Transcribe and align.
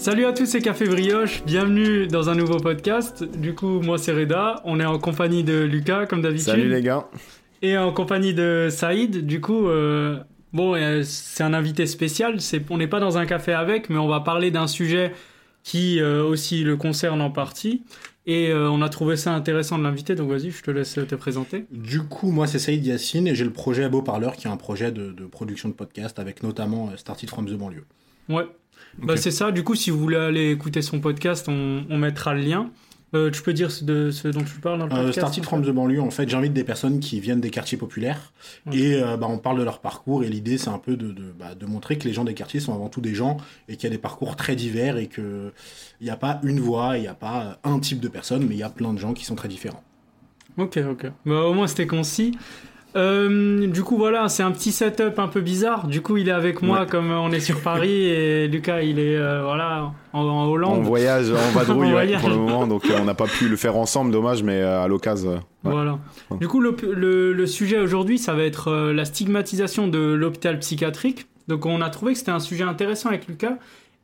Salut 0.00 0.24
à 0.24 0.32
tous, 0.32 0.46
c'est 0.46 0.62
Café 0.62 0.86
Brioche. 0.86 1.44
Bienvenue 1.44 2.06
dans 2.06 2.30
un 2.30 2.34
nouveau 2.34 2.56
podcast. 2.56 3.22
Du 3.22 3.54
coup, 3.54 3.82
moi 3.82 3.98
c'est 3.98 4.12
Reda. 4.12 4.62
On 4.64 4.80
est 4.80 4.84
en 4.86 4.98
compagnie 4.98 5.44
de 5.44 5.58
Lucas, 5.60 6.06
comme 6.06 6.22
d'habitude. 6.22 6.46
Salut 6.46 6.70
les 6.70 6.80
gars. 6.80 7.06
Et 7.60 7.76
en 7.76 7.92
compagnie 7.92 8.32
de 8.32 8.68
Saïd. 8.70 9.26
Du 9.26 9.42
coup, 9.42 9.68
euh, 9.68 10.16
bon, 10.54 10.74
euh, 10.74 11.02
c'est 11.04 11.44
un 11.44 11.52
invité 11.52 11.84
spécial. 11.84 12.40
C'est, 12.40 12.62
on 12.70 12.78
n'est 12.78 12.86
pas 12.86 12.98
dans 12.98 13.18
un 13.18 13.26
café 13.26 13.52
avec, 13.52 13.90
mais 13.90 13.98
on 13.98 14.08
va 14.08 14.20
parler 14.20 14.50
d'un 14.50 14.68
sujet 14.68 15.12
qui 15.64 16.00
euh, 16.00 16.24
aussi 16.24 16.64
le 16.64 16.78
concerne 16.78 17.20
en 17.20 17.30
partie. 17.30 17.82
Et 18.24 18.48
euh, 18.48 18.70
on 18.70 18.80
a 18.80 18.88
trouvé 18.88 19.16
ça 19.16 19.34
intéressant 19.34 19.76
de 19.76 19.82
l'inviter, 19.82 20.14
donc 20.14 20.30
vas-y, 20.30 20.50
je 20.50 20.62
te 20.62 20.70
laisse 20.70 20.94
te 20.94 21.14
présenter. 21.14 21.66
Du 21.70 22.04
coup, 22.04 22.30
moi, 22.30 22.46
c'est 22.46 22.58
Saïd 22.58 22.86
Yassine 22.86 23.26
et 23.26 23.34
j'ai 23.34 23.44
le 23.44 23.52
projet 23.52 23.86
Beau 23.90 24.00
Parleur, 24.00 24.36
qui 24.36 24.46
est 24.46 24.50
un 24.50 24.56
projet 24.56 24.92
de, 24.92 25.12
de 25.12 25.26
production 25.26 25.68
de 25.68 25.74
podcast 25.74 26.18
avec 26.18 26.42
notamment 26.42 26.90
Started 26.96 27.28
from 27.28 27.44
the 27.44 27.52
banlieue. 27.52 27.84
Ouais. 28.30 28.46
Bah, 28.98 29.16
c'est 29.16 29.30
ça. 29.30 29.52
Du 29.52 29.64
coup, 29.64 29.74
si 29.74 29.90
vous 29.90 29.98
voulez 29.98 30.16
aller 30.16 30.50
écouter 30.50 30.82
son 30.82 31.00
podcast, 31.00 31.46
on, 31.48 31.84
on 31.88 31.98
mettra 31.98 32.34
le 32.34 32.40
lien. 32.40 32.70
Euh, 33.12 33.28
tu 33.32 33.42
peux 33.42 33.52
dire 33.52 33.72
ce, 33.72 33.82
de 33.82 34.12
ce 34.12 34.28
dont 34.28 34.44
tu 34.44 34.60
parles 34.60 34.78
dans 34.78 34.86
le 34.86 34.92
Euh, 34.92 34.96
podcast 35.06 35.18
Started 35.18 35.44
from 35.44 35.64
the 35.64 35.70
banlieue, 35.70 36.00
en 36.00 36.12
fait, 36.12 36.28
j'invite 36.28 36.52
des 36.52 36.62
personnes 36.62 37.00
qui 37.00 37.18
viennent 37.18 37.40
des 37.40 37.50
quartiers 37.50 37.76
populaires 37.76 38.32
et 38.70 39.02
euh, 39.02 39.16
bah, 39.16 39.26
on 39.28 39.38
parle 39.38 39.58
de 39.58 39.64
leur 39.64 39.80
parcours. 39.80 40.22
Et 40.22 40.28
l'idée, 40.28 40.58
c'est 40.58 40.68
un 40.70 40.78
peu 40.78 40.96
de, 40.96 41.10
de, 41.10 41.32
bah, 41.36 41.56
de 41.56 41.66
montrer 41.66 41.98
que 41.98 42.06
les 42.06 42.12
gens 42.14 42.22
des 42.22 42.34
quartiers 42.34 42.60
sont 42.60 42.72
avant 42.72 42.88
tout 42.88 43.00
des 43.00 43.12
gens 43.14 43.38
et 43.68 43.74
qu'il 43.74 43.84
y 43.84 43.92
a 43.92 43.96
des 43.96 44.00
parcours 44.00 44.36
très 44.36 44.54
divers 44.54 44.96
et 44.96 45.08
qu'il 45.08 45.50
n'y 46.00 46.10
a 46.10 46.16
pas 46.16 46.38
une 46.44 46.60
voix, 46.60 46.98
il 46.98 47.00
n'y 47.00 47.08
a 47.08 47.14
pas 47.14 47.58
un 47.64 47.80
type 47.80 47.98
de 47.98 48.06
personne, 48.06 48.46
mais 48.48 48.54
il 48.54 48.58
y 48.58 48.62
a 48.62 48.70
plein 48.70 48.92
de 48.94 48.98
gens 49.00 49.12
qui 49.12 49.24
sont 49.24 49.34
très 49.34 49.48
différents. 49.48 49.82
Ok, 50.56 50.78
ok. 50.88 51.06
Bah, 51.26 51.42
au 51.46 51.52
moins, 51.52 51.66
c'était 51.66 51.88
concis. 51.88 52.38
Euh, 52.96 53.66
du 53.68 53.82
coup, 53.84 53.96
voilà, 53.96 54.28
c'est 54.28 54.42
un 54.42 54.50
petit 54.50 54.72
setup 54.72 55.18
un 55.18 55.28
peu 55.28 55.40
bizarre. 55.40 55.86
Du 55.86 56.00
coup, 56.02 56.16
il 56.16 56.28
est 56.28 56.32
avec 56.32 56.60
moi 56.62 56.80
Ouais. 56.80 56.86
comme 56.86 57.10
on 57.12 57.30
est 57.30 57.40
sur 57.40 57.60
Paris 57.60 57.90
et 58.08 58.48
Lucas, 58.48 58.82
il 58.82 58.98
est 58.98 59.16
euh, 59.16 59.42
voilà 59.44 59.92
en, 60.12 60.48
Hollande. 60.48 60.82
voyage, 60.82 61.30
en 61.30 61.50
vadrouille 61.58 61.86
ouais, 61.86 61.92
voyage. 61.92 62.20
pour 62.20 62.30
le 62.30 62.36
moment, 62.36 62.66
donc 62.66 62.84
euh, 62.90 62.98
on 63.00 63.04
n'a 63.04 63.14
pas 63.14 63.26
pu 63.26 63.48
le 63.48 63.56
faire 63.56 63.76
ensemble, 63.76 64.10
dommage, 64.10 64.42
mais 64.42 64.60
à 64.60 64.88
l'occasion. 64.88 65.30
ouais. 65.34 65.38
Voilà. 65.62 65.98
Du 66.40 66.48
coup, 66.48 66.60
le, 66.60 66.74
le- 66.92 67.32
le 67.32 67.46
sujet 67.46 67.78
aujourd'hui, 67.78 68.18
ça 68.18 68.34
va 68.34 68.42
être 68.42 68.72
la 68.92 69.04
stigmatisation 69.04 69.86
de 69.86 69.98
l'hôpital 69.98 70.58
psychiatrique. 70.58 71.26
Donc, 71.48 71.66
on 71.66 71.80
a 71.80 71.90
trouvé 71.90 72.12
que 72.14 72.18
c'était 72.18 72.30
un 72.32 72.40
sujet 72.40 72.64
intéressant 72.64 73.08
avec 73.10 73.28
Lucas. 73.28 73.56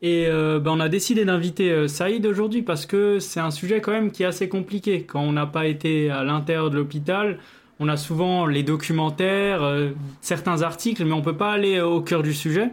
Et 0.03 0.27
euh, 0.28 0.61
ben, 0.61 0.73
on 0.73 0.81
a 0.81 0.89
décidé 0.91 1.25
d'inviter 1.25 1.71
euh, 1.71 1.89
Saïd 1.89 2.27
aujourd'hui 2.27 2.61
parce 2.62 2.84
que 2.87 3.19
c'est 3.19 3.41
un 3.41 3.50
sujet 3.50 3.81
quand 3.81 3.93
même 3.93 4.11
qui 4.12 4.25
est 4.25 4.27
assez 4.27 4.48
compliqué. 4.48 5.03
Quand 5.09 5.21
on 5.23 5.33
n'a 5.33 5.47
pas 5.47 5.67
été 5.67 6.11
à 6.11 6.23
l'intérieur 6.23 6.69
de 6.71 6.77
l'hôpital, 6.77 7.39
on 7.81 7.89
a 7.89 7.97
souvent 7.97 8.47
les 8.47 8.63
documentaires, 8.63 9.63
euh, 9.63 9.91
certains 10.21 10.63
articles, 10.63 11.05
mais 11.05 11.13
on 11.13 11.23
peut 11.23 11.37
pas 11.37 11.53
aller 11.53 11.77
euh, 11.77 11.87
au 11.87 12.01
cœur 12.01 12.23
du 12.23 12.33
sujet 12.35 12.71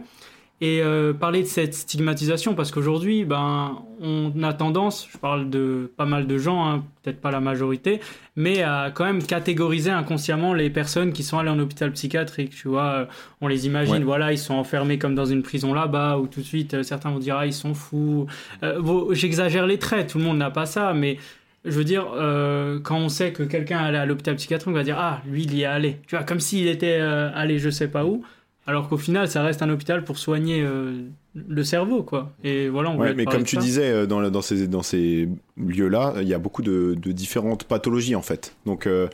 et 0.60 0.80
euh, 0.82 1.12
parler 1.12 1.42
de 1.42 1.48
cette 1.48 1.74
stigmatisation 1.74 2.54
parce 2.54 2.70
qu'aujourd'hui, 2.70 3.24
ben, 3.24 3.76
on 4.00 4.32
a 4.42 4.52
tendance, 4.54 5.06
je 5.12 5.18
parle 5.18 5.50
de 5.50 5.92
pas 5.96 6.06
mal 6.06 6.26
de 6.28 6.38
gens, 6.38 6.64
hein, 6.66 6.84
peut-être 7.02 7.20
pas 7.20 7.32
la 7.32 7.40
majorité, 7.40 8.00
mais 8.36 8.62
à 8.62 8.90
quand 8.94 9.04
même 9.04 9.22
catégoriser 9.22 9.90
inconsciemment 9.90 10.54
les 10.54 10.70
personnes 10.70 11.12
qui 11.12 11.24
sont 11.24 11.38
allées 11.38 11.50
en 11.50 11.58
hôpital 11.58 11.92
psychiatrique. 11.92 12.50
Tu 12.54 12.68
vois, 12.68 13.08
on 13.40 13.48
les 13.48 13.66
imagine, 13.66 13.94
Ouais. 13.96 14.00
voilà, 14.04 14.32
ils 14.32 14.38
sont 14.38 14.54
enfermés 14.54 14.96
comme 14.96 15.16
dans 15.16 15.26
une 15.26 15.42
prison 15.42 15.74
là-bas, 15.74 16.18
ou 16.18 16.28
tout 16.28 16.40
de 16.40 16.46
suite, 16.46 16.82
certains 16.84 17.10
vont 17.10 17.18
dire, 17.18 17.36
ah, 17.36 17.46
ils 17.46 17.52
sont 17.52 17.74
fous. 17.74 18.26
Euh, 18.62 18.80
bon, 18.80 19.08
J'exagère 19.12 19.66
les 19.66 19.78
traits, 19.78 20.10
tout 20.10 20.18
le 20.18 20.24
monde 20.24 20.38
n'a 20.38 20.50
pas 20.50 20.66
ça, 20.66 20.94
mais 20.94 21.18
je 21.64 21.70
veux 21.70 21.84
dire, 21.84 22.12
euh, 22.14 22.78
quand 22.80 22.98
on 22.98 23.08
sait 23.08 23.32
que 23.32 23.42
quelqu'un 23.42 23.78
allé 23.78 23.96
à 23.96 24.06
l'hôpital 24.06 24.36
psychiatrique, 24.36 24.68
on 24.68 24.72
va 24.72 24.84
dire, 24.84 24.98
ah, 24.98 25.22
lui, 25.26 25.44
il 25.44 25.54
y 25.54 25.62
est 25.62 25.66
allé. 25.66 25.98
Tu 26.06 26.16
vois, 26.16 26.24
comme 26.24 26.40
s'il 26.40 26.68
était 26.68 26.98
euh, 27.00 27.30
allé 27.34 27.58
je 27.58 27.70
sais 27.70 27.88
pas 27.88 28.04
où. 28.04 28.24
Alors 28.66 28.88
qu'au 28.88 28.96
final, 28.96 29.28
ça 29.28 29.42
reste 29.42 29.60
un 29.60 29.68
hôpital 29.68 30.04
pour 30.04 30.16
soigner 30.16 30.62
euh, 30.62 31.02
le 31.34 31.64
cerveau, 31.64 32.02
quoi. 32.02 32.32
Et 32.42 32.70
voilà, 32.70 32.88
on 32.90 32.98
Ouais, 32.98 33.12
mais 33.12 33.24
comme 33.26 33.44
tu 33.44 33.56
ça. 33.56 33.60
disais, 33.60 33.90
euh, 33.90 34.06
dans, 34.06 34.40
ces, 34.40 34.66
dans 34.68 34.82
ces 34.82 35.28
lieux-là, 35.58 36.14
il 36.22 36.28
y 36.28 36.32
a 36.32 36.38
beaucoup 36.38 36.62
de, 36.62 36.94
de 36.98 37.12
différentes 37.12 37.64
pathologies 37.64 38.14
en 38.14 38.22
fait. 38.22 38.54
Donc 38.64 38.86
euh, 38.86 39.08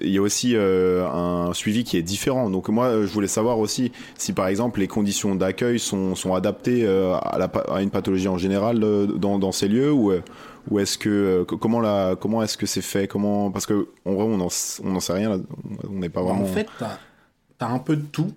il 0.00 0.08
y 0.08 0.16
a 0.16 0.22
aussi 0.22 0.52
euh, 0.56 1.06
un 1.06 1.52
suivi 1.52 1.84
qui 1.84 1.98
est 1.98 2.02
différent. 2.02 2.48
Donc 2.48 2.70
moi, 2.70 3.02
je 3.02 3.06
voulais 3.12 3.26
savoir 3.28 3.58
aussi 3.58 3.92
si 4.16 4.32
par 4.32 4.46
exemple 4.48 4.80
les 4.80 4.88
conditions 4.88 5.34
d'accueil 5.34 5.78
sont, 5.78 6.14
sont 6.14 6.32
adaptées 6.34 6.86
euh, 6.86 7.14
à, 7.16 7.36
la, 7.38 7.48
pa- 7.48 7.66
à 7.74 7.82
une 7.82 7.90
pathologie 7.90 8.28
en 8.28 8.38
général 8.38 8.82
euh, 8.82 9.06
dans, 9.06 9.38
dans 9.38 9.52
ces 9.52 9.68
lieux 9.68 9.92
ou, 9.92 10.12
ou 10.70 10.78
est-ce 10.78 10.96
que 10.96 11.10
euh, 11.10 11.44
co- 11.44 11.58
comment 11.58 11.80
la 11.80 12.16
comment 12.18 12.42
est-ce 12.42 12.56
que 12.56 12.64
c'est 12.66 12.80
fait? 12.80 13.06
Comment 13.06 13.50
parce 13.50 13.66
que 13.66 13.88
en 14.06 14.14
vrai 14.14 14.24
on 14.24 14.38
n'en 14.38 14.48
on 14.84 15.00
sait 15.00 15.12
rien 15.12 15.28
là. 15.28 15.38
on 15.90 15.98
n'est 15.98 16.08
pas 16.08 16.22
vraiment 16.22 16.42
En 16.42 16.46
fait, 16.46 16.68
t'as 16.78 16.98
as 17.60 17.66
un 17.70 17.78
peu 17.78 17.96
de 17.96 18.02
tout. 18.02 18.32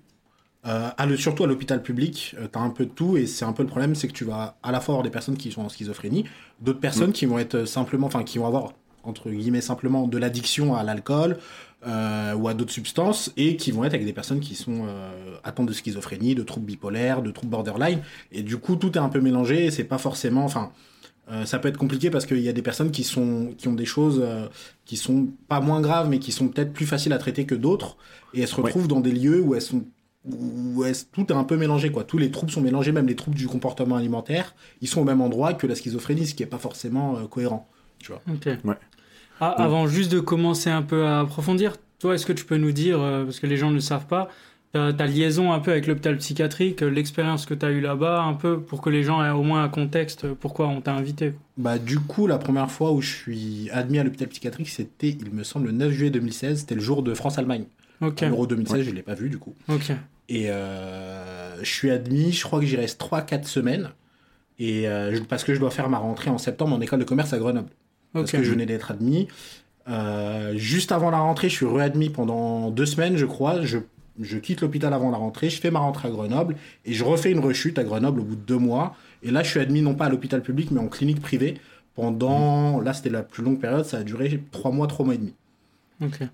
Euh, 0.68 0.88
à 0.96 1.06
le- 1.06 1.16
surtout 1.16 1.44
à 1.44 1.46
l'hôpital 1.46 1.82
public, 1.82 2.34
euh, 2.38 2.46
t'as 2.50 2.60
un 2.60 2.70
peu 2.70 2.84
de 2.84 2.90
tout 2.90 3.16
et 3.16 3.26
c'est 3.26 3.44
un 3.44 3.52
peu 3.52 3.62
le 3.62 3.68
problème, 3.68 3.94
c'est 3.94 4.06
que 4.08 4.12
tu 4.12 4.24
vas 4.24 4.58
à 4.62 4.70
la 4.72 4.80
fois 4.80 4.94
avoir 4.94 5.02
des 5.04 5.10
personnes 5.10 5.36
qui 5.36 5.50
sont 5.50 5.62
en 5.62 5.68
schizophrénie, 5.68 6.24
d'autres 6.60 6.80
personnes 6.80 7.12
qui 7.12 7.26
vont 7.26 7.38
être 7.38 7.54
euh, 7.54 7.66
simplement, 7.66 8.06
enfin 8.06 8.22
qui 8.24 8.38
vont 8.38 8.46
avoir 8.46 8.72
entre 9.04 9.30
guillemets 9.30 9.60
simplement 9.62 10.06
de 10.06 10.18
l'addiction 10.18 10.74
à 10.74 10.82
l'alcool 10.82 11.38
euh, 11.86 12.34
ou 12.34 12.48
à 12.48 12.54
d'autres 12.54 12.72
substances 12.72 13.32
et 13.38 13.56
qui 13.56 13.70
vont 13.72 13.84
être 13.84 13.94
avec 13.94 14.04
des 14.04 14.12
personnes 14.12 14.40
qui 14.40 14.54
sont 14.54 14.86
atteintes 15.44 15.68
de 15.68 15.72
schizophrénie, 15.72 16.34
de 16.34 16.42
troubles 16.42 16.66
bipolaires, 16.66 17.22
de 17.22 17.30
troubles 17.30 17.52
borderline. 17.52 18.00
Et 18.32 18.42
du 18.42 18.58
coup 18.58 18.76
tout 18.76 18.92
est 18.92 19.00
un 19.00 19.08
peu 19.08 19.20
mélangé 19.20 19.66
et 19.66 19.70
c'est 19.70 19.84
pas 19.84 19.98
forcément, 19.98 20.44
enfin 20.44 20.72
ça 21.44 21.58
peut 21.58 21.68
être 21.68 21.78
compliqué 21.78 22.10
parce 22.10 22.26
qu'il 22.26 22.40
y 22.40 22.48
a 22.48 22.52
des 22.52 22.62
personnes 22.62 22.90
qui 22.90 23.04
sont 23.04 23.54
qui 23.56 23.68
ont 23.68 23.74
des 23.74 23.84
choses 23.86 24.22
qui 24.84 24.96
sont 24.96 25.28
pas 25.46 25.60
moins 25.60 25.80
graves 25.80 26.08
mais 26.10 26.18
qui 26.18 26.32
sont 26.32 26.48
peut-être 26.48 26.72
plus 26.72 26.86
faciles 26.86 27.12
à 27.12 27.18
traiter 27.18 27.46
que 27.46 27.54
d'autres 27.54 27.96
et 28.34 28.40
elles 28.42 28.48
se 28.48 28.56
retrouvent 28.60 28.88
dans 28.88 29.00
des 29.00 29.12
lieux 29.12 29.40
où 29.40 29.54
elles 29.54 29.62
sont 29.62 29.84
où 30.32 30.84
elles- 30.84 30.94
tout 31.12 31.26
est 31.28 31.32
un 31.36 31.44
peu 31.44 31.56
mélangé 31.56 31.90
quoi 31.90 32.04
tous 32.04 32.18
les 32.18 32.30
troubles 32.30 32.52
sont 32.52 32.60
mélangés 32.60 32.92
même 32.92 33.06
les 33.06 33.16
troubles 33.16 33.36
du 33.36 33.46
comportement 33.46 33.96
alimentaire 33.96 34.54
ils 34.80 34.88
sont 34.88 35.00
au 35.00 35.04
même 35.04 35.20
endroit 35.20 35.54
que 35.54 35.66
la 35.66 35.74
schizophrénie 35.74 36.26
ce 36.26 36.34
qui 36.34 36.42
est 36.42 36.46
pas 36.46 36.58
forcément 36.58 37.16
euh, 37.16 37.26
cohérent 37.26 37.68
tu 37.98 38.12
vois. 38.12 38.22
Ouais. 38.64 38.76
Ah. 39.40 39.50
Avant 39.58 39.86
juste 39.88 40.12
de 40.12 40.20
commencer 40.20 40.70
un 40.70 40.82
peu 40.82 41.04
à 41.06 41.20
approfondir, 41.20 41.76
toi, 41.98 42.14
est-ce 42.14 42.26
que 42.26 42.32
tu 42.32 42.44
peux 42.44 42.56
nous 42.58 42.70
dire, 42.70 43.00
euh, 43.00 43.24
parce 43.24 43.40
que 43.40 43.46
les 43.48 43.56
gens 43.56 43.70
ne 43.70 43.74
le 43.74 43.80
savent 43.80 44.06
pas, 44.06 44.28
ta, 44.72 44.92
ta 44.92 45.06
liaison 45.06 45.52
un 45.52 45.58
peu 45.58 45.72
avec 45.72 45.88
l'hôpital 45.88 46.16
psychiatrique, 46.18 46.82
euh, 46.82 46.90
l'expérience 46.90 47.44
que 47.44 47.54
tu 47.54 47.66
as 47.66 47.70
eue 47.70 47.80
là-bas, 47.80 48.22
un 48.22 48.34
peu 48.34 48.60
pour 48.60 48.80
que 48.82 48.90
les 48.90 49.02
gens 49.02 49.24
aient 49.24 49.30
au 49.30 49.42
moins 49.42 49.64
un 49.64 49.68
contexte, 49.68 50.32
pourquoi 50.34 50.68
on 50.68 50.80
t'a 50.80 50.92
invité. 50.92 51.34
bah 51.56 51.78
du 51.78 51.98
coup 51.98 52.28
la 52.28 52.38
première 52.38 52.70
fois 52.70 52.92
où 52.92 53.00
je 53.00 53.12
suis 53.12 53.68
admis 53.72 53.98
à 53.98 54.04
l'hôpital 54.04 54.28
psychiatrique 54.28 54.68
c'était 54.68 55.08
il 55.08 55.32
me 55.32 55.42
semble 55.42 55.66
le 55.66 55.72
9 55.72 55.90
juillet 55.90 56.10
2016 56.10 56.60
c'était 56.60 56.76
le 56.76 56.80
jour 56.80 57.02
de 57.02 57.14
France 57.14 57.38
Allemagne 58.00 58.12
Ok. 58.12 58.20
l'Euro 58.22 58.46
2016 58.46 58.76
Ouais. 58.78 58.84
je 58.84 58.90
l'ai 58.90 59.02
pas 59.02 59.14
vu 59.14 59.28
du 59.28 59.38
coup 59.38 59.54
Ok. 59.68 59.92
Et 60.28 60.50
euh, 60.50 61.56
je 61.62 61.70
suis 61.72 61.90
admis, 61.90 62.32
je 62.32 62.42
crois 62.44 62.60
que 62.60 62.66
j'y 62.66 62.76
reste 62.76 63.00
3-4 63.00 63.44
semaines. 63.44 63.90
Et 64.58 64.88
euh, 64.88 65.18
parce 65.28 65.44
que 65.44 65.54
je 65.54 65.60
dois 65.60 65.70
faire 65.70 65.88
ma 65.88 65.98
rentrée 65.98 66.30
en 66.30 66.38
septembre 66.38 66.74
en 66.76 66.80
école 66.80 66.98
de 66.98 67.04
commerce 67.04 67.32
à 67.32 67.38
Grenoble. 67.38 67.70
Parce 68.12 68.30
que 68.32 68.42
je 68.42 68.50
venais 68.50 68.66
d'être 68.66 68.90
admis. 68.90 69.28
Euh, 69.88 70.54
juste 70.56 70.92
avant 70.92 71.10
la 71.10 71.18
rentrée, 71.18 71.48
je 71.48 71.54
suis 71.54 71.66
readmis 71.66 72.10
pendant 72.10 72.70
deux 72.70 72.84
semaines, 72.86 73.16
je 73.16 73.24
crois. 73.24 73.62
Je, 73.64 73.78
je 74.20 74.36
quitte 74.38 74.60
l'hôpital 74.60 74.92
avant 74.92 75.10
la 75.10 75.16
rentrée, 75.16 75.48
je 75.48 75.60
fais 75.60 75.70
ma 75.70 75.78
rentrée 75.78 76.08
à 76.08 76.10
Grenoble 76.10 76.56
et 76.84 76.92
je 76.92 77.04
refais 77.04 77.30
une 77.30 77.38
rechute 77.38 77.78
à 77.78 77.84
Grenoble 77.84 78.20
au 78.20 78.24
bout 78.24 78.36
de 78.36 78.40
deux 78.42 78.58
mois. 78.58 78.96
Et 79.22 79.30
là, 79.30 79.42
je 79.42 79.48
suis 79.50 79.60
admis 79.60 79.80
non 79.80 79.94
pas 79.94 80.06
à 80.06 80.08
l'hôpital 80.10 80.42
public, 80.42 80.70
mais 80.72 80.80
en 80.80 80.88
clinique 80.88 81.20
privée 81.20 81.54
pendant. 81.94 82.80
Là, 82.80 82.92
c'était 82.92 83.10
la 83.10 83.22
plus 83.22 83.42
longue 83.42 83.60
période, 83.60 83.84
ça 83.84 83.98
a 83.98 84.02
duré 84.02 84.42
trois 84.50 84.70
mois, 84.72 84.86
trois 84.88 85.04
mois 85.06 85.14
et 85.14 85.18
demi. 85.18 85.34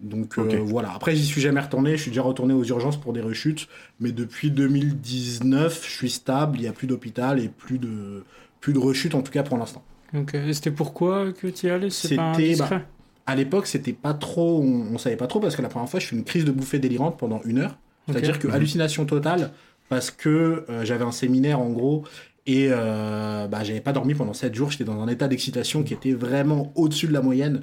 Donc 0.01 0.39
euh, 0.39 0.59
voilà. 0.63 0.93
Après, 0.95 1.17
j'y 1.17 1.25
suis 1.25 1.41
jamais 1.41 1.61
retourné. 1.61 1.97
Je 1.97 2.03
suis 2.03 2.11
déjà 2.11 2.23
retourné 2.23 2.53
aux 2.55 2.65
urgences 2.65 2.99
pour 2.99 3.13
des 3.13 3.21
rechutes. 3.21 3.69
Mais 4.01 4.13
depuis 4.13 4.51
2019, 4.51 5.83
je 5.85 5.91
suis 5.91 6.11
stable. 6.11 6.59
Il 6.59 6.63
n'y 6.63 6.69
a 6.69 6.73
plus 6.73 6.87
d'hôpital 6.87 7.41
et 7.41 7.49
plus 7.49 7.79
de, 7.79 8.25
plus 8.61 8.73
de 8.73 8.79
rechutes, 8.79 9.15
en 9.15 9.23
tout 9.23 9.33
cas 9.33 9.43
pour 9.43 9.57
l'instant. 9.57 9.83
Ok. 10.15 10.35
Et 10.35 10.53
c'était 10.53 10.71
pourquoi 10.71 11.33
que 11.33 11.47
tu 11.47 11.67
y 11.67 11.71
allais 11.71 11.91
C'était, 11.91 12.17
bah, 12.57 12.83
À 13.27 13.35
l'époque, 13.35 13.67
c'était 13.67 13.95
pas 13.95 14.15
trop. 14.15 14.61
On, 14.63 14.95
on 14.95 14.99
savait 14.99 15.17
pas 15.17 15.27
trop 15.27 15.41
parce 15.41 15.57
que 15.57 15.63
la 15.63 15.69
première 15.69 15.89
fois, 15.89 16.01
je 16.01 16.07
fais 16.07 16.17
une 16.17 16.25
crise 16.25 16.45
de 16.45 16.53
bouffée 16.53 16.79
délirante 16.79 17.19
pendant 17.19 17.41
une 17.45 17.59
heure. 17.59 17.79
C'est-à-dire 18.09 18.39
que 18.39 18.49
hallucination 18.49 19.07
totale 19.07 19.51
parce 19.89 20.11
que 20.11 20.65
euh, 20.69 20.85
j'avais 20.85 21.05
un 21.05 21.13
séminaire 21.13 21.61
en 21.61 21.71
gros. 21.71 22.05
Et 22.47 22.69
euh, 22.71 23.47
bah, 23.49 23.65
j'avais 23.65 23.81
pas 23.81 23.93
dormi 23.93 24.15
pendant 24.15 24.35
7 24.35 24.55
jours. 24.55 24.71
J'étais 24.71 24.85
dans 24.85 25.01
un 25.01 25.09
état 25.09 25.29
d'excitation 25.29 25.83
qui 25.83 25.95
était 25.95 26.13
vraiment 26.13 26.73
au-dessus 26.75 27.07
de 27.07 27.13
la 27.13 27.23
moyenne. 27.23 27.63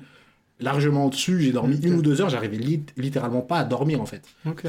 Largement 0.61 1.07
au-dessus. 1.07 1.41
J'ai 1.41 1.51
dormi 1.51 1.75
une 1.77 1.93
ou 1.95 2.01
deux 2.01 2.21
heures. 2.21 2.29
J'arrivais 2.29 2.57
lit- 2.57 2.83
littéralement 2.97 3.41
pas 3.41 3.57
à 3.59 3.63
dormir 3.63 3.99
en 4.01 4.05
fait. 4.05 4.21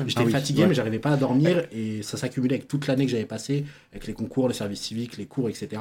J'étais 0.07 0.21
Ah 0.23 0.25
oui, 0.25 0.33
fatigué, 0.33 0.63
ouais. 0.63 0.69
mais 0.69 0.75
j'arrivais 0.75 0.99
pas 0.99 1.11
à 1.13 1.17
dormir 1.17 1.67
et 1.71 2.03
ça 2.03 2.17
s'accumulait 2.17 2.55
avec 2.57 2.69
toute 2.69 2.87
l'année 2.87 3.05
que 3.07 3.11
j'avais 3.13 3.25
passée, 3.27 3.65
avec 3.93 4.07
les 4.07 4.15
concours, 4.15 4.49
le 4.49 4.55
service 4.55 4.81
civique, 4.81 5.17
les 5.19 5.27
cours, 5.27 5.49
etc. 5.49 5.81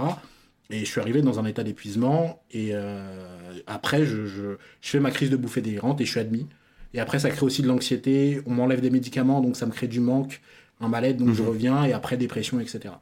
Et 0.70 0.80
je 0.80 0.86
suis 0.86 1.02
arrivé 1.02 1.22
dans 1.22 1.40
un 1.40 1.46
état 1.46 1.64
d'épuisement 1.64 2.42
et 2.52 2.70
euh, 2.74 3.04
après, 3.68 4.06
je, 4.06 4.26
je, 4.26 4.58
je 4.82 4.90
fais 4.90 5.00
ma 5.00 5.12
crise 5.12 5.30
de 5.30 5.36
bouffée 5.38 5.62
délirante 5.62 6.00
et 6.02 6.06
je 6.06 6.12
suis 6.12 6.20
admis. 6.20 6.48
Et 6.94 7.00
après, 7.00 7.20
ça 7.20 7.30
crée 7.30 7.46
aussi 7.46 7.62
de 7.62 7.68
l'anxiété. 7.68 8.42
On 8.46 8.52
m'enlève 8.54 8.82
des 8.82 8.90
médicaments, 8.90 9.40
donc 9.42 9.56
ça 9.56 9.66
me 9.66 9.72
crée 9.72 9.88
du 9.88 10.00
manque, 10.02 10.42
un 10.82 10.88
mal-être, 10.90 11.18
donc 11.18 11.34
je 11.34 11.42
Mhm. 11.42 11.48
reviens 11.50 11.84
et 11.86 11.94
après, 11.94 12.18
dépression, 12.18 12.60
etc. 12.60 12.94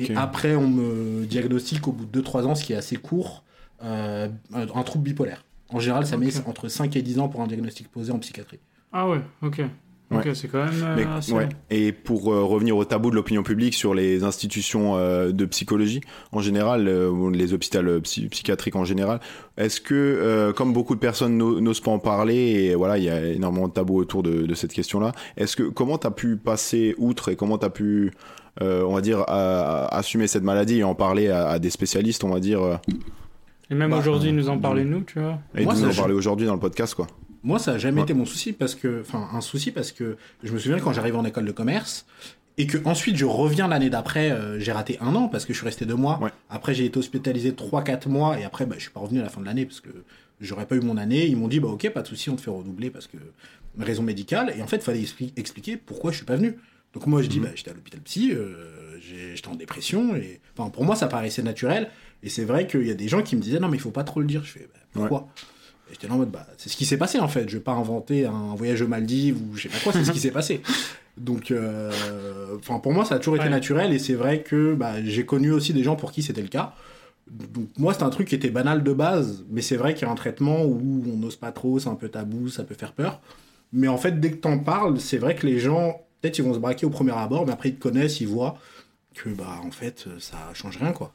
Et 0.00 0.16
après, 0.16 0.54
on 0.54 0.66
me 0.68 1.24
diagnostique 1.26 1.86
au 1.88 1.92
bout 1.92 2.06
de 2.06 2.10
2-3 2.22 2.46
ans, 2.46 2.54
ce 2.54 2.64
qui 2.64 2.72
est 2.72 2.76
assez 2.76 2.96
court, 2.96 3.44
euh, 3.82 4.28
un 4.54 4.82
trouble 4.82 5.04
bipolaire. 5.04 5.44
En 5.74 5.80
général, 5.80 6.06
ça 6.06 6.16
met 6.16 6.28
Ok. 6.36 6.48
entre 6.48 6.68
5 6.68 6.94
et 6.96 7.02
10 7.02 7.18
ans 7.18 7.28
pour 7.28 7.40
un 7.42 7.46
diagnostic 7.46 7.88
posé 7.90 8.12
en 8.12 8.18
psychiatrie. 8.18 8.58
Ah 8.92 9.08
ouais, 9.08 9.20
ok. 9.42 9.60
Donc 10.10 10.28
c'est 10.34 10.46
quand 10.46 10.62
même 10.64 10.94
Mais, 10.96 11.04
assez 11.04 11.32
ouais. 11.32 11.44
long. 11.44 11.48
Et 11.70 11.90
pour 11.90 12.32
euh, 12.32 12.44
revenir 12.44 12.76
au 12.76 12.84
tabou 12.84 13.10
de 13.10 13.16
l'opinion 13.16 13.42
publique 13.42 13.74
sur 13.74 13.94
les 13.94 14.22
institutions 14.22 14.96
euh, 14.96 15.32
de 15.32 15.44
psychologie 15.46 16.02
en 16.30 16.40
général, 16.40 16.86
euh, 16.86 17.08
ou 17.10 17.30
les 17.30 17.52
hôpitaux 17.52 17.78
euh, 17.78 18.00
psy- 18.00 18.28
psychiatriques 18.28 18.76
en 18.76 18.84
général, 18.84 19.18
est-ce 19.56 19.80
que, 19.80 19.94
euh, 19.94 20.52
comme 20.52 20.72
beaucoup 20.72 20.94
de 20.94 21.00
personnes 21.00 21.36
n'o- 21.36 21.58
n'osent 21.60 21.80
pas 21.80 21.90
en 21.90 21.98
parler, 21.98 22.36
et 22.36 22.74
voilà, 22.76 22.98
il 22.98 23.04
y 23.04 23.08
a 23.10 23.26
énormément 23.26 23.66
de 23.66 23.72
tabous 23.72 23.96
autour 23.96 24.22
de, 24.22 24.42
de 24.46 24.54
cette 24.54 24.72
question-là, 24.72 25.10
est-ce 25.36 25.56
que 25.56 25.64
comment 25.64 25.98
t'as 25.98 26.12
pu 26.12 26.36
passer 26.36 26.94
outre 26.98 27.30
et 27.30 27.34
comment 27.36 27.58
t'as 27.58 27.70
pu, 27.70 28.12
euh, 28.62 28.84
on 28.84 28.94
va 28.94 29.00
dire, 29.00 29.20
à- 29.26 29.86
à 29.86 29.98
assumer 29.98 30.28
cette 30.28 30.44
maladie 30.44 30.78
et 30.80 30.84
en 30.84 30.94
parler 30.94 31.28
à, 31.30 31.48
à 31.48 31.58
des 31.58 31.70
spécialistes, 31.70 32.22
on 32.22 32.30
va 32.30 32.38
dire, 32.40 32.62
euh, 32.62 32.76
Et 33.74 33.76
même 33.76 33.90
Bah, 33.90 33.98
aujourd'hui, 33.98 34.30
nous 34.32 34.48
en 34.48 34.56
euh, 34.56 34.60
parler 34.60 34.84
nous, 34.84 35.02
tu 35.02 35.18
vois. 35.18 35.40
et 35.56 35.64
Moi, 35.64 35.74
nous 35.74 35.84
en 35.86 35.90
je- 35.90 35.98
parler 35.98 36.14
aujourd'hui 36.14 36.46
dans 36.46 36.54
le 36.54 36.60
podcast, 36.60 36.94
quoi. 36.94 37.08
Moi, 37.42 37.58
ça 37.58 37.72
n'a 37.72 37.78
jamais 37.78 37.98
Ouais. 37.98 38.04
été 38.04 38.14
mon 38.14 38.24
souci 38.24 38.52
parce 38.52 38.74
que, 38.76 39.00
enfin, 39.00 39.28
un 39.32 39.40
souci 39.40 39.72
parce 39.72 39.90
que 39.92 40.16
je 40.44 40.52
me 40.52 40.58
souviens 40.58 40.78
quand 40.78 40.92
j'arrivais 40.92 41.16
en 41.18 41.24
école 41.24 41.44
de 41.44 41.50
commerce 41.52 42.06
et 42.56 42.66
que 42.68 42.78
ensuite 42.84 43.16
je 43.16 43.24
reviens 43.24 43.66
l'année 43.68 43.90
d'après, 43.90 44.30
euh, 44.30 44.58
j'ai 44.60 44.70
raté 44.72 44.96
un 45.00 45.14
an 45.16 45.28
parce 45.28 45.44
que 45.44 45.52
je 45.52 45.58
suis 45.58 45.66
resté 45.66 45.84
deux 45.86 45.96
mois. 45.96 46.20
Ouais. 46.22 46.30
Après, 46.48 46.72
j'ai 46.72 46.84
été 46.86 46.96
hospitalisé 46.98 47.52
trois, 47.54 47.82
quatre 47.82 48.08
mois 48.08 48.38
et 48.38 48.44
après, 48.44 48.64
bah, 48.64 48.76
je 48.78 48.82
suis 48.82 48.90
pas 48.92 49.00
revenu 49.00 49.18
à 49.18 49.24
la 49.24 49.28
fin 49.28 49.40
de 49.40 49.46
l'année 49.46 49.66
parce 49.66 49.80
que 49.80 49.90
j'aurais 50.40 50.66
pas 50.66 50.76
eu 50.76 50.80
mon 50.80 50.96
année. 50.96 51.26
Ils 51.26 51.36
m'ont 51.36 51.48
dit, 51.48 51.58
bah, 51.60 51.68
ok, 51.68 51.90
pas 51.90 52.02
de 52.02 52.06
souci, 52.06 52.30
on 52.30 52.36
te 52.36 52.40
fait 52.42 52.50
redoubler 52.50 52.90
parce 52.90 53.08
que 53.08 53.16
raison 53.78 54.04
médicale. 54.04 54.54
Et 54.56 54.62
en 54.62 54.66
fait, 54.68 54.76
il 54.76 54.82
fallait 54.82 55.00
expli- 55.02 55.32
expliquer 55.36 55.76
pourquoi 55.76 56.12
je 56.12 56.16
suis 56.18 56.26
pas 56.26 56.36
venu. 56.36 56.56
Donc 56.94 57.06
moi, 57.08 57.20
je 57.22 57.26
dis, 57.28 57.40
Mhm. 57.40 57.44
bah, 57.46 57.50
j'étais 57.56 57.72
à 57.72 57.74
l'hôpital 57.74 58.00
psy, 58.02 58.30
euh, 58.32 58.54
j'étais 59.34 59.48
en 59.48 59.56
dépression 59.56 60.14
et, 60.14 60.40
enfin, 60.56 60.70
pour 60.70 60.84
moi, 60.84 60.94
ça 60.96 61.08
paraissait 61.08 61.42
naturel. 61.42 61.90
Et 62.24 62.28
c'est 62.30 62.44
vrai 62.44 62.66
qu'il 62.66 62.86
y 62.86 62.90
a 62.90 62.94
des 62.94 63.06
gens 63.08 63.22
qui 63.22 63.36
me 63.36 63.40
disaient, 63.40 63.60
non, 63.60 63.68
mais 63.68 63.76
il 63.76 63.80
faut 63.80 63.90
pas 63.90 64.02
trop 64.04 64.18
le 64.20 64.26
dire. 64.26 64.42
Je 64.44 64.50
fais, 64.52 64.68
bah, 64.72 64.80
pourquoi? 64.92 65.28
Et 65.90 65.92
j'étais 65.92 66.08
là 66.08 66.14
en 66.14 66.18
mode, 66.18 66.30
bah, 66.30 66.46
c'est 66.56 66.70
ce 66.70 66.76
qui 66.76 66.86
s'est 66.86 66.96
passé 66.96 67.20
en 67.20 67.28
fait. 67.28 67.48
Je 67.48 67.58
vais 67.58 67.62
pas 67.62 67.72
inventer 67.72 68.24
un 68.24 68.54
voyage 68.56 68.80
aux 68.82 68.88
Maldives 68.88 69.36
ou 69.36 69.54
je 69.56 69.62
sais 69.64 69.68
pas 69.68 69.78
quoi, 69.82 69.92
c'est 69.92 70.04
ce 70.04 70.10
qui 70.10 70.18
s'est 70.20 70.30
passé. 70.30 70.62
Donc, 71.18 71.50
euh, 71.52 71.92
enfin, 72.58 72.78
pour 72.80 72.92
moi, 72.92 73.04
ça 73.04 73.16
a 73.16 73.18
toujours 73.18 73.36
été 73.36 73.44
Ouais. 73.44 73.50
naturel 73.50 73.92
et 73.92 73.98
c'est 74.00 74.14
vrai 74.14 74.42
que 74.42 74.74
bah, 74.74 74.94
j'ai 75.04 75.24
connu 75.26 75.52
aussi 75.52 75.72
des 75.72 75.84
gens 75.84 75.94
pour 75.94 76.10
qui 76.10 76.22
c'était 76.22 76.42
le 76.42 76.48
cas. 76.48 76.74
Donc, 77.30 77.68
moi, 77.78 77.94
c'est 77.94 78.02
un 78.02 78.10
truc 78.10 78.28
qui 78.28 78.34
était 78.34 78.50
banal 78.50 78.82
de 78.82 78.92
base, 78.92 79.44
mais 79.50 79.62
c'est 79.62 79.76
vrai 79.76 79.94
qu'il 79.94 80.06
y 80.06 80.08
a 80.08 80.12
un 80.12 80.16
traitement 80.16 80.64
où 80.64 81.02
on 81.12 81.16
n'ose 81.16 81.36
pas 81.36 81.52
trop, 81.52 81.78
c'est 81.78 81.88
un 81.88 81.94
peu 81.94 82.08
tabou, 82.08 82.48
ça 82.48 82.64
peut 82.64 82.74
faire 82.74 82.92
peur. 82.92 83.20
Mais 83.72 83.86
en 83.88 83.96
fait, 83.96 84.18
dès 84.20 84.30
que 84.30 84.36
t'en 84.36 84.58
parles, 84.58 84.98
c'est 85.00 85.18
vrai 85.18 85.34
que 85.34 85.46
les 85.46 85.58
gens, 85.58 86.00
peut-être 86.20 86.38
ils 86.38 86.44
vont 86.44 86.54
se 86.54 86.58
braquer 86.58 86.84
au 86.86 86.90
premier 86.90 87.12
abord, 87.12 87.46
mais 87.46 87.52
après 87.52 87.68
ils 87.70 87.76
te 87.76 87.80
connaissent, 87.82 88.20
ils 88.20 88.28
voient 88.28 88.58
que, 89.14 89.28
bah, 89.28 89.60
en 89.64 89.70
fait, 89.70 90.06
ça 90.18 90.36
change 90.54 90.78
rien, 90.78 90.92
quoi. 90.92 91.12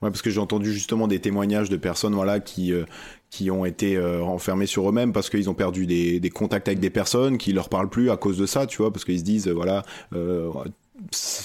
Ouais, 0.00 0.10
parce 0.10 0.22
que 0.22 0.30
j'ai 0.30 0.38
entendu 0.40 0.72
justement 0.72 1.08
des 1.08 1.18
témoignages 1.20 1.70
de 1.70 1.76
personnes 1.76 2.14
voilà 2.14 2.38
qui 2.40 2.72
euh, 2.72 2.84
qui 3.30 3.50
ont 3.50 3.64
été 3.64 3.96
euh, 3.96 4.22
enfermées 4.22 4.66
sur 4.66 4.88
eux-mêmes 4.88 5.12
parce 5.12 5.28
qu'ils 5.28 5.50
ont 5.50 5.54
perdu 5.54 5.86
des, 5.86 6.20
des 6.20 6.30
contacts 6.30 6.68
avec 6.68 6.78
des 6.80 6.88
personnes 6.90 7.36
qui 7.36 7.52
leur 7.52 7.68
parlent 7.68 7.90
plus 7.90 8.10
à 8.10 8.16
cause 8.16 8.38
de 8.38 8.46
ça, 8.46 8.66
tu 8.66 8.76
vois, 8.78 8.92
parce 8.92 9.04
qu'ils 9.04 9.18
se 9.18 9.24
disent 9.24 9.48
voilà 9.48 9.82
euh, 10.14 10.50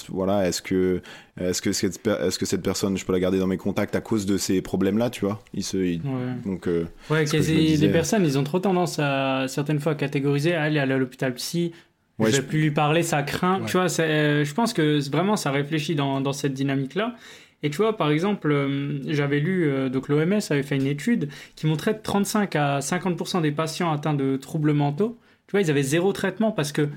voilà 0.08 0.48
est-ce 0.48 0.62
que 0.62 1.00
est-ce 1.40 1.62
que 1.62 1.72
cette 1.72 2.06
est-ce 2.06 2.38
que 2.38 2.46
cette 2.46 2.62
personne 2.62 2.96
je 2.96 3.04
peux 3.04 3.12
la 3.12 3.20
garder 3.20 3.38
dans 3.38 3.46
mes 3.46 3.56
contacts 3.56 3.94
à 3.94 4.00
cause 4.00 4.26
de 4.26 4.36
ces 4.36 4.60
problèmes-là, 4.62 5.10
tu 5.10 5.24
vois? 5.24 5.40
Ils 5.54 5.62
se 5.64 5.76
ils- 5.76 6.00
Ouais. 6.00 6.34
donc 6.44 6.66
euh, 6.68 6.86
Ouais, 7.10 7.24
que 7.24 7.30
je 7.38 7.52
disais. 7.52 7.86
les 7.86 7.92
personnes, 7.92 8.24
ils 8.24 8.38
ont 8.38 8.44
trop 8.44 8.58
tendance 8.60 8.98
à 8.98 9.46
certaines 9.48 9.80
fois 9.80 9.92
à 9.92 9.94
catégoriser. 9.94 10.50
Est 10.50 10.54
allée 10.54 10.78
à 10.78 10.86
l'hôpital 10.86 11.34
psy. 11.34 11.72
Ouais, 12.18 12.30
je 12.30 12.36
je- 12.36 12.40
vais 12.42 12.46
plus 12.46 12.60
lui 12.60 12.70
parler, 12.70 13.02
ça 13.02 13.22
craint. 13.22 13.60
Ouais. 13.60 13.66
Tu 13.66 13.72
vois, 13.76 13.86
euh, 14.00 14.44
je 14.44 14.54
pense 14.54 14.72
que 14.72 15.00
vraiment 15.10 15.36
ça 15.36 15.50
réfléchit 15.50 15.94
dans, 15.96 16.20
dans 16.20 16.32
cette 16.32 16.54
dynamique-là. 16.54 17.14
Et 17.64 17.70
tu 17.70 17.78
vois, 17.78 17.96
par 17.96 18.10
exemple, 18.10 18.52
euh, 18.52 19.00
j'avais 19.06 19.40
lu, 19.40 19.64
euh, 19.64 19.88
donc 19.88 20.08
l'OMS 20.08 20.38
avait 20.50 20.62
fait 20.62 20.76
une 20.76 20.86
étude 20.86 21.30
qui 21.56 21.66
montrait 21.66 21.96
que 21.96 22.02
35 22.02 22.54
à 22.56 22.78
50% 22.80 23.40
des 23.40 23.52
patients 23.52 23.90
atteints 23.90 24.14
de 24.14 24.36
troubles 24.36 24.74
mentaux, 24.74 25.18
tu 25.46 25.52
vois, 25.52 25.62
ils 25.62 25.70
avaient 25.70 25.82
zéro 25.82 26.12
traitement 26.12 26.52
parce 26.52 26.72
que 26.72 26.88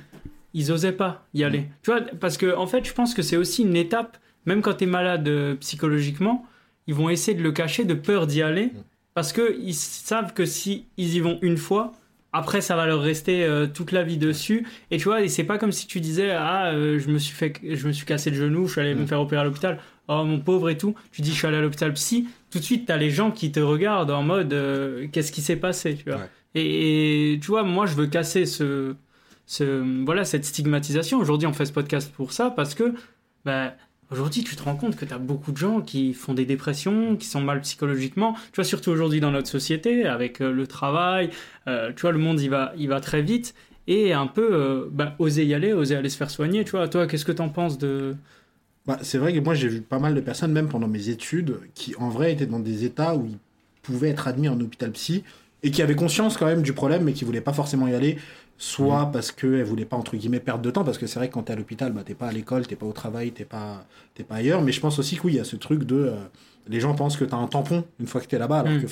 ils 0.53 0.71
osaient 0.71 0.91
pas 0.91 1.25
y 1.33 1.43
aller. 1.43 1.69
Tu 1.83 1.91
vois, 1.91 2.01
parce 2.19 2.37
que 2.37 2.53
en 2.55 2.67
fait, 2.67 2.85
je 2.85 2.93
pense 2.93 3.13
que 3.13 3.21
c'est 3.21 3.37
aussi 3.37 3.63
une 3.63 3.77
étape, 3.77 4.17
même 4.45 4.61
quand 4.61 4.73
tu 4.73 4.83
es 4.83 4.87
malade 4.87 5.27
euh, 5.27 5.55
psychologiquement, 5.55 6.45
ils 6.87 6.93
vont 6.95 7.09
essayer 7.09 7.37
de 7.37 7.43
le 7.43 7.51
cacher, 7.53 7.85
de 7.85 7.93
peur 7.93 8.27
d'y 8.27 8.41
aller, 8.41 8.71
parce 9.13 9.31
que 9.31 9.57
ils 9.61 9.73
savent 9.73 10.33
que 10.33 10.45
si 10.45 10.85
ils 10.97 11.15
y 11.15 11.19
vont 11.21 11.39
une 11.41 11.57
fois, 11.57 11.93
après 12.33 12.61
ça 12.61 12.75
va 12.75 12.85
leur 12.85 13.01
rester 13.01 13.43
euh, 13.43 13.67
toute 13.67 13.91
la 13.91 14.03
vie 14.03 14.17
dessus. 14.17 14.65
Et 14.91 14.97
tu 14.97 15.05
vois, 15.05 15.21
et 15.21 15.27
c'est 15.27 15.43
pas 15.43 15.57
comme 15.57 15.71
si 15.71 15.87
tu 15.87 15.99
disais 15.99 16.31
ah 16.31 16.71
euh, 16.71 16.99
je 16.99 17.09
me 17.09 17.17
suis 17.17 17.35
fait, 17.35 17.53
je 17.63 17.87
me 17.87 17.91
suis 17.91 18.05
cassé 18.05 18.29
le 18.29 18.37
genou, 18.37 18.67
je 18.67 18.73
suis 18.73 18.81
allé 18.81 18.95
me 18.95 19.05
faire 19.05 19.21
opérer 19.21 19.41
à 19.41 19.43
l'hôpital. 19.43 19.79
Oh 20.07 20.23
mon 20.23 20.39
pauvre 20.39 20.69
et 20.69 20.77
tout. 20.77 20.95
Tu 21.11 21.21
dis 21.21 21.31
je 21.31 21.35
suis 21.35 21.47
allé 21.47 21.57
à 21.57 21.61
l'hôpital 21.61 21.93
psy. 21.93 22.27
Tout 22.49 22.59
de 22.59 22.63
suite 22.63 22.85
t'as 22.85 22.97
les 22.97 23.09
gens 23.09 23.31
qui 23.31 23.51
te 23.51 23.59
regardent 23.59 24.11
en 24.11 24.23
mode 24.23 24.53
euh, 24.53 25.07
qu'est-ce 25.11 25.31
qui 25.31 25.41
s'est 25.41 25.57
passé, 25.57 25.95
tu 25.95 26.09
vois. 26.09 26.19
Ouais. 26.19 26.29
Et, 26.55 27.33
et 27.33 27.39
tu 27.39 27.47
vois, 27.47 27.63
moi 27.63 27.85
je 27.85 27.95
veux 27.95 28.07
casser 28.07 28.45
ce, 28.45 28.95
ce 29.45 30.03
voilà 30.05 30.25
cette 30.25 30.45
stigmatisation. 30.45 31.19
Aujourd'hui 31.19 31.47
on 31.47 31.53
fait 31.53 31.65
ce 31.65 31.73
podcast 31.73 32.11
pour 32.13 32.31
ça 32.31 32.49
parce 32.49 32.73
que 32.73 32.93
bah, 33.45 33.73
Aujourd'hui, 34.09 34.43
tu 34.43 34.55
te 34.55 34.63
rends 34.63 34.77
compte 34.77 34.95
que 34.95 35.03
tu 35.03 35.13
as 35.13 35.17
beaucoup 35.17 35.51
de 35.51 35.57
gens 35.57 35.81
qui 35.81 36.13
font 36.13 36.33
des 36.33 36.45
dépressions, 36.45 37.17
qui 37.17 37.27
sont 37.27 37.41
mal 37.41 37.59
psychologiquement. 37.61 38.35
Tu 38.53 38.55
vois, 38.55 38.63
surtout 38.63 38.89
aujourd'hui 38.89 39.19
dans 39.19 39.31
notre 39.31 39.49
société, 39.49 40.05
avec 40.05 40.39
euh, 40.41 40.53
le 40.53 40.65
travail, 40.65 41.29
euh, 41.67 41.91
tu 41.93 42.01
vois, 42.03 42.13
le 42.13 42.17
monde, 42.17 42.39
il 42.39 42.49
va, 42.49 42.71
il 42.77 42.87
va 42.87 43.01
très 43.01 43.21
vite. 43.21 43.53
Et 43.87 44.13
un 44.13 44.27
peu, 44.27 44.49
euh, 44.53 44.87
bah, 44.89 45.15
oser 45.19 45.45
y 45.45 45.53
aller, 45.53 45.73
oser 45.73 45.97
aller 45.97 46.09
se 46.09 46.15
faire 46.15 46.29
soigner. 46.29 46.63
Tu 46.63 46.71
vois, 46.71 46.87
toi, 46.87 47.05
qu'est-ce 47.05 47.25
que 47.25 47.33
tu 47.33 47.41
en 47.41 47.49
penses 47.49 47.77
de... 47.77 48.15
Bah, 48.87 48.97
c'est 49.01 49.17
vrai 49.17 49.33
que 49.33 49.39
moi 49.39 49.53
j'ai 49.53 49.67
vu 49.67 49.81
pas 49.81 49.99
mal 49.99 50.15
de 50.15 50.21
personnes, 50.21 50.51
même 50.53 50.69
pendant 50.69 50.87
mes 50.87 51.09
études, 51.09 51.59
qui 51.75 51.93
en 51.97 52.09
vrai 52.09 52.31
étaient 52.33 52.45
dans 52.45 52.59
des 52.59 52.85
états 52.85 53.15
où 53.15 53.25
ils 53.25 53.37
pouvaient 53.83 54.09
être 54.09 54.27
admis 54.27 54.47
en 54.49 54.59
hôpital 54.61 54.91
psy 54.91 55.23
et 55.63 55.71
qui 55.71 55.81
avaient 55.81 55.95
conscience 55.95 56.37
quand 56.37 56.45
même 56.45 56.61
du 56.61 56.73
problème, 56.73 57.03
mais 57.03 57.13
qui 57.13 57.25
voulaient 57.25 57.41
pas 57.41 57.51
forcément 57.53 57.87
y 57.87 57.93
aller, 57.93 58.17
soit 58.57 59.09
parce 59.11 59.31
qu'elles 59.31 59.63
voulaient 59.63 59.85
pas 59.85 59.97
entre 59.97 60.15
guillemets 60.15 60.39
perdre 60.39 60.61
de 60.61 60.71
temps, 60.71 60.83
parce 60.83 60.97
que 60.97 61.05
c'est 61.07 61.19
vrai 61.19 61.27
que 61.29 61.33
quand 61.33 61.43
t'es 61.43 61.53
à 61.53 61.55
l'hôpital, 61.55 61.91
bah, 61.91 62.03
t'es 62.05 62.13
pas 62.13 62.27
à 62.27 62.31
l'école, 62.31 62.65
t'es 62.65 62.75
pas 62.75 62.85
au 62.85 62.93
travail, 62.93 63.31
t'es 63.31 63.43
pas, 63.45 63.85
t'es 64.15 64.23
pas 64.23 64.35
ailleurs. 64.35 64.61
Mais 64.61 64.71
je 64.71 64.79
pense 64.79 64.99
aussi 64.99 65.17
que 65.17 65.23
oui, 65.27 65.33
il 65.33 65.37
y 65.37 65.39
a 65.39 65.43
ce 65.43 65.55
truc 65.57 65.83
de, 65.83 65.95
euh, 65.95 66.15
les 66.67 66.79
gens 66.79 66.93
pensent 66.95 67.17
que 67.17 67.25
t'as 67.25 67.37
un 67.37 67.47
tampon 67.47 67.83
une 67.99 68.07
fois 68.07 68.21
que 68.21 68.27
t'es 68.27 68.37
là-bas, 68.37 68.59
alors 68.59 68.73
Mm. 68.73 68.81
que 68.83 68.87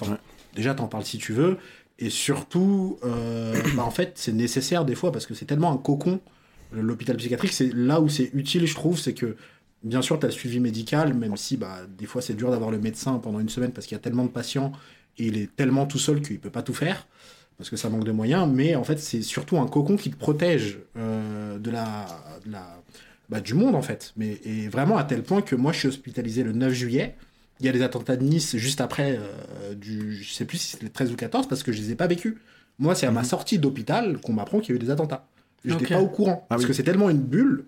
déjà 0.55 0.73
t'en 0.73 0.87
parles 0.87 1.05
si 1.05 1.17
tu 1.19 1.31
veux, 1.33 1.57
et 1.99 2.09
surtout, 2.09 2.97
euh, 3.05 3.53
bah, 3.77 3.83
en 3.83 3.91
fait 3.91 4.13
c'est 4.15 4.33
nécessaire 4.33 4.83
des 4.85 4.95
fois 4.95 5.11
parce 5.11 5.25
que 5.25 5.33
c'est 5.33 5.45
tellement 5.45 5.71
un 5.71 5.77
cocon. 5.77 6.19
L'hôpital 6.73 7.15
psychiatrique, 7.15 7.53
c'est 7.53 7.71
là 7.73 8.01
où 8.01 8.09
c'est 8.09 8.31
utile, 8.33 8.65
je 8.65 8.73
trouve, 8.75 8.99
c'est 8.99 9.13
que 9.13 9.37
Bien 9.85 10.01
sûr, 10.01 10.19
tu 10.19 10.25
as 10.25 10.29
le 10.29 10.33
suivi 10.33 10.59
médical, 10.59 11.13
même 11.13 11.37
si 11.37 11.55
bah, 11.57 11.77
des 11.97 12.05
fois 12.07 12.21
c'est 12.21 12.33
dur 12.33 12.51
d'avoir 12.51 12.71
le 12.71 12.79
médecin 12.79 13.19
pendant 13.19 13.39
une 13.39 13.49
semaine 13.49 13.71
parce 13.71 13.87
qu'il 13.87 13.95
y 13.95 13.99
a 13.99 14.01
tellement 14.01 14.25
de 14.25 14.29
patients 14.29 14.71
et 15.17 15.27
il 15.27 15.37
est 15.37 15.55
tellement 15.55 15.85
tout 15.85 15.99
seul 15.99 16.21
qu'il 16.21 16.39
peut 16.39 16.49
pas 16.49 16.63
tout 16.63 16.73
faire 16.73 17.07
parce 17.57 17.69
que 17.69 17.77
ça 17.77 17.89
manque 17.89 18.03
de 18.03 18.11
moyens. 18.11 18.49
Mais 18.51 18.75
en 18.75 18.83
fait, 18.83 18.97
c'est 18.99 19.21
surtout 19.21 19.57
un 19.59 19.67
cocon 19.67 19.95
qui 19.95 20.09
te 20.11 20.17
protège 20.17 20.79
euh, 20.97 21.57
de 21.59 21.71
la, 21.71 22.05
de 22.45 22.51
la- 22.51 22.81
bah, 23.29 23.39
du 23.41 23.53
monde 23.53 23.75
en 23.75 23.81
fait. 23.81 24.11
Mais 24.17 24.39
et 24.43 24.67
vraiment 24.67 24.97
à 24.97 25.03
tel 25.03 25.23
point 25.23 25.41
que 25.41 25.55
moi 25.55 25.71
je 25.71 25.79
suis 25.79 25.87
hospitalisé 25.87 26.43
le 26.43 26.51
9 26.51 26.73
juillet. 26.73 27.15
Il 27.61 27.65
y 27.65 27.69
a 27.69 27.71
les 27.71 27.83
attentats 27.83 28.17
de 28.17 28.23
Nice 28.23 28.57
juste 28.57 28.81
après 28.81 29.17
euh, 29.17 29.73
du, 29.75 30.15
je 30.21 30.33
sais 30.33 30.45
plus 30.45 30.57
si 30.57 30.71
c'était 30.71 30.83
le 30.85 30.91
13 30.91 31.11
ou 31.11 31.15
14 31.15 31.47
parce 31.47 31.63
que 31.63 31.71
je 31.71 31.79
les 31.81 31.91
ai 31.91 31.95
pas 31.95 32.07
vécus. 32.07 32.35
Moi, 32.79 32.95
c'est 32.95 33.05
à 33.05 33.11
ma 33.11 33.23
sortie 33.23 33.59
d'hôpital 33.59 34.17
qu'on 34.19 34.33
m'apprend 34.33 34.59
qu'il 34.59 34.75
y 34.75 34.77
a 34.77 34.81
eu 34.81 34.83
des 34.83 34.89
attentats. 34.91 35.27
J'étais 35.63 35.85
Ok. 35.85 35.89
pas 35.93 36.01
au 36.01 36.07
courant 36.09 36.45
parce 36.49 36.63
oui. 36.63 36.67
que 36.67 36.73
c'est 36.73 36.83
tellement 36.83 37.09
une 37.09 37.21
bulle 37.21 37.65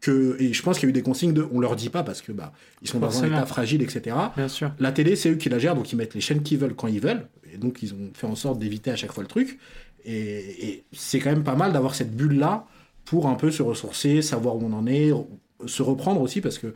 que 0.00 0.36
et 0.40 0.52
je 0.52 0.62
pense 0.62 0.78
qu'il 0.78 0.86
y 0.86 0.88
a 0.88 0.90
eu 0.90 0.94
des 0.94 1.02
consignes 1.02 1.34
de 1.34 1.46
on 1.52 1.60
leur 1.60 1.76
dit 1.76 1.90
pas 1.90 2.02
parce 2.02 2.22
que 2.22 2.32
bah 2.32 2.52
ils 2.82 2.88
sont 2.88 2.98
dans 2.98 3.22
un 3.22 3.26
état 3.26 3.46
fragile 3.46 3.82
etc. 3.82 4.16
Bien 4.36 4.48
sûr. 4.48 4.72
La 4.78 4.92
télé 4.92 5.16
c'est 5.16 5.30
eux 5.30 5.34
qui 5.36 5.48
la 5.48 5.58
gèrent 5.58 5.74
donc 5.74 5.92
ils 5.92 5.96
mettent 5.96 6.14
les 6.14 6.20
chaînes 6.20 6.42
qu'ils 6.42 6.58
veulent 6.58 6.74
quand 6.74 6.88
ils 6.88 7.00
veulent 7.00 7.26
et 7.52 7.58
donc 7.58 7.82
ils 7.82 7.92
ont 7.92 8.10
fait 8.14 8.26
en 8.26 8.34
sorte 8.34 8.58
d'éviter 8.58 8.90
à 8.90 8.96
chaque 8.96 9.12
fois 9.12 9.22
le 9.22 9.28
truc 9.28 9.58
et, 10.04 10.68
et 10.68 10.84
c'est 10.92 11.18
quand 11.18 11.30
même 11.30 11.44
pas 11.44 11.56
mal 11.56 11.72
d'avoir 11.72 11.94
cette 11.94 12.14
bulle 12.16 12.38
là 12.38 12.66
pour 13.04 13.26
un 13.28 13.34
peu 13.34 13.50
se 13.50 13.62
ressourcer, 13.62 14.22
savoir 14.22 14.56
où 14.56 14.64
on 14.64 14.72
en 14.72 14.86
est, 14.86 15.10
se 15.66 15.82
reprendre 15.82 16.20
aussi 16.20 16.40
parce 16.40 16.58
que 16.58 16.68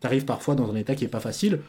tu 0.00 0.06
arrives 0.06 0.24
parfois 0.24 0.54
dans 0.54 0.70
un 0.70 0.76
état 0.76 0.94
qui 0.94 1.04
est 1.04 1.08
pas 1.08 1.20
facile 1.20 1.60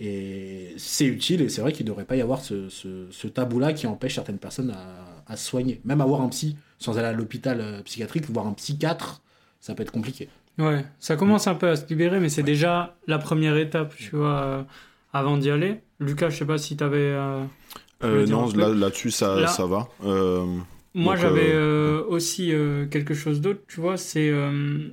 et 0.00 0.74
c'est 0.76 1.06
utile 1.06 1.40
et 1.42 1.48
c'est 1.48 1.60
vrai 1.60 1.72
qu'il 1.72 1.86
devrait 1.86 2.04
pas 2.04 2.16
y 2.16 2.20
avoir 2.20 2.40
ce, 2.40 2.68
ce, 2.68 3.06
ce 3.10 3.26
tabou 3.26 3.58
là 3.58 3.72
qui 3.72 3.86
empêche 3.86 4.14
certaines 4.16 4.38
personnes 4.38 4.70
à, 4.70 5.32
à 5.32 5.36
se 5.36 5.46
soigner. 5.46 5.80
Même 5.84 6.00
avoir 6.00 6.20
un 6.20 6.28
psy 6.28 6.56
sans 6.78 6.98
aller 6.98 7.08
à 7.08 7.12
l'hôpital 7.12 7.60
euh, 7.60 7.82
psychiatrique, 7.82 8.30
voir 8.30 8.46
un 8.46 8.52
psychiatre, 8.52 9.22
ça 9.60 9.74
peut 9.74 9.82
être 9.82 9.92
compliqué. 9.92 10.28
Ouais, 10.58 10.84
ça 10.98 11.16
commence 11.16 11.46
un 11.46 11.54
peu 11.54 11.68
à 11.68 11.76
se 11.76 11.86
libérer, 11.86 12.18
mais 12.20 12.28
c'est 12.28 12.42
déjà 12.42 12.96
la 13.06 13.18
première 13.18 13.56
étape, 13.56 13.94
tu 13.96 14.16
vois, 14.16 14.42
euh, 14.42 14.62
avant 15.12 15.36
d'y 15.36 15.50
aller. 15.50 15.80
Lucas, 16.00 16.30
je 16.30 16.38
sais 16.38 16.44
pas 16.46 16.58
si 16.58 16.76
tu 16.76 16.82
avais... 16.84 16.98
euh, 16.98 17.44
dire 18.24 18.38
non 18.38 18.48
là 18.48 18.68
là-dessus 18.68 19.10
ça 19.10 19.36
Là- 19.40 19.46
ça 19.46 19.66
va. 19.66 19.88
Euh, 20.04 20.44
Moi, 20.94 21.16
j'avais 21.16 21.52
euh, 21.52 22.00
euh, 22.00 22.04
aussi 22.08 22.52
euh, 22.52 22.86
quelque 22.86 23.14
chose 23.14 23.40
d'autre, 23.40 23.60
tu 23.68 23.80
vois, 23.80 23.96
c'est... 23.96 24.30
euh, 24.30 24.88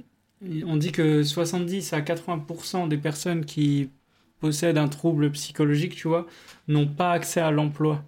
on 0.65 0.77
dit 0.77 0.91
que 0.91 1.24
70 1.24 1.93
à 1.93 2.01
80% 2.01 2.88
des 2.88 2.98
personnes 2.98 3.45
qui 3.45 3.89
possèdent 4.39 4.77
un 4.77 4.88
trouble 4.88 5.31
psychologique, 5.31 5.95
tu 5.95 6.07
vois, 6.07 6.27
n'ont 6.67 6.88
pas 6.88 7.12
accès 7.12 7.39
à 7.41 7.51
l'emploi. 7.51 8.03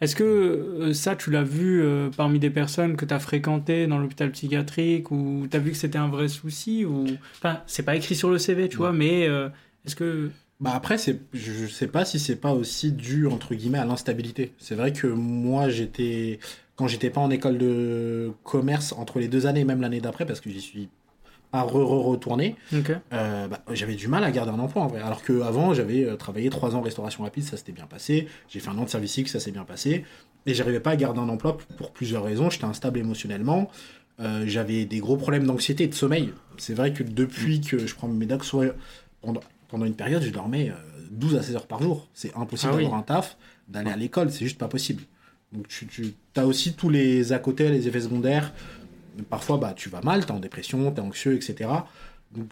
Est-ce 0.00 0.14
que 0.14 0.24
euh, 0.24 0.92
ça, 0.92 1.16
tu 1.16 1.30
l'as 1.30 1.42
vu 1.42 1.82
euh, 1.82 2.10
parmi 2.14 2.38
des 2.38 2.50
personnes 2.50 2.96
que 2.96 3.04
tu 3.04 3.14
as 3.14 3.18
fréquentées 3.18 3.86
dans 3.86 3.98
l'hôpital 3.98 4.30
psychiatrique 4.30 5.10
ou 5.10 5.46
tu 5.50 5.56
as 5.56 5.60
vu 5.60 5.70
que 5.70 5.76
c'était 5.76 5.98
un 5.98 6.08
vrai 6.08 6.28
souci 6.28 6.84
ou... 6.84 7.06
Enfin, 7.36 7.62
c'est 7.66 7.82
pas 7.82 7.96
écrit 7.96 8.14
sur 8.14 8.30
le 8.30 8.38
CV, 8.38 8.68
tu 8.68 8.76
vois, 8.76 8.92
mais 8.92 9.26
euh, 9.26 9.48
est-ce 9.86 9.96
que... 9.96 10.30
Bah 10.60 10.72
après, 10.74 10.98
c'est, 10.98 11.20
je 11.34 11.66
sais 11.66 11.86
pas 11.86 12.04
si 12.04 12.18
c'est 12.18 12.36
pas 12.36 12.52
aussi 12.52 12.92
dû 12.92 13.26
entre 13.26 13.54
guillemets 13.54 13.78
à 13.78 13.84
l'instabilité. 13.84 14.52
C'est 14.58 14.74
vrai 14.74 14.92
que 14.92 15.06
moi 15.06 15.68
j'étais 15.68 16.38
quand 16.76 16.88
j'étais 16.88 17.10
pas 17.10 17.20
en 17.20 17.30
école 17.30 17.58
de 17.58 18.32
commerce 18.42 18.92
entre 18.92 19.18
les 19.18 19.28
deux 19.28 19.46
années, 19.46 19.64
même 19.64 19.80
l'année 19.80 20.00
d'après, 20.00 20.24
parce 20.24 20.40
que 20.40 20.50
j'y 20.50 20.60
suis 20.60 20.88
pas 21.50 21.62
re-retourné, 21.62 22.56
Ok. 22.74 22.90
euh, 23.12 23.48
bah, 23.48 23.60
j'avais 23.72 23.94
du 23.94 24.08
mal 24.08 24.24
à 24.24 24.30
garder 24.30 24.50
un 24.52 24.58
emploi 24.58 24.82
en 24.82 24.86
vrai. 24.88 25.00
Alors 25.00 25.22
qu'avant, 25.22 25.74
j'avais 25.74 26.04
euh, 26.04 26.16
travaillé 26.16 26.50
trois 26.50 26.74
ans 26.74 26.78
en 26.78 26.82
restauration 26.82 27.22
rapide, 27.24 27.44
ça 27.44 27.56
s'était 27.56 27.72
bien 27.72 27.86
passé. 27.86 28.28
J'ai 28.48 28.60
fait 28.60 28.68
un 28.68 28.78
an 28.78 28.84
de 28.84 28.88
service 28.88 29.12
cycle, 29.12 29.30
ça 29.30 29.40
s'est 29.40 29.52
bien 29.52 29.64
passé. 29.64 30.04
Et 30.46 30.54
j'arrivais 30.54 30.80
pas 30.80 30.90
à 30.90 30.96
garder 30.96 31.20
un 31.20 31.28
emploi 31.28 31.56
pour 31.76 31.90
plusieurs 31.92 32.24
raisons. 32.24 32.50
J'étais 32.50 32.64
instable 32.64 32.98
émotionnellement. 32.98 33.70
Euh, 34.20 34.44
j'avais 34.46 34.84
des 34.86 34.98
gros 34.98 35.16
problèmes 35.16 35.44
d'anxiété 35.46 35.84
et 35.84 35.88
de 35.88 35.94
sommeil. 35.94 36.32
C'est 36.56 36.74
vrai 36.74 36.92
que 36.92 37.02
depuis 37.02 37.60
que 37.60 37.86
je 37.86 37.94
prends 37.94 38.08
mes 38.08 38.26
soit 38.42 38.66
pendant, 39.20 39.40
pendant 39.68 39.84
une 39.84 39.94
période, 39.96 40.22
je 40.22 40.30
dormais 40.30 40.70
euh, 40.70 40.74
12 41.10 41.36
à 41.36 41.42
16 41.42 41.56
heures 41.56 41.66
par 41.66 41.82
jour. 41.82 42.08
C'est 42.14 42.34
impossible 42.36 42.72
Ah 42.74 42.76
oui. 42.76 42.82
d'avoir 42.84 43.00
un 43.00 43.02
taf, 43.02 43.36
d'aller 43.68 43.90
à 43.90 43.96
l'école, 43.96 44.30
c'est 44.30 44.44
juste 44.44 44.58
pas 44.58 44.68
possible. 44.68 45.02
Donc 45.52 45.68
tu, 45.68 45.86
tu 45.86 46.14
as 46.36 46.46
aussi 46.46 46.74
tous 46.74 46.88
les 46.90 47.32
à 47.32 47.38
côté, 47.38 47.68
les 47.68 47.86
effets 47.88 48.00
secondaires. 48.00 48.52
Parfois, 49.30 49.56
bah, 49.58 49.72
tu 49.74 49.88
vas 49.88 50.00
mal, 50.02 50.24
tu 50.26 50.32
es 50.32 50.34
en 50.34 50.40
dépression, 50.40 50.90
tu 50.92 50.98
es 50.98 51.00
anxieux, 51.00 51.34
etc. 51.34 51.70
Donc 52.34 52.48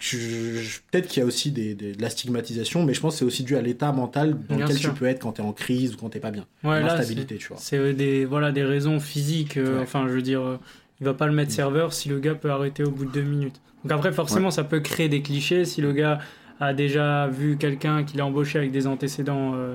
peut-être 0.91 1.09
qu'il 1.09 1.21
y 1.21 1.23
a 1.23 1.27
aussi 1.27 1.51
des, 1.51 1.75
des- 1.75 1.93
de 1.93 2.01
la 2.03 2.09
stigmatisation, 2.09 2.85
mais 2.85 2.95
je 2.95 3.01
pense 3.01 3.15
que 3.15 3.19
c'est 3.21 3.25
aussi 3.25 3.43
dû 3.43 3.57
à 3.57 3.61
l'état 3.63 3.93
mental 3.93 4.35
dans 4.49 4.57
Bien 4.57 4.65
lequel 4.67 4.79
sûr. 4.79 4.93
tu 4.95 4.99
peux 5.01 5.07
être 5.07 5.21
quand 5.21 5.33
tu 5.33 5.43
es 5.43 5.45
en 5.45 5.53
crise 5.53 5.95
ou 5.95 5.97
quand 5.99 6.09
tu 6.11 6.21
pas 6.21 6.31
bien. 6.31 6.47
Ouais, 6.63 6.81
L'instabilité, 6.81 7.37
tu 7.37 7.49
vois. 7.49 7.57
C'est 7.59 7.77
euh, 7.79 7.93
des, 7.93 8.25
voilà, 8.25 8.53
des 8.53 8.63
raisons 8.65 9.01
physiques. 9.01 9.57
euh, 9.57 9.77
Ouais. 9.79 9.83
Enfin, 9.83 10.07
je 10.09 10.13
veux 10.15 10.23
dire, 10.23 10.41
euh, 10.43 10.59
il 11.01 11.05
va 11.05 11.13
pas 11.15 11.27
le 11.27 11.33
mettre 11.33 11.51
serveur 11.53 11.93
si 11.93 12.09
le 12.09 12.21
gars 12.21 12.35
peut 12.35 12.51
arrêter 12.51 12.85
au 12.85 12.91
bout 12.91 13.05
de 13.05 13.11
deux 13.11 13.23
minutes. 13.23 13.61
Donc 13.83 13.93
après, 13.93 14.13
forcément, 14.13 14.51
ça 14.51 14.65
peut 14.65 14.81
créer 14.81 15.09
des 15.09 15.21
clichés. 15.23 15.65
Si 15.65 15.81
le 15.83 15.93
gars 15.93 16.21
a 16.61 16.73
déjà 16.73 17.27
vu 17.27 17.57
quelqu'un 17.59 18.05
qu'il 18.05 18.21
a 18.21 18.27
embauché 18.27 18.59
avec 18.59 18.71
des 18.71 18.87
antécédents, 18.87 19.53
euh, 19.55 19.75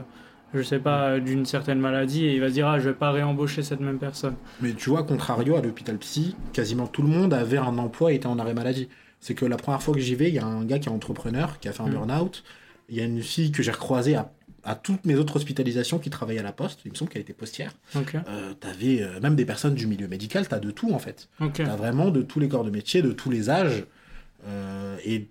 je 0.54 0.62
sais 0.62 0.80
pas, 0.80 1.20
d'une 1.20 1.46
certaine 1.46 1.80
maladie, 1.80 2.26
et 2.26 2.34
il 2.36 2.40
va 2.42 2.48
se 2.50 2.54
dire, 2.54 2.68
ah, 2.68 2.80
je 2.80 2.90
vais 2.90 2.96
pas 2.96 3.12
réembaucher 3.12 3.62
cette 3.64 3.80
même 3.80 4.00
personne. 4.00 4.36
Mais 4.62 4.74
tu 4.74 4.90
vois, 4.90 5.04
contrario 5.04 5.56
à 5.56 5.62
l'hôpital 5.62 5.98
psy, 5.98 6.36
quasiment 6.54 6.88
tout 6.88 7.02
le 7.02 7.08
monde 7.10 7.34
avait 7.34 7.58
un 7.58 7.78
emploi 7.78 8.12
et 8.12 8.16
était 8.16 8.28
en 8.28 8.40
arrêt 8.40 8.54
maladie. 8.54 8.90
C'est 9.20 9.34
que 9.36 9.46
la 9.46 9.58
première 9.58 9.82
fois 9.84 9.94
que 9.94 10.00
j'y 10.00 10.16
vais, 10.16 10.30
il 10.30 10.36
y 10.36 10.40
a 10.40 10.46
un 10.46 10.64
gars 10.66 10.80
qui 10.80 10.88
est 10.90 10.92
entrepreneur, 10.92 11.60
qui 11.60 11.68
a 11.68 11.74
fait 11.74 11.84
un 11.84 11.88
Mm. 11.88 11.94
burn-out. 11.94 12.44
Il 12.90 12.96
y 12.98 13.02
a 13.02 13.04
une 13.06 13.22
fille 13.22 13.52
que 13.52 13.62
j'ai 13.62 13.72
recroisée 13.72 14.16
à, 14.16 14.32
à 14.64 14.76
toutes 14.76 15.06
mes 15.06 15.16
autres 15.16 15.36
hospitalisations 15.36 16.00
qui 16.00 16.10
travaillait 16.10 16.40
à 16.40 16.44
la 16.44 16.52
poste. 16.54 16.80
Il 16.86 16.92
me 16.92 16.96
semble 16.96 17.12
qu'elle 17.12 17.22
était 17.22 17.34
postière. 17.34 17.74
Ok, 17.96 18.16
Euh, 18.16 18.54
T'avais 18.60 19.02
euh, 19.02 19.20
même 19.22 19.36
des 19.36 19.46
personnes 19.46 19.76
du 19.76 19.86
milieu 19.88 20.08
médical, 20.08 20.48
t'as 20.48 20.60
de 20.60 20.72
tout 20.72 20.92
en 20.94 21.00
fait. 21.00 21.28
ok. 21.42 21.54
T'as 21.54 21.76
vraiment 21.76 22.10
de 22.12 22.22
tous 22.22 22.40
les 22.40 22.48
corps 22.48 22.64
de 22.64 22.72
métier, 22.72 23.02
de 23.02 23.12
tous 23.12 23.30
les 23.30 23.50
âges. 23.50 23.84
Euh, 24.48 24.96
et 25.06 25.28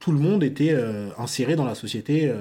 tout 0.00 0.12
le 0.12 0.18
monde 0.18 0.42
était 0.42 0.72
euh, 0.72 1.10
inséré 1.18 1.54
dans 1.56 1.64
la 1.64 1.74
société, 1.74 2.32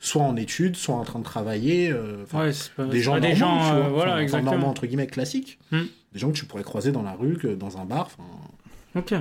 soit 0.00 0.22
en 0.22 0.36
études, 0.36 0.76
soit 0.76 0.94
en 0.94 1.04
train 1.04 1.18
de 1.18 1.24
travailler. 1.24 1.90
euh, 1.90 2.24
Ouais, 2.32 2.50
pas, 2.76 2.84
des 2.84 3.00
gens 3.00 3.12
pas 3.12 3.20
normaux, 3.20 3.34
des 3.34 3.38
gens, 3.38 3.58
tu 3.58 3.74
euh, 3.74 3.80
vois. 3.80 3.88
Voilà, 3.90 4.12
enfin, 4.12 4.20
exactement. 4.22 4.52
normaux, 4.52 4.66
entre 4.68 4.86
guillemets 4.86 5.06
classiques. 5.06 5.58
Hmm. 5.72 5.82
Des 6.12 6.18
gens 6.18 6.28
que 6.30 6.36
tu 6.36 6.44
pourrais 6.46 6.62
croiser 6.62 6.92
dans 6.92 7.02
la 7.02 7.12
rue, 7.12 7.36
que 7.36 7.48
dans 7.48 7.78
un 7.78 7.84
bar. 7.84 8.08
Ok. 8.96 9.12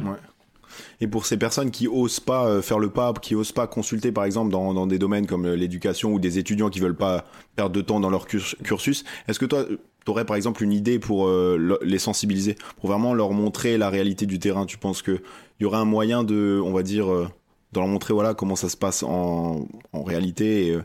Et 1.02 1.08
pour 1.08 1.26
ces 1.26 1.38
personnes 1.38 1.72
qui 1.72 1.88
osent 1.88 2.20
pas 2.20 2.46
euh, 2.48 2.62
faire 2.62 2.78
le 2.78 2.90
pas, 2.90 3.14
qui 3.14 3.36
osent 3.36 3.52
pas 3.54 3.68
consulter 3.68 4.12
par 4.12 4.26
exemple 4.26 4.52
dans, 4.52 4.74
dans 4.74 4.86
des 4.86 5.00
domaines 5.00 5.26
comme 5.26 5.48
l'éducation 5.48 6.14
ou 6.14 6.20
des 6.20 6.38
étudiants 6.40 6.70
qui 6.70 6.80
veulent 6.80 6.96
pas 6.96 7.26
perdre 7.56 7.74
de 7.76 7.82
temps 7.82 8.00
dans 8.00 8.10
leur 8.10 8.28
cur- 8.28 8.56
cursus, 8.64 9.04
est-ce 9.28 9.40
que 9.40 9.46
toi 9.46 9.66
tu 9.68 10.12
aurais 10.12 10.26
par 10.26 10.36
exemple 10.36 10.64
une 10.64 10.74
idée 10.74 11.00
pour 11.00 11.28
euh, 11.28 11.58
le- 11.58 11.80
les 11.84 12.00
sensibiliser, 12.00 12.56
pour 12.80 12.90
vraiment 12.90 13.14
leur 13.14 13.32
montrer 13.32 13.78
la 13.78 13.90
réalité 13.90 14.26
du 14.26 14.40
terrain? 14.40 14.66
Tu 14.66 14.78
penses 14.78 15.02
que 15.02 15.22
il 15.60 15.64
y 15.64 15.66
aurait 15.66 15.78
un 15.80 15.86
moyen 15.86 16.24
de, 16.24 16.62
on 16.64 16.74
va 16.74 16.84
dire, 16.84 17.12
euh, 17.12 17.28
de 17.74 17.80
leur 17.80 17.88
montrer 17.88 18.14
voilà 18.14 18.34
comment 18.34 18.56
ça 18.56 18.70
se 18.70 18.78
passe 18.78 19.04
en, 19.04 19.68
en 19.94 20.04
réalité 20.04 20.68
et, 20.68 20.72
euh, 20.76 20.82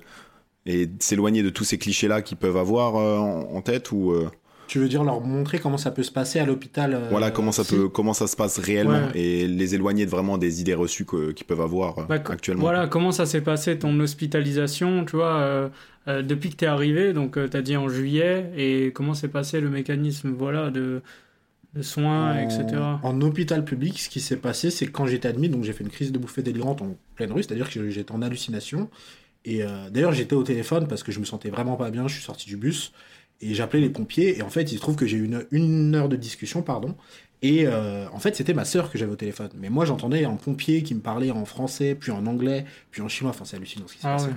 et 0.67 0.89
s'éloigner 1.01 1.43
de 1.43 1.51
tous 1.51 1.65
ces 1.65 1.79
clichés 1.79 2.09
là 2.09 2.23
qu'ils 2.23 2.37
peuvent 2.39 2.57
avoir 2.57 2.97
euh, 2.97 3.19
en, 3.19 3.57
en 3.57 3.61
tête 3.63 3.93
ou 3.93 4.11
euh, 4.13 4.29
Tu 4.69 4.79
veux 4.79 4.89
dire 4.89 5.05
leur 5.05 5.21
montrer 5.21 5.59
comment 5.59 5.77
ça 5.79 5.91
peut 5.91 6.03
se 6.03 6.11
passer 6.13 6.39
à 6.41 6.45
l'hôpital 6.47 6.95
euh, 6.95 7.09
voilà 7.11 7.31
comment 7.31 7.53
ça 7.53 7.63
si- 7.65 7.75
peut 7.77 7.89
comment 7.89 8.15
ça 8.15 8.27
se 8.27 8.37
passe 8.37 8.59
réellement 8.59 9.09
Ouais. 9.13 9.21
et 9.21 9.47
les 9.49 9.75
éloigner 9.75 10.05
de 10.07 10.11
vraiment 10.11 10.39
des 10.39 10.61
idées 10.61 10.75
reçues 10.75 11.07
qu'ils 11.07 11.47
peuvent 11.47 11.61
avoir 11.61 11.99
euh, 12.01 12.05
Bah, 12.09 12.17
actuellement. 12.29 12.63
Voilà, 12.63 12.87
comment 12.89 13.13
ça 13.13 13.27
s'est 13.27 13.41
passé 13.43 13.79
ton 13.79 13.99
hospitalisation, 14.01 15.05
tu 15.05 15.17
vois, 15.17 15.35
euh, 15.37 15.69
euh, 16.09 16.23
depuis 16.23 16.51
que 16.51 16.57
tu 16.57 16.65
es 16.65 16.69
arrivé, 16.69 17.13
donc 17.13 17.39
tu 17.51 17.57
as 17.57 17.63
dit 17.63 17.77
en 17.77 17.89
juillet, 17.89 18.51
et 18.57 18.93
comment 18.93 19.15
s'est 19.15 19.29
passé 19.29 19.61
le 19.61 19.69
mécanisme 19.71 20.35
voilà, 20.37 20.71
de, 20.71 21.01
de 21.75 21.83
soins, 21.83 22.33
en, 22.33 22.39
etc. 22.39 22.81
en 23.03 23.21
hôpital 23.23 23.65
public, 23.65 23.99
ce 24.01 24.09
qui 24.09 24.21
s'est 24.21 24.37
passé, 24.37 24.71
c'est 24.71 24.87
que 24.87 24.91
quand 24.91 25.07
j'étais 25.07 25.29
admis, 25.29 25.49
donc 25.49 25.65
j'ai 25.65 25.73
fait 25.73 25.85
une 25.85 25.91
crise 25.91 26.13
de 26.13 26.19
bouffée 26.19 26.43
délirante 26.43 26.83
en 26.83 26.97
pleine 27.15 27.33
rue, 27.33 27.43
c'est-à-dire 27.43 27.71
que 27.71 27.89
j'étais 27.91 28.13
en 28.13 28.21
hallucination. 28.23 28.91
Et 29.45 29.63
euh, 29.65 29.91
d'ailleurs, 29.91 30.13
j'étais 30.13 30.35
au 30.35 30.43
téléphone 30.43 30.87
parce 30.87 31.03
que 31.03 31.11
je 31.13 31.19
me 31.21 31.25
sentais 31.25 31.51
vraiment 31.51 31.77
pas 31.77 31.91
bien, 31.91 32.07
je 32.09 32.15
suis 32.15 32.23
sorti 32.23 32.47
du 32.47 32.57
bus 32.57 32.93
et 33.41 33.55
j'appelais 33.55 33.81
les 33.81 33.91
pompiers. 33.91 34.39
Et 34.39 34.43
en 34.43 34.51
fait, 34.51 34.71
il 34.71 34.77
se 34.77 34.81
trouve 34.81 34.97
que 34.97 35.07
j'ai 35.07 35.17
eu 35.17 35.25
une, 35.25 35.45
une 35.51 35.95
heure 35.95 36.09
de 36.09 36.17
discussion, 36.17 36.63
pardon. 36.63 36.95
Et 37.45 37.67
euh, 37.67 38.07
en 38.13 38.21
fait, 38.21 38.37
c'était 38.37 38.55
ma 38.55 38.65
sœur 38.65 38.89
que 38.89 38.99
j'avais 38.99 39.11
au 39.11 39.17
téléphone. 39.17 39.49
Mais 39.59 39.69
moi, 39.69 39.85
j'entendais 39.85 40.25
un 40.25 40.35
pompier 40.37 40.85
qui 40.85 40.95
me 40.95 41.01
parlait 41.01 41.33
en 41.33 41.45
français, 41.45 41.97
puis 41.99 42.13
en 42.13 42.25
anglais, 42.27 42.65
puis 42.93 43.03
en 43.03 43.09
chinois. 43.09 43.31
Enfin, 43.31 43.45
c'est 43.45 43.57
hallucinant 43.57 43.89
ce 43.89 43.95
qui 43.95 43.99
s'est 44.01 44.07
Ah 44.07 44.13
passé. 44.17 44.27
ouais. 44.29 44.33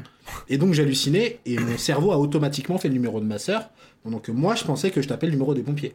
Et 0.49 0.57
donc 0.57 0.73
j'hallucinais 0.73 1.37
et 1.45 1.59
mon 1.59 1.77
cerveau 1.77 2.11
a 2.13 2.17
automatiquement 2.17 2.79
fait 2.79 2.87
le 2.87 2.95
numéro 2.95 3.19
de 3.19 3.25
ma 3.25 3.37
sœur, 3.37 3.69
pendant 4.01 4.17
que 4.17 4.31
moi 4.31 4.55
je 4.55 4.63
pensais 4.63 4.89
que 4.89 5.03
je 5.03 5.07
tapais 5.07 5.27
le 5.27 5.33
numéro 5.33 5.53
des 5.53 5.61
pompiers. 5.61 5.93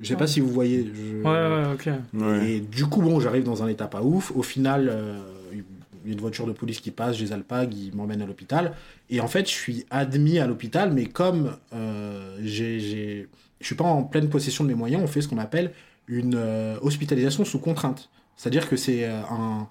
Je 0.00 0.08
sais 0.08 0.16
pas 0.16 0.26
si 0.26 0.40
vous 0.40 0.48
voyez. 0.48 0.90
je- 0.94 1.16
Ouais, 1.22 1.24
ouais, 1.24 1.72
ok. 1.74 1.88
Ouais. 2.14 2.50
Et 2.50 2.60
du 2.60 2.86
coup, 2.86 3.02
bon, 3.02 3.20
j'arrive 3.20 3.44
dans 3.44 3.62
un 3.62 3.68
état 3.68 3.86
pas 3.86 4.02
ouf. 4.02 4.32
Au 4.34 4.42
final, 4.42 4.88
euh, 4.90 5.18
il 5.52 6.08
y 6.08 6.10
a 6.10 6.14
une 6.14 6.20
voiture 6.20 6.46
de 6.46 6.52
police 6.52 6.80
qui 6.80 6.90
passe, 6.90 7.16
je 7.16 7.24
les 7.24 7.32
alpague, 7.32 7.74
ils 7.74 7.94
m'emmènent 7.94 8.22
à 8.22 8.26
l'hôpital. 8.26 8.72
Et 9.10 9.20
en 9.20 9.28
fait, 9.28 9.46
je 9.46 9.52
suis 9.52 9.84
admis 9.90 10.38
à 10.38 10.46
l'hôpital, 10.46 10.92
mais 10.92 11.04
comme 11.06 11.56
euh, 11.74 12.38
j'ai, 12.42 12.80
j'ai- 12.80 13.28
je 13.60 13.66
suis 13.66 13.74
pas 13.74 13.84
en 13.84 14.02
pleine 14.04 14.30
possession 14.30 14.64
de 14.64 14.68
mes 14.70 14.74
moyens, 14.74 15.02
on 15.02 15.06
fait 15.06 15.20
ce 15.20 15.28
qu'on 15.28 15.36
appelle 15.38 15.72
une 16.08 16.34
euh, 16.36 16.76
hospitalisation 16.80 17.44
sous 17.44 17.58
contrainte. 17.58 18.08
C'est-à-dire 18.36 18.68
que 18.70 18.76
c'est 18.76 19.04
euh, 19.04 19.20
un, 19.30 19.68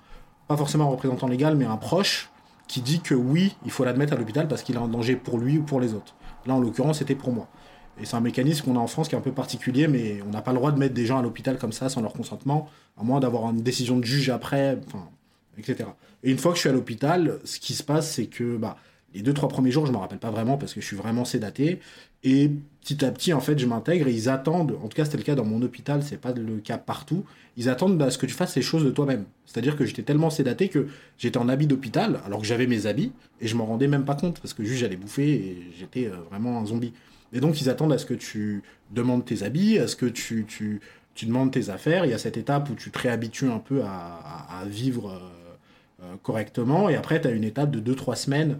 pas 0.47 0.55
forcément 0.57 0.85
un 0.85 0.89
représentant 0.91 1.27
légal, 1.27 1.55
mais 1.55 1.65
un 1.65 1.77
proche 1.77 2.29
qui 2.67 2.81
dit 2.81 2.99
que 2.99 3.15
oui, 3.15 3.55
il 3.65 3.71
faut 3.71 3.83
l'admettre 3.83 4.13
à 4.13 4.15
l'hôpital 4.15 4.47
parce 4.47 4.61
qu'il 4.61 4.75
est 4.75 4.79
en 4.79 4.87
danger 4.87 5.15
pour 5.15 5.39
lui 5.39 5.57
ou 5.57 5.63
pour 5.63 5.81
les 5.81 5.95
autres. 5.95 6.13
Là, 6.45 6.53
en 6.53 6.59
l'occurrence, 6.59 6.99
c'était 6.99 7.15
pour 7.15 7.33
moi. 7.33 7.47
Et 8.01 8.05
c'est 8.05 8.15
un 8.15 8.21
mécanisme 8.21 8.65
qu'on 8.65 8.75
a 8.75 8.79
en 8.79 8.87
France 8.87 9.09
qui 9.09 9.15
est 9.15 9.17
un 9.17 9.21
peu 9.21 9.31
particulier, 9.31 9.87
mais 9.87 10.21
on 10.27 10.31
n'a 10.31 10.41
pas 10.41 10.51
le 10.51 10.57
droit 10.57 10.71
de 10.71 10.79
mettre 10.79 10.93
des 10.93 11.05
gens 11.05 11.19
à 11.19 11.21
l'hôpital 11.21 11.57
comme 11.57 11.73
ça 11.73 11.89
sans 11.89 12.01
leur 12.01 12.13
consentement, 12.13 12.69
à 12.97 13.03
moins 13.03 13.19
d'avoir 13.19 13.49
une 13.49 13.61
décision 13.61 13.97
de 13.97 14.05
juge 14.05 14.29
après, 14.29 14.77
etc. 15.57 15.89
Et 16.23 16.31
une 16.31 16.37
fois 16.37 16.51
que 16.51 16.57
je 16.57 16.61
suis 16.61 16.69
à 16.69 16.73
l'hôpital, 16.73 17.39
ce 17.43 17.59
qui 17.59 17.73
se 17.73 17.83
passe, 17.83 18.11
c'est 18.11 18.27
que 18.27 18.57
bah, 18.57 18.77
les 19.13 19.21
deux, 19.21 19.33
trois 19.33 19.49
premiers 19.49 19.71
jours, 19.71 19.85
je 19.85 19.91
ne 19.91 19.97
me 19.97 20.01
rappelle 20.01 20.19
pas 20.19 20.31
vraiment 20.31 20.57
parce 20.57 20.73
que 20.73 20.81
je 20.81 20.85
suis 20.85 20.95
vraiment 20.95 21.25
sédaté. 21.25 21.79
Et 22.23 22.51
petit 22.81 23.03
à 23.03 23.11
petit, 23.11 23.33
en 23.33 23.39
fait, 23.39 23.57
je 23.57 23.65
m'intègre 23.65 24.07
et 24.07 24.13
ils 24.13 24.29
attendent, 24.29 24.77
en 24.83 24.87
tout 24.87 24.95
cas 24.95 25.05
c'était 25.05 25.17
le 25.17 25.23
cas 25.23 25.35
dans 25.35 25.45
mon 25.45 25.61
hôpital, 25.61 26.03
c'est 26.03 26.19
pas 26.19 26.33
le 26.33 26.57
cas 26.57 26.77
partout, 26.77 27.23
ils 27.55 27.69
attendent 27.69 27.97
bah, 27.97 28.05
à 28.05 28.11
ce 28.11 28.17
que 28.17 28.25
tu 28.25 28.33
fasses 28.33 28.55
les 28.55 28.61
choses 28.61 28.83
de 28.83 28.91
toi-même. 28.91 29.25
C'est-à-dire 29.45 29.77
que 29.77 29.85
j'étais 29.85 30.03
tellement 30.03 30.29
sédaté 30.29 30.67
que 30.67 30.87
j'étais 31.17 31.37
en 31.37 31.47
habit 31.47 31.67
d'hôpital, 31.67 32.19
alors 32.25 32.41
que 32.41 32.45
j'avais 32.45 32.67
mes 32.67 32.85
habits, 32.87 33.13
et 33.39 33.47
je 33.47 33.55
m'en 33.55 33.65
rendais 33.65 33.87
même 33.87 34.05
pas 34.05 34.15
compte, 34.15 34.39
parce 34.41 34.53
que 34.53 34.63
juste 34.63 34.79
j'allais 34.79 34.97
bouffer 34.97 35.29
et 35.29 35.71
j'étais 35.77 36.07
euh, 36.07 36.15
vraiment 36.29 36.59
un 36.59 36.65
zombie. 36.65 36.93
Et 37.33 37.39
donc 37.39 37.61
ils 37.61 37.69
attendent 37.69 37.93
à 37.93 37.97
ce 37.97 38.05
que 38.05 38.13
tu 38.13 38.63
demandes 38.91 39.25
tes 39.25 39.43
habits, 39.43 39.77
à 39.79 39.87
ce 39.87 39.95
que 39.95 40.05
tu, 40.07 40.45
tu, 40.47 40.81
tu 41.15 41.25
demandes 41.25 41.51
tes 41.51 41.69
affaires, 41.69 42.05
il 42.05 42.11
y 42.11 42.13
a 42.13 42.17
cette 42.17 42.37
étape 42.37 42.69
où 42.69 42.75
tu 42.75 42.91
te 42.91 42.99
réhabitues 42.99 43.49
un 43.49 43.59
peu 43.59 43.83
à, 43.83 44.19
à- 44.61 44.65
vivre 44.65 45.09
euh, 45.11 45.19
euh, 46.03 46.15
correctement, 46.23 46.89
et 46.89 46.95
après 46.95 47.21
tu 47.21 47.27
as 47.27 47.31
une 47.31 47.43
étape 47.43 47.71
de 47.71 47.79
2-3 47.79 48.15
semaines 48.15 48.57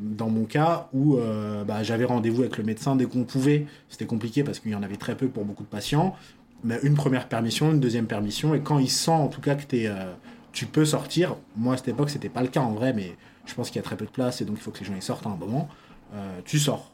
dans 0.00 0.30
mon 0.30 0.44
cas 0.44 0.88
où 0.92 1.16
euh, 1.16 1.64
bah, 1.64 1.82
j'avais 1.82 2.04
rendez-vous 2.04 2.42
avec 2.42 2.56
le 2.58 2.64
médecin 2.64 2.96
dès 2.96 3.04
qu'on 3.06 3.24
pouvait. 3.24 3.66
C'était 3.90 4.06
compliqué 4.06 4.42
parce 4.42 4.58
qu'il 4.58 4.70
y 4.70 4.74
en 4.74 4.82
avait 4.82 4.96
très 4.96 5.16
peu 5.16 5.28
pour 5.28 5.44
beaucoup 5.44 5.64
de 5.64 5.68
patients. 5.68 6.16
Mais 6.64 6.78
une 6.82 6.94
première 6.94 7.28
permission, 7.28 7.72
une 7.72 7.80
deuxième 7.80 8.06
permission. 8.06 8.54
Et 8.54 8.60
quand 8.60 8.78
il 8.78 8.88
sent 8.90 9.10
en 9.10 9.28
tout 9.28 9.40
cas 9.40 9.54
que 9.54 9.64
euh, 9.74 10.12
tu 10.52 10.66
peux 10.66 10.84
sortir, 10.84 11.36
moi 11.56 11.74
à 11.74 11.76
cette 11.76 11.88
époque 11.88 12.08
c'était 12.10 12.28
pas 12.30 12.42
le 12.42 12.48
cas 12.48 12.60
en 12.60 12.72
vrai, 12.72 12.92
mais 12.94 13.16
je 13.46 13.54
pense 13.54 13.68
qu'il 13.68 13.76
y 13.76 13.80
a 13.80 13.82
très 13.82 13.96
peu 13.96 14.06
de 14.06 14.10
place 14.10 14.40
et 14.40 14.44
donc 14.44 14.56
il 14.58 14.62
faut 14.62 14.70
que 14.70 14.78
les 14.80 14.86
gens 14.86 14.94
y 14.96 15.02
sortent 15.02 15.26
à 15.26 15.30
un 15.30 15.36
moment, 15.36 15.68
euh, 16.14 16.40
tu 16.44 16.58
sors. 16.58 16.91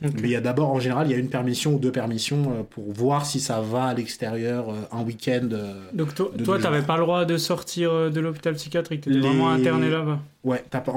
Mais 0.00 0.10
il 0.22 0.30
y 0.30 0.36
a 0.36 0.40
d'abord, 0.40 0.70
en 0.70 0.78
général, 0.80 1.08
il 1.08 1.10
y 1.10 1.14
a 1.14 1.18
une 1.18 1.28
permission 1.28 1.74
ou 1.74 1.78
deux 1.78 1.90
permissions 1.92 2.52
euh, 2.52 2.62
pour 2.68 2.92
voir 2.92 3.26
si 3.26 3.40
ça 3.40 3.60
va 3.60 3.84
à 3.86 3.94
l'extérieur 3.94 4.70
euh, 4.70 4.74
un 4.92 5.02
week-end. 5.02 5.48
euh, 5.52 5.74
Donc 5.92 6.14
to- 6.14 6.30
de 6.36 6.44
toi, 6.44 6.56
tu 6.58 6.62
n'avais 6.64 6.82
pas 6.82 6.96
le 6.96 7.02
droit 7.02 7.24
de 7.24 7.36
sortir 7.36 8.10
de 8.10 8.20
l'hôpital 8.20 8.54
psychiatrique, 8.54 9.00
tu 9.02 9.10
étais 9.10 9.18
Les- 9.18 9.26
vraiment 9.26 9.50
interné 9.50 9.90
là-bas. 9.90 10.20
Ouais, 10.44 10.64
t'as 10.70 10.80
pas, 10.80 10.92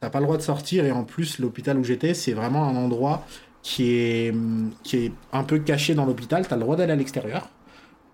t'as 0.00 0.10
pas 0.10 0.18
le 0.18 0.24
droit 0.26 0.36
de 0.36 0.42
sortir 0.42 0.84
et 0.84 0.92
en 0.92 1.04
plus 1.04 1.38
l'hôpital 1.38 1.78
où 1.78 1.84
j'étais, 1.84 2.12
c'est 2.14 2.32
vraiment 2.34 2.64
un 2.68 2.76
endroit 2.76 3.26
qui 3.62 3.92
est, 3.94 4.30
hum, 4.32 4.70
qui 4.82 4.96
est 4.98 5.12
un 5.32 5.44
peu 5.44 5.58
caché 5.58 5.94
dans 5.94 6.04
l'hôpital. 6.04 6.46
T'as 6.46 6.56
le 6.56 6.62
droit 6.62 6.76
d'aller 6.76 6.92
à 6.92 6.96
l'extérieur 6.96 7.48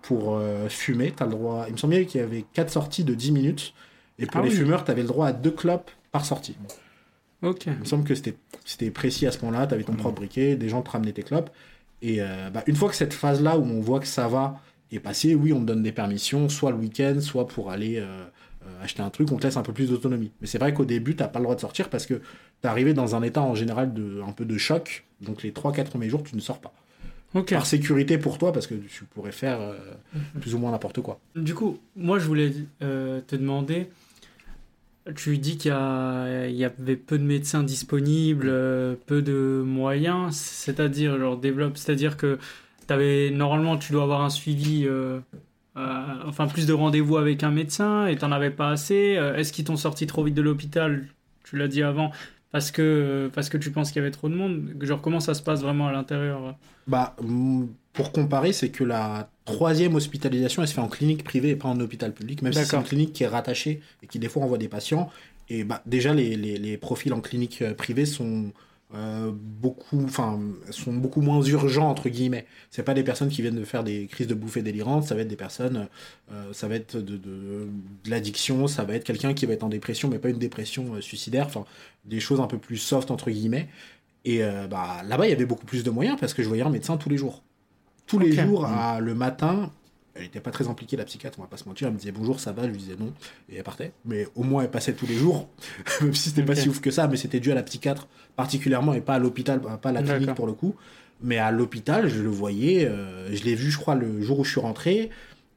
pour 0.01 0.37
euh, 0.37 0.69
fumer. 0.69 1.11
T'as 1.15 1.25
le 1.25 1.31
droit. 1.31 1.65
Il 1.67 1.73
me 1.73 1.77
semblait 1.77 2.05
qu'il 2.05 2.21
y 2.21 2.23
avait 2.23 2.45
quatre 2.53 2.69
sorties 2.69 3.03
de 3.03 3.13
10 3.13 3.31
minutes 3.31 3.73
et 4.19 4.25
pour 4.25 4.39
Ah 4.41 4.43
les 4.43 4.49
oui. 4.51 4.55
fumeurs, 4.55 4.83
t'avais 4.85 5.01
le 5.01 5.07
droit 5.09 5.27
à 5.27 5.33
deux 5.33 5.51
clopes 5.51 5.91
par 6.11 6.23
sortie. 6.23 6.55
Il 7.75 7.79
me 7.79 7.85
semble 7.85 8.03
que 8.03 8.15
c'était, 8.15 8.91
précis 8.91 9.25
à 9.27 9.31
ce 9.31 9.39
moment-là. 9.45 9.67
T'avais 9.67 9.83
ton 9.83 9.93
propre 9.93 10.15
briquet, 10.17 10.55
des 10.55 10.69
gens 10.69 10.81
te 10.81 10.89
ramenaient 10.91 11.13
tes 11.13 11.23
clopes 11.23 11.49
et 12.01 12.21
euh, 12.21 12.49
bah, 12.49 12.63
une 12.67 12.75
fois 12.75 12.89
que 12.89 12.95
cette 12.95 13.13
phase-là 13.13 13.57
où 13.57 13.63
on 13.63 13.81
voit 13.81 13.99
que 13.99 14.07
ça 14.07 14.27
va 14.27 14.61
est 14.91 14.99
passée, 14.99 15.35
oui, 15.35 15.51
on 15.53 15.59
te 15.59 15.65
donne 15.65 15.83
des 15.83 15.91
permissions, 15.91 16.47
soit 16.49 16.71
le 16.71 16.77
week-end, 16.77 17.17
soit 17.19 17.47
pour 17.47 17.71
aller 17.71 17.97
euh, 17.97 18.05
euh, 18.65 18.83
acheter 18.83 19.01
un 19.01 19.09
truc, 19.09 19.31
on 19.31 19.37
te 19.37 19.43
laisse 19.43 19.57
un 19.57 19.61
peu 19.63 19.73
plus 19.73 19.89
d'autonomie. 19.89 20.31
Mais 20.41 20.47
c'est 20.47 20.57
vrai 20.57 20.73
qu'au 20.73 20.85
début, 20.85 21.15
t'as 21.15 21.27
pas 21.27 21.39
le 21.39 21.43
droit 21.43 21.55
de 21.55 21.61
sortir 21.61 21.89
parce 21.89 22.05
que 22.05 22.21
t'es 22.61 22.67
arrivé 22.67 22.93
dans 22.93 23.15
un 23.15 23.21
état 23.21 23.41
en 23.41 23.53
général 23.55 23.93
de 23.93 24.21
un 24.25 24.31
peu 24.31 24.45
de 24.45 24.57
choc. 24.57 25.05
Donc 25.21 25.43
les 25.43 25.51
3-4 25.51 25.85
premiers 25.85 26.09
jours, 26.09 26.23
tu 26.23 26.35
ne 26.35 26.41
sors 26.41 26.59
pas. 26.59 26.73
Par 27.57 27.65
sécurité 27.67 28.17
pour 28.17 28.37
toi, 28.39 28.51
parce 28.51 28.65
que 28.65 28.73
tu 28.75 29.03
pourrais 29.05 29.31
faire 29.31 29.59
euh, 29.61 29.75
Mhm. 30.15 30.41
plus 30.41 30.55
ou 30.55 30.57
moins 30.57 30.71
n'importe 30.71 31.01
quoi. 31.01 31.19
Du 31.35 31.53
coup, 31.53 31.77
moi 31.95 32.17
je 32.17 32.25
voulais 32.25 32.51
te 32.79 33.35
demander, 33.35 33.89
tu 35.15 35.37
dis 35.37 35.57
qu'il 35.57 35.71
y, 35.71 36.63
avait 36.63 36.95
peu 36.95 37.17
de 37.17 37.23
médecins 37.23 37.63
disponibles, 37.63 38.47
euh, 38.49 38.95
peu 39.07 39.21
de 39.21 39.61
moyens, 39.65 40.35
c'est-à-dire 40.35 41.17
genre 41.17 41.37
développe, 41.37 41.77
c'est-à-dire 41.77 42.17
que 42.17 42.37
normalement 43.31 43.77
tu 43.77 43.91
dois 43.91 44.03
avoir 44.03 44.21
un 44.21 44.29
suivi, 44.29 44.85
euh, 44.85 45.19
euh, 45.77 46.05
enfin 46.25 46.47
plus 46.47 46.65
de 46.65 46.73
rendez-vous 46.73 47.17
avec 47.17 47.43
un 47.43 47.51
médecin 47.51 48.07
et 48.07 48.17
t'en 48.17 48.31
avais 48.31 48.51
pas 48.51 48.69
assez. 48.69 49.19
Est-ce 49.35 49.53
qu'ils 49.53 49.65
t'ont 49.65 49.77
sorti 49.77 50.07
trop 50.07 50.23
vite 50.23 50.35
de 50.35 50.41
l'hôpital? 50.41 51.07
Tu 51.43 51.57
l'as 51.57 51.67
dit 51.67 51.83
avant. 51.83 52.11
Parce 52.51 52.71
que, 52.71 53.29
parce 53.35 53.47
que 53.47 53.57
tu 53.57 53.69
penses 53.69 53.91
qu'il 53.91 53.99
y 53.99 54.01
avait 54.01 54.11
trop 54.11 54.27
de 54.27 54.33
monde 54.33 54.73
comment 55.03 55.19
ça 55.19 55.35
se 55.35 55.43
passe 55.43 55.61
vraiment 55.61 55.87
à 55.87 55.91
l'intérieur? 55.91 56.55
Bah, 56.87 57.15
pour 57.93 58.11
comparer, 58.11 58.53
c'est 58.53 58.69
que 58.69 58.83
la 58.83 59.29
troisième 59.45 59.95
hospitalisation, 59.95 60.61
elle 60.61 60.67
se 60.67 60.73
fait 60.73 60.81
en 60.81 60.87
clinique 60.87 61.23
privée 61.23 61.49
et 61.49 61.55
pas 61.55 61.67
en 61.69 61.79
hôpital 61.79 62.13
public, 62.13 62.41
même 62.41 62.53
si 62.53 62.63
c'est 62.65 62.77
une 62.77 62.83
clinique 62.83 63.13
qui 63.13 63.23
est 63.23 63.27
rattachée 63.27 63.81
et 64.03 64.07
qui 64.07 64.19
des 64.19 64.29
fois 64.29 64.43
envoie 64.43 64.57
des 64.57 64.69
patients. 64.69 65.09
Et 65.49 65.63
bah, 65.63 65.81
déjà, 65.85 66.13
les, 66.13 66.35
les, 66.35 66.57
les 66.57 66.77
profils 66.77 67.11
en 67.13 67.21
clinique 67.21 67.61
euh, 67.61 67.73
privée 67.73 68.05
sont 68.05 68.51
euh, 68.95 69.31
beaucoup, 69.33 70.03
enfin, 70.03 70.39
sont 70.71 70.93
beaucoup 70.93 71.21
moins 71.21 71.41
urgents 71.43 71.89
entre 71.89 72.09
guillemets. 72.09 72.47
C'est 72.71 72.81
pas 72.83 72.95
des 72.95 73.03
personnes 73.03 73.29
qui 73.29 73.41
viennent 73.43 73.59
de 73.59 73.63
faire 73.63 73.83
des 73.83 74.07
crises 74.07 74.25
de 74.27 74.33
bouffées 74.33 74.63
délirantes, 74.63 75.03
ça 75.03 75.13
va 75.13 75.21
être 75.21 75.27
des 75.27 75.35
personnes, 75.35 75.87
euh, 76.31 76.53
ça 76.53 76.67
va 76.67 76.75
être 76.75 76.97
de, 76.97 77.17
de, 77.17 77.67
de 78.03 78.09
l'addiction, 78.09 78.67
ça 78.67 78.83
va 78.83 78.95
être 78.95 79.03
quelqu'un 79.03 79.33
qui 79.35 79.45
va 79.45 79.53
être 79.53 79.63
en 79.63 79.69
dépression, 79.69 80.09
mais 80.09 80.17
pas 80.17 80.29
une 80.29 80.39
dépression 80.39 80.95
euh, 80.95 81.01
suicidaire, 81.01 81.45
enfin, 81.45 81.65
des 82.05 82.19
choses 82.19 82.39
un 82.39 82.47
peu 82.47 82.57
plus 82.57 82.77
soft 82.77 83.11
entre 83.11 83.29
guillemets. 83.29 83.69
Et 84.25 84.41
bah, 84.69 85.01
là-bas, 85.07 85.27
il 85.27 85.29
y 85.29 85.33
avait 85.33 85.45
beaucoup 85.45 85.65
plus 85.65 85.83
de 85.83 85.89
moyens 85.89 86.19
parce 86.19 86.33
que 86.33 86.43
je 86.43 86.47
voyais 86.49 86.61
un 86.61 86.69
médecin 86.69 86.97
tous 86.97 87.09
les 87.09 87.17
jours. 87.17 87.41
Tous 88.09 88.19
les 88.19 88.31
jours, 88.33 88.65
à- 88.65 88.99
le 88.99 89.13
matin, 89.15 89.71
elle 90.15 90.23
n'était 90.23 90.39
pas 90.41 90.51
très 90.51 90.67
impliquée, 90.67 90.97
la 90.97 91.05
psychiatre, 91.05 91.39
on 91.39 91.43
va 91.43 91.47
pas 91.47 91.57
se 91.57 91.65
mentir. 91.65 91.87
Elle 91.87 91.93
me 91.93 91.99
disait 91.99 92.11
bonjour, 92.11 92.39
ça 92.39 92.51
va, 92.51 92.63
je 92.63 92.69
lui 92.69 92.77
disais 92.77 92.95
non, 92.99 93.13
et 93.49 93.57
elle 93.57 93.63
partait. 93.63 93.91
Mais 94.05 94.27
au 94.35 94.43
moins, 94.43 94.63
elle 94.63 94.71
passait 94.71 94.93
tous 94.93 95.05
les 95.07 95.15
jours, 95.15 95.47
même 96.01 96.13
si 96.13 96.29
c'était 96.29 96.43
pas 96.43 96.55
si 96.55 96.67
ouf 96.69 96.81
que 96.81 96.91
ça, 96.91 97.07
mais 97.07 97.15
c'était 97.17 97.39
dû 97.39 97.51
à 97.51 97.55
la 97.55 97.63
psychiatre 97.63 98.07
particulièrement 98.35 98.93
et 98.93 99.01
pas 99.01 99.13
à 99.15 99.19
l'hôpital, 99.19 99.61
pas 99.61 99.89
à 99.89 99.91
la 99.91 100.01
clinique 100.01 100.35
pour 100.35 100.47
le 100.47 100.53
coup. 100.53 100.75
Mais 101.21 101.37
à 101.37 101.51
l'hôpital, 101.51 102.07
je 102.09 102.21
le 102.21 102.29
voyais, 102.29 102.85
euh, 102.87 103.33
je 103.35 103.43
l'ai 103.43 103.53
vu, 103.55 103.69
je 103.69 103.77
crois, 103.77 103.95
le 103.95 104.21
jour 104.21 104.39
où 104.39 104.43
je 104.45 104.51
suis 104.51 104.61
rentré, 104.61 105.09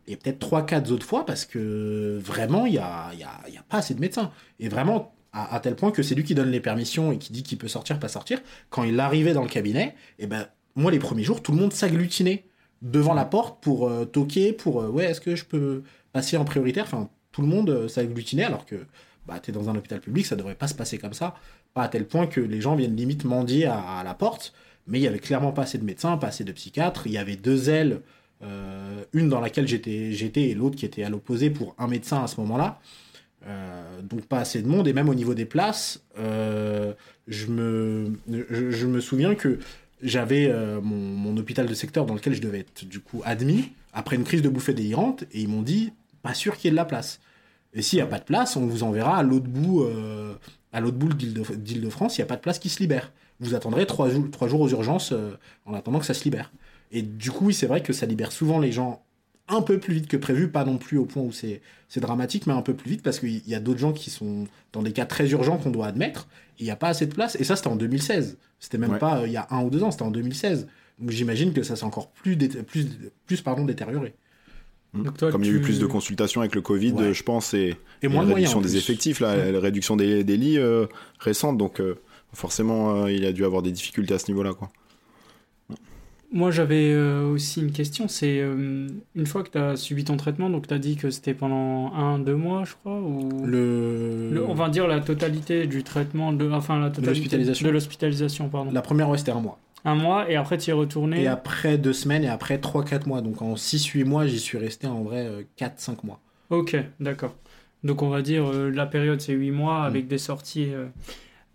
et 0.09 0.17
peut-être 0.17 0.41
3-4 0.41 0.91
autres 0.91 1.07
fois 1.07 1.25
parce 1.25 1.45
que 1.45 2.19
vraiment, 2.23 2.67
il 2.67 2.73
n'y 2.73 2.79
a, 2.79 3.13
y 3.15 3.23
a, 3.23 3.31
il 3.49 3.55
y 3.55 3.57
a 3.59 3.63
pas 3.69 3.79
assez 3.79 3.95
de 3.95 4.01
médecins. 4.01 4.33
Et 4.59 4.69
vraiment, 4.69 5.15
à, 5.33 5.55
à 5.55 5.61
tel 5.61 5.77
point 5.77 5.93
que 5.93 6.03
c'est 6.03 6.17
lui 6.17 6.25
qui 6.25 6.35
donne 6.35 6.51
les 6.51 6.59
permissions 6.61 7.13
et 7.13 7.19
qui 7.19 7.33
dit 7.33 7.45
qu'il 7.45 7.59
peut 7.59 7.69
sortir, 7.69 8.01
pas 8.01 8.09
sortir. 8.09 8.41
Quand 8.71 8.83
il 8.83 8.99
arrivait 8.99 9.33
dans 9.35 9.43
le 9.43 9.49
cabinet, 9.49 9.95
et 10.19 10.27
ben, 10.27 10.47
moi, 10.75 10.91
les 10.91 10.99
premiers 10.99 11.25
jours, 11.25 11.43
tout 11.43 11.53
le 11.53 11.59
monde 11.59 11.73
s'agglutinait 11.73 12.45
devant 12.83 13.15
la 13.15 13.25
porte 13.25 13.63
pour 13.63 13.89
euh, 13.89 14.05
toquer, 14.05 14.53
pour 14.53 14.83
euh, 14.83 14.89
ouais, 14.89 15.05
est-ce 15.05 15.21
que 15.21 15.37
je 15.37 15.45
peux 15.45 15.83
passer 16.13 16.37
en 16.37 16.45
prioritaire? 16.45 16.85
Enfin, 16.85 17.09
tout 17.31 17.43
le 17.43 17.49
monde 17.49 17.71
euh, 17.71 17.89
s'agglutinait 17.89 18.45
alors 18.45 18.67
que 18.67 18.77
bah, 19.27 19.39
tu 19.41 19.51
es 19.51 19.55
dans 19.55 19.71
un 19.71 19.77
hôpital 19.77 20.01
public, 20.01 20.27
ça 20.27 20.37
devrait 20.37 20.57
pas 20.57 20.67
se 20.67 20.75
passer 20.75 20.99
comme 20.99 21.13
ça. 21.13 21.37
Pas 21.75 21.83
à 21.83 21.89
tel 21.89 22.07
point 22.07 22.27
que 22.27 22.41
les 22.41 22.61
gens 22.61 22.75
viennent 22.75 22.97
limite 22.97 23.25
mendier 23.25 23.67
à, 23.67 24.03
la 24.05 24.15
porte, 24.15 24.53
mais 24.87 24.99
il 24.99 25.03
y 25.03 25.07
avait 25.07 25.21
clairement 25.21 25.53
pas 25.53 25.63
assez 25.63 25.79
de 25.79 25.85
médecins, 25.85 26.17
pas 26.17 26.27
assez 26.27 26.45
de 26.45 26.53
psychiatres. 26.53 27.07
Il 27.07 27.13
y 27.13 27.19
avait 27.19 27.37
deux 27.37 27.71
ailes, 27.71 28.01
une 29.13 29.29
dans 29.29 29.41
laquelle 29.41 29.69
j'étais 29.69 30.13
j'étais 30.13 30.49
et 30.49 30.55
l'autre 30.55 30.77
qui 30.77 30.85
était 30.85 31.05
à 31.05 31.09
l'opposé 31.09 31.49
pour 31.49 31.77
un 31.79 31.87
médecin 31.87 32.25
à 32.25 32.27
ce 32.27 32.39
moment-là. 32.41 32.81
Donc 34.03 34.27
pas 34.27 34.41
assez 34.41 34.61
de 34.61 34.69
monde 34.69 34.87
et 34.87 34.93
même 34.93 35.09
au 35.09 35.15
niveau 35.15 35.33
des 35.33 35.47
places, 35.47 36.05
je 36.19 37.47
me 37.47 39.01
souviens 39.01 39.35
que 39.35 39.61
j'avais 40.03 40.49
euh, 40.51 40.81
mon, 40.81 41.37
hôpital 41.37 41.67
de 41.67 41.75
secteur 41.75 42.07
dans 42.07 42.15
lequel 42.15 42.35
je 42.35 42.41
devais 42.41 42.61
être 42.61 42.85
du 42.85 43.01
coup 43.01 43.23
admis 43.25 43.71
après 43.93 44.17
une 44.17 44.25
crise 44.25 44.43
de 44.43 44.49
bouffée 44.49 44.75
délirante 44.75 45.25
et 45.33 45.41
ils 45.41 45.49
m'ont 45.49 45.63
dit 45.63 45.93
pas 46.23 46.35
sûr 46.35 46.57
qu'il 46.57 46.67
y 46.67 46.69
ait 46.69 46.73
de 46.73 46.77
la 46.77 46.85
place. 46.85 47.21
Et 47.75 47.83
s'il 47.83 47.99
n'y 47.99 48.03
a 48.03 48.07
pas 48.07 48.19
de 48.19 48.25
place, 48.25 48.57
on 48.57 48.67
vous 48.67 48.83
enverra 48.83 49.19
à 49.19 49.23
l'autre 49.23 49.47
bout, 49.47 49.83
euh, 49.83 50.35
à 50.73 50.81
l'autre 50.81 50.99
bout 50.99 51.13
d'Île-de- 51.13 51.55
d'Île-de-France, 51.55 52.19
il 52.19 52.21
n'y 52.21 52.25
a 52.25 52.27
pas 52.27 52.37
de 52.37 52.41
place 52.43 52.59
qui 52.59 52.69
se 52.69 52.81
libère. 52.81 53.13
Vous 53.41 53.55
attendrez 53.55 53.87
trois 53.87 54.09
jours, 54.09 54.31
trois 54.31 54.49
jours 54.49 54.61
aux 54.61 54.69
urgences 54.69 55.13
euh, 55.13 55.33
en 55.65 55.75
attendant 55.75 55.99
que 55.99 56.07
ça 56.07 56.15
se 56.15 56.25
libère. 56.25 56.53
Et 56.91 57.03
du 57.03 57.31
coup, 57.31 57.47
oui, 57.47 57.55
c'est 57.55 57.67
vrai 57.67 57.83
que 57.83 57.93
ça 57.93 58.05
libère 58.07 58.33
souvent 58.33 58.59
les 58.59 58.73
gens 58.73 59.03
un 59.53 59.63
peu 59.63 59.79
plus 59.79 59.95
vite 59.95 60.09
que 60.09 60.17
prévu, 60.17 60.49
pas 60.49 60.65
non 60.65 60.79
plus 60.79 60.99
au 60.99 61.05
point 61.05 61.23
où 61.23 61.33
c'est 61.33 61.61
dramatique, 61.97 62.47
mais 62.47 62.53
un 62.53 62.63
peu 62.63 62.75
plus 62.75 62.91
vite 62.91 63.03
parce 63.03 63.19
qu'il 63.21 63.47
y 63.49 63.55
a 63.55 63.61
d'autres 63.61 63.79
gens 63.81 63.93
qui 63.93 64.11
sont 64.11 64.47
dans 64.73 64.83
des 64.83 64.93
cas 64.93 65.05
très 65.07 65.29
urgents 65.31 65.59
qu'on 65.59 65.71
doit 65.71 65.87
admettre. 65.87 66.27
Et 66.59 66.63
il 66.63 66.65
n'y 66.65 66.71
a 66.71 66.77
pas 66.77 66.89
assez 66.89 67.07
de 67.07 67.15
place. 67.15 67.37
Et 67.41 67.45
ça, 67.45 67.57
c'était 67.57 67.69
en 67.69 67.77
2016. 67.77 68.39
C'était 68.61 68.79
même 68.79 68.93
Ouais. 68.93 68.99
pas 68.99 69.21
euh, 69.21 69.27
il 69.27 69.33
y 69.33 69.37
a 69.37 69.47
un 69.51 69.63
ou 69.63 69.71
deux 69.71 69.83
ans, 69.83 69.91
c'était 69.91 70.03
en 70.05 70.11
2016. 70.11 70.69
Donc 70.99 71.11
j'imagine 71.11 71.53
que 71.53 71.63
ça 71.63 71.75
s'est 71.77 71.85
encore 71.85 72.11
plus, 72.11 72.37
dé- 72.37 72.49
plus, 72.49 72.87
plus 73.27 73.41
pardon, 73.43 73.65
détérioré. 73.65 74.15
Donc 74.95 75.17
toi, 75.17 75.33
Comme 75.33 75.43
il 75.43 75.51
y 75.51 75.51
a 75.51 75.55
eu 75.57 75.61
plus 75.61 75.79
de 75.79 75.87
consultations 75.87 76.43
avec 76.43 76.55
le 76.55 76.61
Covid, 76.61 76.93
Ouais. 76.93 77.03
euh, 77.05 77.13
je 77.15 77.23
pense, 77.23 77.55
et, 77.55 77.59
Et 77.59 77.77
et 78.03 78.09
moins 78.09 78.21
la 78.23 78.27
de 78.27 78.31
moyens. 78.33 78.55
réduction 78.55 78.61
des 78.61 78.77
effectifs, 78.77 79.21
la, 79.21 79.51
la 79.51 79.59
réduction 79.61 79.97
des, 79.97 80.23
des 80.23 80.37
lits 80.37 80.59
euh, 80.59 80.87
récente, 81.19 81.57
donc 81.57 81.81
euh, 81.81 81.95
forcément, 82.35 83.05
euh, 83.05 83.11
il 83.13 83.25
a 83.25 83.33
dû 83.33 83.45
avoir 83.47 83.63
des 83.63 83.73
difficultés 83.73 84.13
à 84.15 84.19
ce 84.19 84.29
niveau-là. 84.29 84.53
quoi. 84.53 84.71
Moi, 86.33 86.51
j'avais 86.51 86.93
euh, 86.93 87.27
aussi 87.29 87.61
une 87.61 87.73
question. 87.73 88.09
C'est 88.09 88.41
euh, 88.41 88.87
une 89.15 89.27
fois 89.27 89.43
que 89.43 89.51
tu 89.51 89.59
as 89.59 89.77
subi 89.77 90.05
ton 90.05 90.17
traitement, 90.17 90.49
donc 90.49 90.67
tu 90.67 90.73
as 90.73 90.79
dit 90.79 90.97
que 90.97 91.11
c'était 91.11 91.35
pendant 91.35 91.93
un, 91.95 92.19
deux 92.19 92.37
mois, 92.37 92.65
je 92.65 92.73
crois, 92.75 92.99
ou 93.01 93.45
Le... 93.45 94.31
Le- 94.33 94.45
on 94.49 94.55
va 94.55 94.71
dire 94.71 94.87
la 94.89 95.01
totalité 95.01 95.67
du 95.67 95.83
traitement, 95.85 96.33
de, 96.33 96.51
enfin 96.51 96.81
la 96.81 96.91
totalité 96.91 97.37
de 97.37 97.69
l'hospitalisation, 97.71 98.49
pardon. 98.49 98.71
La 98.73 98.81
première, 98.83 99.11
ouais, 99.11 99.19
c'était 99.19 99.33
un 99.33 99.41
mois. 99.41 99.59
Un 99.85 99.95
mois 99.97 100.31
et 100.31 100.37
après 100.37 100.57
tu 100.59 100.69
y 100.69 100.71
es 100.71 100.73
retourné. 100.75 101.23
Et 101.23 101.27
après 101.27 101.77
deux 101.77 101.93
semaines 101.93 102.23
et 102.25 102.29
après 102.29 102.57
3-4 102.57 103.09
mois. 103.09 103.21
Donc 103.21 103.43
en 103.43 103.55
6-8 103.55 104.05
mois, 104.05 104.27
j'y 104.27 104.39
suis 104.39 104.57
resté 104.57 104.87
en 104.87 105.03
vrai 105.03 105.29
4-5 105.59 105.97
mois. 106.05 106.21
Ok, 106.51 106.77
d'accord. 107.01 107.35
Donc 107.83 108.01
on 108.03 108.09
va 108.09 108.23
dire 108.23 108.49
euh, 108.49 108.71
la 108.71 108.87
période 108.87 109.21
c'est 109.21 109.33
8 109.33 109.51
mois 109.51 109.81
Mm. 109.81 109.87
avec 109.87 110.07
des 110.07 110.19
sorties. 110.19 110.69
euh, 110.73 110.87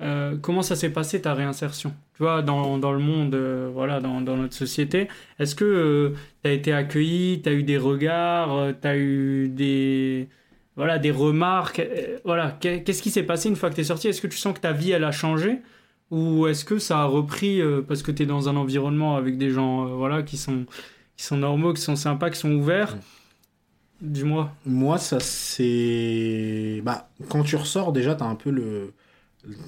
euh, 0.02 0.38
comment 0.42 0.62
ça 0.62 0.76
s'est 0.76 0.92
passé 0.92 1.22
ta 1.22 1.34
réinsertion? 1.34 1.94
Tu 2.16 2.24
vois, 2.24 2.42
dans, 2.42 2.78
dans 2.78 2.92
le 2.92 3.00
monde, 3.00 3.34
euh, 3.36 3.70
voilà, 3.74 4.00
dans, 4.00 4.22
dans 4.22 4.38
notre 4.38 4.54
société, 4.56 5.08
est-ce 5.40 5.56
que 5.56 6.14
tu 6.44 6.50
as 6.50 6.54
été 6.54 6.74
accueilli, 6.74 7.42
tu 7.42 7.50
as 7.50 7.54
eu 7.54 7.64
des 7.64 7.78
regards, 7.78 8.74
tu 8.82 8.88
as 8.88 8.98
eu 8.98 9.50
des, 9.50 10.28
voilà, 10.76 11.00
des 11.00 11.12
remarques 11.12 11.80
euh, 11.80 12.18
voilà, 12.26 12.58
qu'est- 12.60 12.84
Qu'est-ce 12.84 13.02
qui 13.02 13.12
s'est 13.12 13.24
passé 13.24 13.50
une 13.50 13.56
fois 13.56 13.70
que 13.70 13.76
tu 13.76 13.82
es 13.82 13.84
sorti? 13.86 14.08
Est-ce 14.08 14.22
que 14.22 14.28
tu 14.28 14.38
sens 14.38 14.54
que 14.54 14.60
ta 14.62 14.72
vie 14.74 14.92
elle 14.92 15.04
a 15.04 15.12
changé? 15.12 15.62
Ou 16.12 16.48
est-ce 16.48 16.64
que 16.64 16.80
ça 16.80 17.00
a 17.02 17.06
repris 17.06 17.60
euh, 17.62 17.82
parce 17.82 18.02
que 18.04 18.12
tu 18.12 18.24
es 18.24 18.26
dans 18.26 18.48
un 18.50 18.56
environnement 18.56 19.18
avec 19.18 19.38
des 19.38 19.50
gens 19.50 19.88
euh, 19.88 19.90
voilà, 19.96 20.24
qui, 20.24 20.38
sont, 20.38 20.66
qui 21.18 21.24
sont 21.26 21.38
normaux, 21.38 21.74
qui 21.74 21.82
sont 21.82 21.96
sympas, 21.98 22.30
qui 22.30 22.40
sont 22.40 22.52
ouverts? 22.54 22.96
Mm. 22.96 23.00
Dis-moi. 24.02 24.54
Moi, 24.66 24.98
ça 25.00 25.20
c'est. 25.20 26.82
Bah, 26.84 27.10
quand 27.30 27.44
tu 27.44 27.56
ressors, 27.56 27.92
déjà, 27.92 28.16
t'as 28.16 28.26
un 28.26 28.36
peu 28.36 28.52
le. 28.52 28.94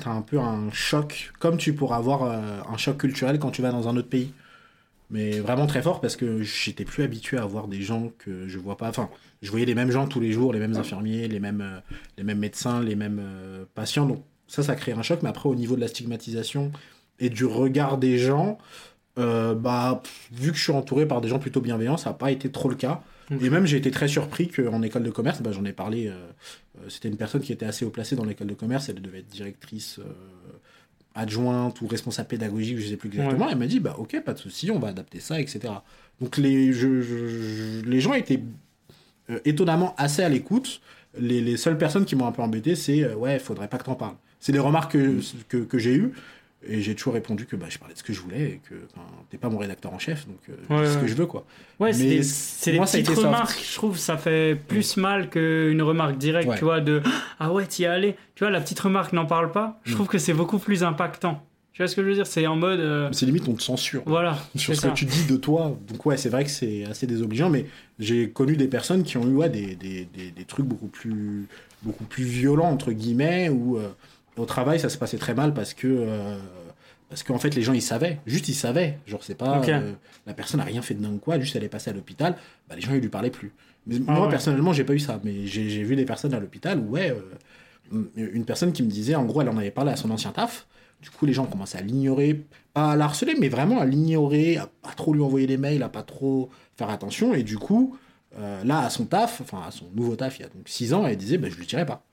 T'as 0.03 0.11
un 0.11 0.21
peu 0.21 0.39
un 0.39 0.71
choc, 0.71 1.31
comme 1.39 1.57
tu 1.57 1.73
pourras 1.73 1.97
avoir 1.97 2.23
euh, 2.23 2.61
un 2.69 2.77
choc 2.77 2.97
culturel 2.97 3.39
quand 3.39 3.51
tu 3.51 3.61
vas 3.61 3.71
dans 3.71 3.87
un 3.87 3.95
autre 3.95 4.09
pays. 4.09 4.33
Mais 5.11 5.39
vraiment 5.39 5.65
très 5.65 5.81
fort 5.81 6.01
parce 6.01 6.15
que 6.15 6.43
j'étais 6.43 6.85
plus 6.85 7.03
habitué 7.03 7.37
à 7.37 7.45
voir 7.45 7.67
des 7.67 7.81
gens 7.81 8.11
que 8.19 8.47
je 8.47 8.59
vois 8.59 8.77
pas. 8.77 8.89
Enfin, 8.89 9.09
je 9.41 9.49
voyais 9.49 9.65
les 9.65 9.73
mêmes 9.73 9.89
gens 9.89 10.07
tous 10.07 10.19
les 10.19 10.31
jours, 10.31 10.53
les 10.53 10.59
mêmes 10.59 10.75
infirmiers, 10.75 11.27
les 11.27 11.39
mêmes, 11.39 11.61
euh, 11.61 11.79
les 12.17 12.23
mêmes 12.23 12.39
médecins, 12.39 12.81
les 12.81 12.95
mêmes 12.95 13.19
euh, 13.19 13.65
patients. 13.73 14.05
Donc 14.05 14.23
ça, 14.47 14.61
ça 14.61 14.75
crée 14.75 14.91
un 14.91 15.01
choc. 15.01 15.21
Mais 15.23 15.29
après, 15.29 15.49
au 15.49 15.55
niveau 15.55 15.75
de 15.75 15.81
la 15.81 15.87
stigmatisation 15.87 16.71
et 17.19 17.29
du 17.29 17.45
regard 17.45 17.97
des 17.97 18.17
gens, 18.17 18.57
bah, 19.17 20.01
pff, 20.01 20.29
vu 20.31 20.51
que 20.51 20.57
je 20.57 20.63
suis 20.63 20.71
entouré 20.71 21.05
par 21.05 21.19
des 21.19 21.27
gens 21.27 21.39
plutôt 21.39 21.59
bienveillants, 21.59 21.97
ça 21.97 22.11
n'a 22.11 22.13
pas 22.13 22.31
été 22.31 22.49
trop 22.49 22.69
le 22.69 22.75
cas. 22.75 23.01
Et 23.41 23.49
même, 23.49 23.65
j'ai 23.65 23.75
été 23.75 23.91
très 23.91 24.07
surpris 24.07 24.47
qu'en 24.47 24.81
école 24.81 25.03
de 25.03 25.11
commerce, 25.11 25.41
bah, 25.41 25.51
j'en 25.51 25.65
ai 25.65 25.73
parlé, 25.73 26.09
c'était 26.87 27.09
une 27.09 27.17
personne 27.17 27.41
qui 27.41 27.51
était 27.51 27.65
assez 27.65 27.83
haut 27.85 27.89
placée 27.89 28.15
dans 28.15 28.23
l'école 28.25 28.47
de 28.47 28.53
commerce, 28.53 28.89
elle 28.89 29.01
devait 29.01 29.19
être 29.19 29.27
directrice 29.27 29.99
euh, 29.99 30.03
adjointe 31.15 31.81
ou 31.81 31.87
responsable 31.87 32.27
pédagogique, 32.29 32.77
je 32.79 32.87
sais 32.87 32.97
plus 32.97 33.09
exactement. 33.09 33.49
Elle 33.49 33.57
m'a 33.57 33.67
dit, 33.67 33.79
bah 33.79 33.95
ok, 33.97 34.21
pas 34.23 34.33
de 34.33 34.39
souci, 34.39 34.71
on 34.71 34.79
va 34.79 34.89
adapter 34.89 35.19
ça, 35.19 35.39
etc. 35.41 35.59
Donc 36.21 36.37
les, 36.37 36.71
je- 36.71 37.01
je- 37.01 37.27
je- 37.27 37.81
les 37.85 37.99
gens 37.99 38.13
étaient 38.13 38.41
euh, 39.29 39.39
étonnamment 39.45 39.95
assez 39.97 40.21
à 40.23 40.29
l'écoute. 40.29 40.81
Les, 41.19 41.41
les 41.41 41.57
seules 41.57 41.77
personnes 41.77 42.05
qui 42.05 42.15
m'ont 42.15 42.27
un 42.27 42.31
peu 42.31 42.41
embêté, 42.41 42.75
c'est 42.75 43.03
euh, 43.03 43.15
ouais, 43.15 43.35
il 43.35 43.39
faudrait 43.39 43.67
pas 43.67 43.77
que 43.77 43.83
t'en 43.85 43.95
parles. 43.95 44.15
C'est 44.39 44.51
les 44.51 44.59
remarques 44.59 44.93
que, 44.93 45.19
que, 45.49 45.57
que 45.57 45.77
j'ai 45.77 45.95
eues. 45.95 46.11
Et 46.67 46.81
j'ai 46.81 46.93
toujours 46.93 47.13
répondu 47.13 47.45
que 47.45 47.55
bah, 47.55 47.67
je 47.69 47.77
parlais 47.77 47.93
de 47.93 47.99
ce 47.99 48.03
que 48.03 48.11
je 48.11 48.19
voulais 48.19 48.43
et 48.43 48.61
que 48.69 48.75
t'es 49.29 49.37
pas 49.37 49.47
mon 49.49 49.57
rédacteur 49.59 49.93
en 49.93 49.99
chef, 49.99 50.27
donc 50.27 50.39
euh, 50.49 50.53
je 50.69 50.73
Ouais, 50.75 50.85
dis 50.87 50.93
ce 50.93 50.97
que 50.97 51.07
je 51.07 51.13
veux, 51.13 51.25
quoi. 51.25 51.45
Ouais, 51.79 51.93
c'est 51.93 52.03
des, 52.03 52.21
c'est 52.23 52.73
petites 52.77 53.05
soft. 53.05 53.19
remarques, 53.19 53.63
je 53.65 53.75
trouve, 53.75 53.97
ça 53.97 54.17
fait 54.17 54.57
plus 54.67 54.97
mal 54.97 55.29
qu'une 55.29 55.81
remarque 55.81 56.17
directe, 56.17 56.49
Ouais. 56.49 56.57
tu 56.57 56.65
vois, 56.65 56.81
de 56.81 57.01
Ah 57.39 57.53
ouais, 57.53 57.65
t'y 57.65 57.83
es 57.83 57.87
allé. 57.87 58.15
Tu 58.35 58.43
vois, 58.43 58.51
la 58.51 58.59
petite 58.59 58.79
remarque 58.81 59.13
n'en 59.13 59.25
parle 59.25 59.51
pas, 59.53 59.79
je 59.85 59.91
Mm. 59.91 59.95
trouve 59.95 60.07
que 60.07 60.17
c'est 60.17 60.33
beaucoup 60.33 60.59
plus 60.59 60.83
impactant. 60.83 61.41
Tu 61.71 61.81
vois 61.81 61.87
ce 61.87 61.95
que 61.95 62.03
je 62.03 62.07
veux 62.09 62.13
dire? 62.13 62.27
C'est 62.27 62.45
en 62.45 62.57
mode. 62.57 62.81
euh, 62.81 63.07
C'est 63.13 63.25
limite, 63.25 63.47
on 63.47 63.53
te 63.53 63.61
censure. 63.63 64.03
voilà, 64.05 64.37
sur 64.57 64.75
ce 64.75 64.81
ça. 64.81 64.89
que 64.89 64.95
tu 64.95 65.05
dis 65.05 65.23
de 65.27 65.37
toi. 65.37 65.77
Donc 65.87 66.05
ouais, 66.05 66.17
c'est 66.17 66.27
vrai 66.27 66.43
que 66.43 66.49
c'est 66.51 66.83
assez 66.83 67.07
désobligeant, 67.07 67.49
mais 67.49 67.67
j'ai 67.99 68.31
connu 68.31 68.57
des 68.57 68.67
personnes 68.67 69.03
qui 69.03 69.15
ont 69.15 69.23
eu 69.29 69.35
ouais, 69.35 69.49
des, 69.49 69.75
des, 69.75 70.03
des, 70.13 70.31
des 70.31 70.43
trucs 70.43 70.65
beaucoup 70.65 70.87
plus, 70.87 71.45
beaucoup 71.83 72.03
plus 72.03 72.25
violents, 72.25 72.69
entre 72.69 72.91
guillemets, 72.91 73.47
où 73.47 73.77
euh, 73.77 73.87
au 74.39 74.45
travail, 74.45 74.79
ça 74.79 74.89
se 74.89 74.97
passait 74.97 75.17
très 75.17 75.33
mal 75.33 75.53
parce 75.53 75.73
que, 75.73 75.87
euh, 75.87 76.37
Parce 77.09 77.23
qu'en 77.23 77.39
fait, 77.39 77.55
les 77.55 77.63
gens, 77.63 77.73
ils 77.73 77.81
savaient. 77.81 78.19
Juste, 78.27 78.49
ils 78.49 78.53
savaient. 78.53 78.99
Genre, 79.07 79.23
c'est 79.23 79.33
pas. 79.35 79.61
Euh, 79.67 79.93
la 80.27 80.33
personne 80.35 80.59
n'a 80.59 80.63
rien 80.65 80.81
fait 80.83 80.93
de 80.93 81.01
dingue 81.01 81.19
quoi. 81.19 81.39
Juste, 81.39 81.55
elle 81.55 81.63
est 81.63 81.69
passée 81.69 81.89
à 81.89 81.93
l'hôpital. 81.93 82.35
Bah, 82.69 82.75
les 82.75 82.81
gens, 82.81 82.93
ils 82.93 83.01
lui 83.01 83.09
parlaient 83.09 83.31
plus. 83.31 83.51
Mais 83.87 83.95
Ah 84.07 84.11
moi, 84.13 84.23
ouais. 84.25 84.29
personnellement, 84.29 84.73
j'ai 84.73 84.83
pas 84.83 84.93
eu 84.93 84.99
ça. 84.99 85.19
Mais 85.23 85.47
j'ai 85.47 85.83
vu 85.83 85.95
des 85.95 86.05
personnes 86.05 86.33
à 86.35 86.39
l'hôpital 86.39 86.77
où, 86.79 86.91
ouais, 86.91 87.09
euh, 87.11 88.05
une 88.15 88.45
personne 88.45 88.71
qui 88.73 88.83
me 88.83 88.89
disait, 88.89 89.15
en 89.15 89.25
gros, 89.25 89.41
elle 89.41 89.49
en 89.49 89.57
avait 89.57 89.71
parlé 89.71 89.91
à 89.91 89.95
son 89.95 90.11
ancien 90.11 90.31
taf. 90.31 90.67
Du 91.01 91.09
coup, 91.09 91.25
les 91.25 91.33
gens 91.33 91.45
commençaient 91.45 91.79
à 91.79 91.81
l'ignorer. 91.81 92.45
Pas 92.73 92.91
à 92.91 92.95
la 92.95 93.05
harceler, 93.05 93.33
mais 93.39 93.49
vraiment 93.49 93.79
à 93.79 93.85
l'ignorer, 93.85 94.57
à 94.57 94.67
pas 94.83 94.91
trop 94.95 95.13
lui 95.13 95.21
envoyer 95.21 95.47
des 95.47 95.57
mails, 95.57 95.81
à 95.81 95.89
pas 95.89 96.03
trop 96.03 96.49
faire 96.77 96.89
attention. 96.91 97.33
Et 97.33 97.41
du 97.41 97.57
coup, 97.57 97.97
euh, 98.37 98.63
là, 98.63 98.81
à 98.81 98.89
son 98.91 99.05
taf, 99.05 99.41
enfin, 99.41 99.63
à 99.67 99.71
son 99.71 99.85
nouveau 99.95 100.15
taf, 100.15 100.37
il 100.37 100.43
y 100.43 100.45
a 100.45 100.49
donc 100.49 100.67
6 100.67 100.93
ans, 100.93 101.07
elle 101.07 101.17
disait, 101.17 101.39
bah, 101.39 101.47
je 101.49 101.55
lui 101.55 101.65
dirais 101.65 101.85
pas. 101.87 102.03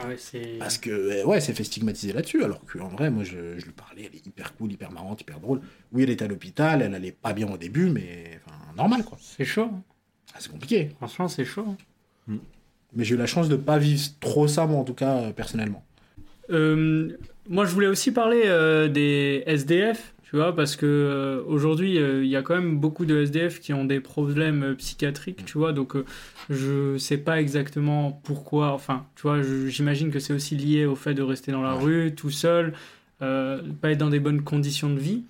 Ah 0.00 0.06
ouais, 0.08 0.16
c'est. 0.18 0.56
Parce 0.58 0.78
que, 0.78 0.90
euh, 0.90 1.24
ouais, 1.24 1.36
elle 1.36 1.42
s'est 1.42 1.54
fait 1.54 1.64
stigmatiser 1.64 2.12
là-dessus, 2.12 2.44
alors 2.44 2.60
qu'en 2.72 2.88
vrai, 2.88 3.10
moi, 3.10 3.24
je, 3.24 3.58
je 3.58 3.64
lui 3.64 3.72
parlais, 3.72 4.02
elle 4.10 4.14
est 4.16 4.26
hyper 4.26 4.54
cool, 4.56 4.72
hyper 4.72 4.92
marrante, 4.92 5.20
hyper 5.20 5.40
drôle. 5.40 5.60
Oui, 5.92 6.02
elle 6.04 6.10
était 6.10 6.24
à 6.24 6.28
l'hôpital, 6.28 6.82
elle 6.82 6.94
allait 6.94 7.12
pas 7.12 7.32
bien 7.32 7.50
au 7.52 7.56
début, 7.56 7.90
mais 7.90 8.38
enfin, 8.46 8.56
normal, 8.76 9.04
quoi. 9.04 9.18
C'est 9.20 9.44
chaud. 9.44 9.70
hein. 9.72 9.82
Ah, 10.34 10.36
c'est 10.40 10.50
compliqué. 10.52 10.90
Franchement, 10.98 11.26
c'est 11.28 11.44
chaud. 11.44 11.66
hein. 12.28 12.36
Mais 12.94 13.04
j'ai 13.04 13.14
eu 13.14 13.18
la 13.18 13.26
chance 13.26 13.48
de 13.48 13.56
pas 13.56 13.78
vivre 13.78 14.00
trop 14.20 14.46
ça, 14.48 14.66
moi, 14.66 14.78
en 14.78 14.84
tout 14.84 14.94
cas, 14.94 15.16
euh, 15.16 15.32
personnellement. 15.32 15.84
Euh, 16.50 17.16
moi, 17.48 17.64
je 17.66 17.72
voulais 17.72 17.86
aussi 17.86 18.12
parler 18.12 18.42
euh, 18.46 18.88
des 18.88 19.42
SDF, 19.46 20.14
tu 20.28 20.36
vois, 20.36 20.54
parce 20.54 20.76
que 20.76 20.84
euh, 20.84 21.42
aujourd'hui, 21.46 21.96
euh, 21.96 22.22
il 22.22 22.28
y 22.28 22.36
a 22.36 22.42
quand 22.42 22.54
même 22.54 22.78
beaucoup 22.78 23.06
de 23.06 23.22
SDF 23.22 23.60
qui 23.60 23.72
ont 23.72 23.86
des 23.86 23.98
problèmes 23.98 24.62
euh, 24.62 24.74
psychiatriques, 24.74 25.46
tu 25.46 25.56
vois, 25.56 25.72
donc 25.72 25.94
je 26.50 26.98
sais 26.98 27.16
pas 27.16 27.40
exactement 27.40 28.20
pourquoi. 28.24 28.72
Enfin, 28.72 29.06
tu 29.16 29.22
vois, 29.22 29.40
j'imagine 29.68 30.10
que 30.10 30.18
c'est 30.18 30.34
aussi 30.34 30.54
lié 30.54 30.84
au 30.84 30.96
fait 30.96 31.14
de 31.14 31.22
rester 31.22 31.50
dans 31.50 31.62
la 31.62 31.72
rue, 31.72 32.14
tout 32.14 32.28
seul, 32.28 32.74
pas 33.20 33.90
être 33.90 33.98
dans 33.98 34.10
des 34.10 34.20
bonnes 34.20 34.42
conditions 34.42 34.90
de 34.90 34.98
vie. 34.98 35.22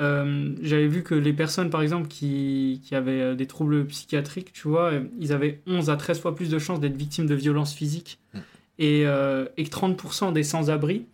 J'avais 0.00 0.88
vu 0.88 1.04
que 1.04 1.14
les 1.14 1.32
personnes, 1.32 1.70
par 1.70 1.82
exemple, 1.82 2.08
qui, 2.08 2.80
qui 2.84 2.96
avaient 2.96 3.36
des 3.36 3.46
troubles 3.46 3.86
psychiatriques, 3.86 4.52
tu 4.52 4.66
vois, 4.66 4.94
ils 5.20 5.32
avaient 5.32 5.60
11 5.68 5.90
à 5.90 5.96
13 5.96 6.20
fois 6.20 6.34
plus 6.34 6.50
de 6.50 6.58
chances 6.58 6.80
d'être 6.80 6.96
victimes 6.96 7.26
de 7.26 7.36
violences 7.36 7.72
physiques 7.72 8.18
et, 8.80 9.02
euh, 9.06 9.44
et 9.56 9.64
que 9.64 9.70
30% 9.70 10.32
des 10.32 10.42
sans-abri 10.42 11.04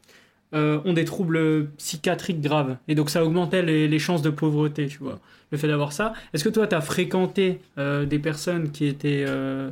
euh, 0.54 0.78
ont 0.84 0.92
des 0.92 1.04
troubles 1.04 1.66
psychiatriques 1.76 2.40
graves. 2.40 2.76
Et 2.86 2.94
donc 2.94 3.10
ça 3.10 3.24
augmentait 3.24 3.62
les, 3.62 3.88
les 3.88 3.98
chances 3.98 4.22
de 4.22 4.30
pauvreté, 4.30 4.86
tu 4.86 4.98
vois, 4.98 5.18
le 5.50 5.58
fait 5.58 5.66
d'avoir 5.66 5.92
ça. 5.92 6.12
Est-ce 6.32 6.44
que 6.44 6.48
toi, 6.48 6.68
tu 6.68 6.76
as 6.76 6.80
fréquenté 6.80 7.60
euh, 7.78 8.06
des 8.06 8.20
personnes 8.20 8.70
qui 8.70 8.86
étaient 8.86 9.24
euh, 9.26 9.70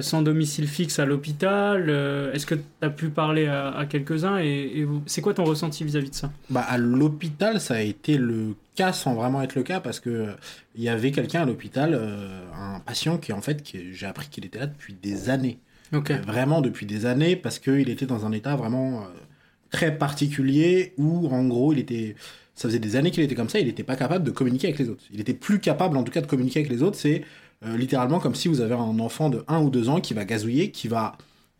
sans 0.00 0.22
domicile 0.22 0.66
fixe 0.66 0.98
à 0.98 1.06
l'hôpital 1.06 1.88
Est-ce 2.34 2.44
que 2.44 2.56
tu 2.56 2.62
as 2.82 2.90
pu 2.90 3.08
parler 3.08 3.46
à, 3.46 3.68
à 3.68 3.86
quelques-uns 3.86 4.38
Et, 4.38 4.84
c'est 5.06 5.20
quoi 5.20 5.32
ton 5.32 5.44
ressenti 5.44 5.84
vis-à-vis 5.84 6.10
de 6.10 6.14
ça? 6.16 6.32
Bah, 6.50 6.64
à 6.68 6.76
l'hôpital, 6.76 7.60
ça 7.60 7.74
a 7.74 7.80
été 7.82 8.18
le 8.18 8.56
cas 8.74 8.92
sans 8.92 9.14
vraiment 9.14 9.42
être 9.42 9.54
le 9.54 9.62
cas, 9.62 9.78
parce 9.78 10.00
que 10.00 10.26
il 10.74 10.82
y 10.82 10.88
avait 10.88 11.12
quelqu'un 11.12 11.42
à 11.42 11.44
l'hôpital, 11.44 11.94
un 12.52 12.80
patient 12.80 13.16
qui, 13.16 13.32
en 13.32 13.40
fait, 13.40 13.62
j'ai 13.92 14.06
appris 14.06 14.26
qu'il 14.28 14.44
était 14.44 14.58
là 14.58 14.66
depuis 14.66 14.92
des 15.00 15.30
années. 15.30 15.60
Vraiment 15.92 16.62
depuis 16.62 16.84
des 16.84 17.06
années, 17.06 17.36
parce 17.36 17.60
qu'il 17.60 17.88
était 17.88 18.06
dans 18.06 18.26
un 18.26 18.32
état 18.32 18.56
vraiment 18.56 19.06
très 19.70 19.96
particulier 19.98 20.94
où, 20.98 21.28
en 21.28 21.46
gros, 21.46 21.72
il 21.72 21.78
était. 21.78 22.14
Ça 22.54 22.68
faisait 22.68 22.78
des 22.78 22.96
années 22.96 23.10
qu'il 23.10 23.22
était 23.22 23.34
comme 23.34 23.50
ça, 23.50 23.58
il 23.60 23.66
n'était 23.66 23.82
pas 23.82 23.96
capable 23.96 24.24
de 24.24 24.30
communiquer 24.30 24.68
avec 24.68 24.78
les 24.78 24.88
autres. 24.88 25.04
Il 25.12 25.20
était 25.20 25.34
plus 25.34 25.58
capable, 25.60 25.96
en 25.98 26.02
tout 26.04 26.12
cas, 26.12 26.22
de 26.22 26.26
communiquer 26.26 26.60
avec 26.60 26.70
les 26.72 26.82
autres. 26.82 26.96
C'est 26.96 27.22
euh, 27.64 27.76
littéralement 27.76 28.18
comme 28.18 28.34
si 28.34 28.48
vous 28.48 28.60
avez 28.62 28.74
un 28.74 28.98
enfant 28.98 29.28
de 29.28 29.44
1 29.48 29.60
ou 29.62 29.68
2 29.70 29.88
ans 29.90 30.00
qui 30.00 30.14
va 30.14 30.24
gazouiller, 30.24 30.70
qui 30.70 30.88
va 30.88 31.18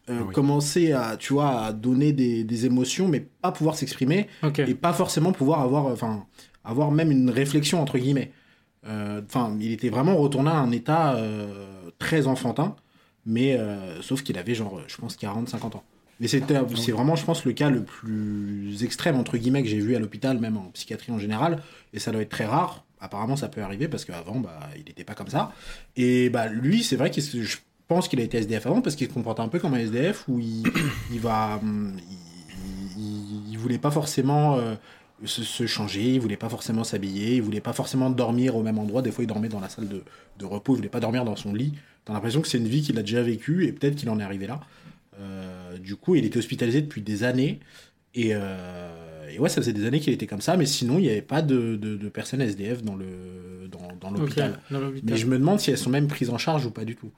euh, 0.08 0.20
Ah 0.20 0.24
oui. 0.26 0.32
commencer 0.32 0.92
à, 0.92 1.16
tu 1.18 1.34
vois, 1.34 1.60
à 1.66 1.72
donner 1.74 2.12
des, 2.14 2.44
des 2.44 2.64
émotions, 2.66 3.08
mais 3.08 3.20
pas 3.20 3.52
pouvoir 3.52 3.76
s'exprimer 3.76 4.26
et 4.70 4.74
pas 4.74 4.92
forcément 4.94 5.32
pouvoir 5.32 5.60
avoir, 5.60 5.86
enfin, 5.86 6.24
avoir 6.64 6.90
même 6.92 7.10
une 7.10 7.28
réflexion 7.28 7.82
entre 7.82 7.98
guillemets. 7.98 8.32
Euh, 8.86 9.20
Enfin, 9.26 9.54
il 9.60 9.72
était 9.72 9.88
vraiment 9.90 10.16
retourné 10.16 10.48
à 10.50 10.56
un 10.58 10.70
état 10.70 11.16
euh, 11.16 11.90
très 11.98 12.26
enfantin, 12.26 12.76
mais 13.26 13.56
euh, 13.58 14.00
sauf 14.00 14.22
qu'il 14.22 14.38
avait 14.38 14.54
genre, 14.54 14.80
je 14.86 14.96
pense, 14.96 15.16
40-50 15.18 15.76
ans. 15.76 15.82
Mais 16.20 16.28
c'est 16.28 16.40
vraiment, 16.92 17.14
je 17.16 17.24
pense, 17.24 17.44
le 17.44 17.52
cas 17.52 17.68
le 17.70 17.82
plus 17.84 18.82
extrême 18.84 19.16
entre 19.16 19.36
guillemets 19.36 19.62
que 19.62 19.68
j'ai 19.68 19.80
vu 19.80 19.94
à 19.96 19.98
l'hôpital, 19.98 20.38
même 20.38 20.56
en 20.56 20.70
psychiatrie 20.72 21.12
en 21.12 21.18
général, 21.18 21.62
et 21.92 21.98
ça 21.98 22.10
doit 22.12 22.22
être 22.22 22.30
très 22.30 22.46
rare. 22.46 22.84
Apparemment, 23.00 23.36
ça 23.36 23.48
peut 23.48 23.60
arriver 23.60 23.88
parce 23.88 24.04
qu'avant, 24.06 24.40
bah, 24.40 24.58
il 24.76 24.84
n'était 24.84 25.04
pas 25.04 25.14
comme 25.14 25.28
ça. 25.28 25.52
Et 25.96 26.30
bah, 26.30 26.46
lui, 26.48 26.82
c'est 26.82 26.96
vrai 26.96 27.10
que 27.10 27.20
je 27.20 27.56
pense 27.88 28.08
qu'il 28.08 28.18
a 28.20 28.22
été 28.22 28.38
SDF 28.38 28.66
avant 28.66 28.80
parce 28.80 28.96
qu'il 28.96 29.06
se 29.08 29.12
comporte 29.12 29.38
un 29.40 29.48
peu 29.48 29.58
comme 29.58 29.74
un 29.74 29.78
SDF 29.78 30.24
où 30.28 30.38
il, 30.40 30.62
il 31.12 31.20
va, 31.20 31.58
hum, 31.62 31.94
il, 32.10 33.02
il- 33.02 33.50
il 33.50 33.58
voulait 33.58 33.78
pas 33.78 33.90
forcément 33.90 34.56
euh, 34.56 34.74
se, 35.24 35.42
se 35.42 35.66
changer, 35.66 36.14
il 36.14 36.20
voulait 36.20 36.36
pas 36.36 36.48
forcément 36.48 36.84
s'habiller, 36.84 37.34
il 37.36 37.42
voulait 37.42 37.60
pas 37.60 37.72
forcément 37.72 38.10
dormir 38.10 38.56
au 38.56 38.62
même 38.62 38.78
endroit. 38.78 39.02
Des 39.02 39.10
fois, 39.10 39.24
il 39.24 39.26
dormait 39.26 39.48
dans 39.48 39.60
la 39.60 39.68
salle 39.68 39.88
de, 39.88 40.02
de 40.38 40.44
repos, 40.44 40.72
il 40.74 40.76
voulait 40.76 40.88
pas 40.88 41.00
dormir 41.00 41.24
dans 41.24 41.36
son 41.36 41.52
lit. 41.54 41.74
T'as 42.04 42.12
l'impression 42.14 42.40
que 42.40 42.48
c'est 42.48 42.58
une 42.58 42.68
vie 42.68 42.82
qu'il 42.82 42.98
a 42.98 43.02
déjà 43.02 43.22
vécue 43.22 43.66
et 43.66 43.72
peut-être 43.72 43.96
qu'il 43.96 44.08
en 44.10 44.18
est 44.20 44.22
arrivé 44.24 44.46
là. 44.46 44.60
Euh, 45.18 45.65
du 45.78 45.96
coup, 45.96 46.14
il 46.14 46.24
était 46.24 46.38
hospitalisé 46.38 46.82
depuis 46.82 47.02
des 47.02 47.24
années. 47.24 47.60
Et, 48.14 48.30
euh, 48.32 49.28
et 49.30 49.38
ouais, 49.38 49.48
ça 49.48 49.56
faisait 49.60 49.72
des 49.74 49.86
années 49.86 50.00
qu'il 50.00 50.12
était 50.12 50.26
comme 50.26 50.40
ça, 50.40 50.56
mais 50.56 50.66
sinon, 50.66 50.98
il 50.98 51.02
n'y 51.02 51.10
avait 51.10 51.22
pas 51.22 51.42
de, 51.42 51.76
de, 51.76 51.96
de 51.96 52.08
personnes 52.08 52.40
SDF 52.40 52.82
dans 52.82 52.94
le 52.96 53.68
dans, 54.00 54.10
l'hôpital. 54.10 54.58
Mais 55.02 55.16
je 55.16 55.26
me 55.26 55.38
demande 55.38 55.60
si 55.60 55.70
elles 55.70 55.78
sont 55.78 55.90
même 55.90 56.06
prises 56.08 56.30
en 56.30 56.38
charge 56.38 56.64
ou 56.66 56.70
pas 56.70 56.84
du 56.84 56.96
tout. 56.96 57.10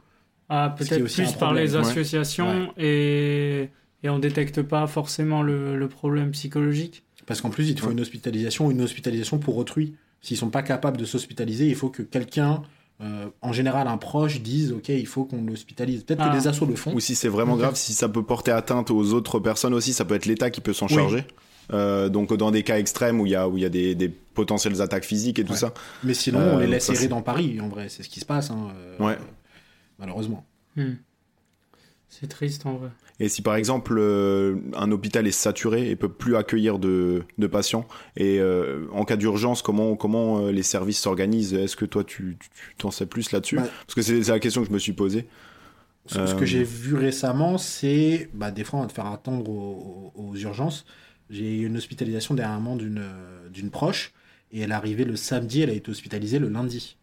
Ah, 0.49 0.75
peut-être 0.77 1.05
plus 1.13 1.33
par 1.33 1.53
les. 1.55 1.75
Ouais. 1.75 1.81
associations 1.81 2.73
et, 2.79 3.69
et 4.03 4.09
on 4.09 4.19
détecte 4.19 4.63
pas 4.63 4.87
forcément 4.87 5.43
le, 5.43 5.77
le 5.77 5.89
problème 5.89 6.31
psychologique. 6.33 7.05
Parce 7.27 7.41
qu'en 7.43 7.51
plus, 7.51 7.69
il 7.69 7.75
te 7.75 7.81
faut 7.81 7.89
Ouais. 7.89 7.93
une 7.93 8.01
hospitalisation 8.01 8.67
ou 8.67 8.71
une 8.71 8.81
hospitalisation 8.81 9.39
pour 9.39 9.57
autrui. 9.59 9.95
S'ils 10.21 10.37
sont 10.37 10.51
pas 10.51 10.63
capables 10.63 10.97
de 10.97 11.05
s'hospitaliser, 11.05 11.69
il 11.69 11.75
faut 11.77 11.91
que 11.91 12.03
quelqu'un, 12.03 12.63
euh, 13.01 13.27
en 13.43 13.53
général 13.53 13.87
un 13.89 13.97
proche, 13.97 14.41
dise 14.41 14.73
Ok, 14.73 14.89
il 14.89 15.07
faut 15.07 15.25
qu'on 15.25 15.43
l'hospitalise. 15.45 16.03
Peut-être 16.05 16.21
Ah. 16.23 16.31
que 16.31 16.37
les 16.37 16.49
assos 16.49 16.67
le 16.67 16.75
font. 16.77 16.93
Ou 16.95 17.01
si 17.01 17.15
c'est 17.15 17.29
vraiment 17.29 17.57
grave, 17.57 17.77
si 17.77 17.93
ça 17.93 18.09
peut 18.09 18.23
porter 18.25 18.51
atteinte 18.51 18.91
aux 18.91 19.13
autres 19.13 19.39
personnes 19.39 19.75
aussi, 19.75 19.93
ça 19.93 20.05
peut 20.05 20.15
être 20.15 20.27
l'État 20.27 20.51
qui 20.51 20.61
peut 20.61 20.73
s'en 20.73 20.87
Oui. 20.87 20.95
charger. 20.95 21.25
Euh, 21.73 22.09
donc 22.09 22.33
dans 22.35 22.51
des 22.51 22.63
cas 22.63 22.79
extrêmes 22.79 23.21
où 23.21 23.27
il 23.27 23.33
y 23.33 23.35
a, 23.37 23.47
où 23.49 23.59
il 23.59 23.63
y 23.63 23.67
a 23.67 23.69
des, 23.69 23.95
des 23.95 24.09
potentielles 24.09 24.81
attaques 24.81 25.05
physiques 25.05 25.39
et 25.39 25.45
tout 25.45 25.53
Ouais. 25.53 25.59
ça. 25.59 25.75
Mais 26.03 26.15
sinon, 26.15 26.41
Euh, 26.41 26.55
on 26.55 26.59
les 26.59 26.67
laisse 26.67 26.87
ça, 26.87 26.95
errer 26.95 27.09
dans 27.09 27.21
Paris, 27.23 27.61
en 27.61 27.69
vrai. 27.69 27.89
C'est 27.91 28.03
ce 28.03 28.09
qui 28.09 28.21
se 28.21 28.25
passe. 28.27 28.51
hein, 28.51 28.69
euh, 29.01 29.05
Ouais. 29.05 29.19
Malheureusement. 29.99 30.45
Hmm. 30.77 30.93
C'est 32.09 32.29
triste 32.29 32.67
en 32.67 32.75
vrai. 32.75 32.91
Et 33.21 33.29
si 33.29 33.43
par 33.43 33.57
exemple 33.57 33.97
euh, 33.99 34.57
un 34.75 34.93
hôpital 34.93 35.27
est 35.27 35.33
saturé 35.33 35.91
et 35.91 35.97
peut 35.97 36.09
plus 36.09 36.37
accueillir 36.37 36.79
de, 36.79 37.25
de 37.37 37.47
patients, 37.49 37.87
et 38.17 38.39
euh, 38.39 38.87
en 38.93 39.05
cas 39.05 39.17
d'urgence, 39.17 39.61
comment, 39.61 39.97
comment 39.97 40.39
euh, 40.41 40.53
les 40.53 40.63
services 40.63 41.01
s'organisent? 41.01 41.55
Est-ce 41.55 41.77
que 41.77 41.85
toi 41.85 42.05
tu 42.05 42.39
t'en 42.79 42.91
sais 42.93 43.07
plus 43.07 43.33
là-dessus? 43.33 43.57
Bah, 43.57 43.69
Parce 43.87 43.95
que 43.97 44.03
c'est 44.03 44.23
c'est 44.23 44.31
la 44.31 44.39
question 44.39 44.63
que 44.63 44.69
je 44.69 44.73
me 44.73 44.79
suis 44.79 44.93
posée. 44.93 45.27
Ce, 46.07 46.27
ce 46.27 46.35
que 46.35 46.47
j'ai 46.47 46.65
vu 46.65 46.95
récemment, 46.95 47.59
c'est 47.59 48.31
bah, 48.35 48.51
des 48.51 48.65
fois 48.65 48.79
on 48.81 48.83
va 48.83 48.89
te 48.89 48.93
faire 48.95 49.07
attendre 49.07 49.51
aux, 49.51 50.13
aux- 50.15 50.37
urgences. 50.37 50.87
J'ai 51.31 51.59
eu 51.59 51.67
une 51.67 51.77
hospitalisation 51.77 52.35
dernièrement 52.35 52.77
d'une 52.77 53.05
d'une 53.51 53.71
proche 53.71 54.13
et 54.53 54.61
elle 54.61 54.71
est 54.71 54.75
arrivée 54.75 55.05
le 55.05 55.17
samedi, 55.17 55.61
elle 55.63 55.71
a 55.71 55.75
été 55.75 55.91
hospitalisée 55.91 56.39
le 56.39 56.49
lundi. 56.49 56.97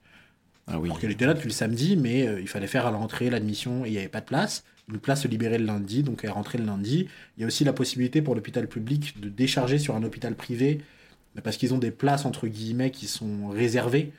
Ah 0.67 0.79
oui. 0.79 0.89
Alors 0.89 0.99
qu'elle 0.99 1.11
était 1.11 1.25
là 1.25 1.33
depuis 1.33 1.47
le 1.49 1.53
samedi, 1.53 1.95
mais 1.97 2.27
euh, 2.27 2.41
il 2.41 2.47
fallait 2.47 2.67
faire 2.67 2.85
à 2.87 2.91
l'entrée 2.91 3.29
l'admission 3.29 3.85
et 3.85 3.89
il 3.89 3.91
n'y 3.93 3.97
avait 3.99 4.07
pas 4.09 4.21
de 4.21 4.25
place. 4.25 4.63
Une 4.89 4.99
place 4.99 5.23
se 5.23 5.27
libérait 5.27 5.57
le 5.57 5.65
lundi, 5.65 6.03
donc 6.03 6.21
elle 6.23 6.29
rentrait 6.31 6.57
le 6.59 6.65
lundi. 6.65 7.07
Il 7.37 7.41
y 7.41 7.43
a 7.43 7.47
aussi 7.47 7.63
la 7.63 7.73
possibilité 7.73 8.21
pour 8.21 8.35
l'hôpital 8.35 8.67
public 8.67 9.19
de 9.19 9.29
décharger 9.29 9.79
sur 9.79 9.95
un 9.95 10.03
hôpital 10.03 10.35
privé 10.35 10.81
mais 11.35 11.41
parce 11.41 11.57
qu'ils 11.57 11.73
ont 11.73 11.77
des 11.77 11.91
places 11.91 12.25
entre 12.25 12.47
guillemets 12.47 12.91
qui 12.91 13.07
sont 13.07 13.49
réservées 13.49 14.13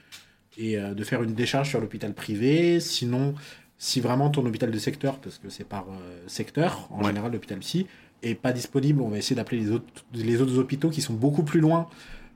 et 0.59 0.79
euh, 0.79 0.92
de 0.94 1.02
faire 1.02 1.22
une 1.22 1.33
décharge 1.35 1.70
sur 1.70 1.81
l'hôpital 1.81 2.12
privé. 2.12 2.79
Sinon, 2.79 3.35
si 3.79 4.00
vraiment 4.00 4.29
ton 4.31 4.44
hôpital 4.44 4.70
de 4.70 4.79
secteur, 4.79 5.18
parce 5.18 5.38
que 5.38 5.48
c'est 5.48 5.64
par 5.64 5.87
euh, 5.88 6.22
secteur 6.26 6.88
en 6.90 7.00
Ouais. 7.00 7.07
général 7.09 7.33
l'hôpital 7.33 7.59
psy, 7.61 7.87
est 8.22 8.35
pas 8.35 8.52
disponible, 8.52 9.00
on 9.00 9.09
va 9.09 9.18
essayer 9.18 9.37
d'appeler 9.37 9.61
les 9.62 9.70
autres, 9.70 10.05
les 10.14 10.40
autres 10.42 10.59
hôpitaux 10.59 10.90
qui 10.90 11.00
sont 11.00 11.14
beaucoup 11.14 11.42
plus 11.42 11.61
loin 11.61 11.88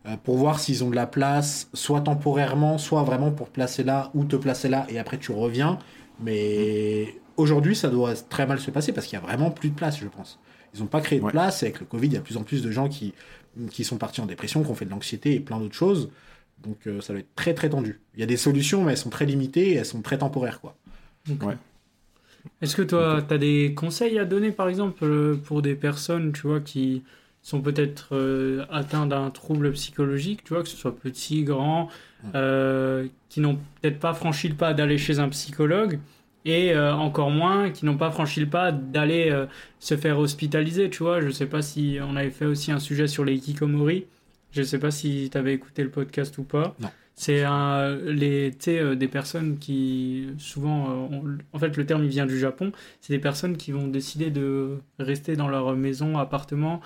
euh, 0.07 0.17
pour 0.17 0.37
voir 0.39 0.61
s'ils 0.61 0.83
ont 0.83 0.89
de 0.91 0.97
la 0.97 1.07
place, 1.07 1.69
soit 1.75 2.01
temporairement, 2.01 2.79
soit 2.79 3.03
vraiment 3.03 3.31
pour 3.33 3.51
placer 3.51 3.83
là 3.85 4.11
ou 4.15 4.25
te 4.25 4.37
placer 4.37 4.69
là 4.71 4.87
et 4.89 4.99
après 4.99 5.19
tu 5.19 5.33
reviens. 5.33 5.79
Mais 6.23 7.20
aujourd'hui, 7.37 7.75
ça 7.77 7.89
doit 7.89 8.15
très 8.15 8.47
mal 8.47 8.59
se 8.61 8.71
passer 8.71 8.93
parce 8.93 9.07
qu'il 9.07 9.19
y 9.19 9.23
a 9.23 9.25
vraiment 9.25 9.51
plus 9.51 9.71
de 9.71 9.75
place, 9.75 9.99
je 9.99 10.07
pense. 10.09 10.39
Ils 10.75 10.81
n'ont 10.81 10.87
pas 10.87 11.01
créé 11.01 11.19
de 11.19 11.25
Ouais. 11.25 11.31
place 11.33 11.63
et 11.63 11.67
avec 11.67 11.81
le 11.81 11.87
Covid, 11.87 12.07
il 12.09 12.13
y 12.13 12.17
a 12.17 12.21
de 12.21 12.25
plus 12.25 12.37
en 12.37 12.45
plus 12.45 12.63
de 12.63 12.71
gens 12.71 12.89
qui, 12.89 13.13
qui 13.71 13.85
sont 13.85 13.97
partis 13.99 14.21
en 14.21 14.27
dépression, 14.27 14.63
qui 14.63 14.71
ont 14.71 14.75
fait 14.75 14.85
de 14.85 14.91
l'anxiété 14.91 15.35
et 15.35 15.41
plein 15.41 15.59
d'autres 15.59 15.75
choses. 15.75 16.11
Donc 16.63 16.87
euh, 16.87 17.01
ça 17.01 17.13
doit 17.13 17.21
être 17.21 17.35
très 17.35 17.55
très 17.55 17.71
tendu. 17.71 18.01
Il 18.15 18.21
y 18.21 18.23
a 18.23 18.27
des 18.27 18.37
solutions, 18.37 18.85
mais 18.85 18.93
elles 18.93 18.99
sont 18.99 19.11
très 19.11 19.27
limitées 19.27 19.71
et 19.71 19.75
elles 19.77 19.87
sont 19.87 20.03
très 20.03 20.19
temporaires. 20.19 20.61
quoi. 20.61 20.77
Ouais. 21.43 21.57
Est-ce 22.63 22.77
que 22.77 22.83
toi, 22.83 23.23
tu 23.27 23.35
as 23.35 23.39
des 23.39 23.75
conseils 23.75 24.19
à 24.19 24.25
donner, 24.25 24.51
par 24.53 24.69
exemple, 24.69 25.05
euh, 25.05 25.37
pour 25.37 25.61
des 25.63 25.75
personnes, 25.75 26.33
tu 26.33 26.47
vois, 26.47 26.61
qui 26.61 27.03
sont 27.43 27.61
peut-être 27.61 28.09
euh, 28.15 28.65
atteints 28.71 29.07
d'un 29.07 29.31
trouble 29.31 29.73
psychologique, 29.73 30.45
tu 30.45 30.55
vois, 30.55 30.63
que 30.63 30.69
ce 30.69 30.77
soit 30.77 30.95
petit, 30.97 31.43
grand, 31.45 31.89
euh, 32.35 33.07
qui 33.31 33.41
n'ont 33.41 33.57
peut-être 33.81 33.99
pas 33.99 34.13
franchi 34.15 34.49
le 34.49 34.55
pas 34.55 34.75
d'aller 34.75 34.99
chez 34.99 35.19
un 35.19 35.29
psychologue, 35.31 35.99
et 36.45 36.73
euh, 36.73 36.95
encore 36.95 37.31
moins 37.31 37.71
qui 37.71 37.85
n'ont 37.85 37.97
pas 37.97 38.11
franchi 38.11 38.41
le 38.41 38.49
pas 38.49 38.73
d'aller 38.73 39.31
euh, 39.31 39.47
se 39.79 39.97
faire 39.97 40.19
hospitaliser, 40.19 40.91
tu 40.91 41.03
vois. 41.03 41.21
Je 41.21 41.31
sais 41.31 41.47
pas 41.47 41.63
si 41.63 41.99
on 42.03 42.17
avait 42.17 42.31
fait 42.31 42.47
aussi 42.47 42.73
un 42.73 42.79
sujet 42.79 43.07
sur 43.09 43.25
les 43.25 43.35
hikikomori, 43.35 44.07
Je 44.53 44.63
sais 44.63 44.79
pas 44.79 44.91
si 44.91 45.29
tu 45.31 45.39
avais 45.39 45.55
écouté 45.55 45.83
le 45.83 45.91
podcast 45.91 46.37
ou 46.39 46.45
pas. 46.45 46.75
Non. 46.81 46.91
C'est 47.21 47.45
un, 47.45 47.97
les, 47.97 48.51
euh, 48.69 48.95
des 48.95 49.07
personnes 49.07 49.59
qui, 49.59 50.29
souvent, 50.39 51.11
euh, 51.13 51.37
en 51.53 51.59
fait, 51.59 51.77
le 51.77 51.85
terme 51.85 52.03
il 52.03 52.09
vient 52.09 52.25
du 52.25 52.39
Japon. 52.39 52.73
C'est 53.03 53.13
des 53.13 53.19
personnes 53.19 53.59
qui 53.59 53.73
vont 53.73 53.89
décider 53.89 54.31
de 54.31 54.79
rester 54.99 55.37
dans 55.37 55.49
leur 55.49 55.77
maison, 55.77 56.17
appartement, 56.17 56.81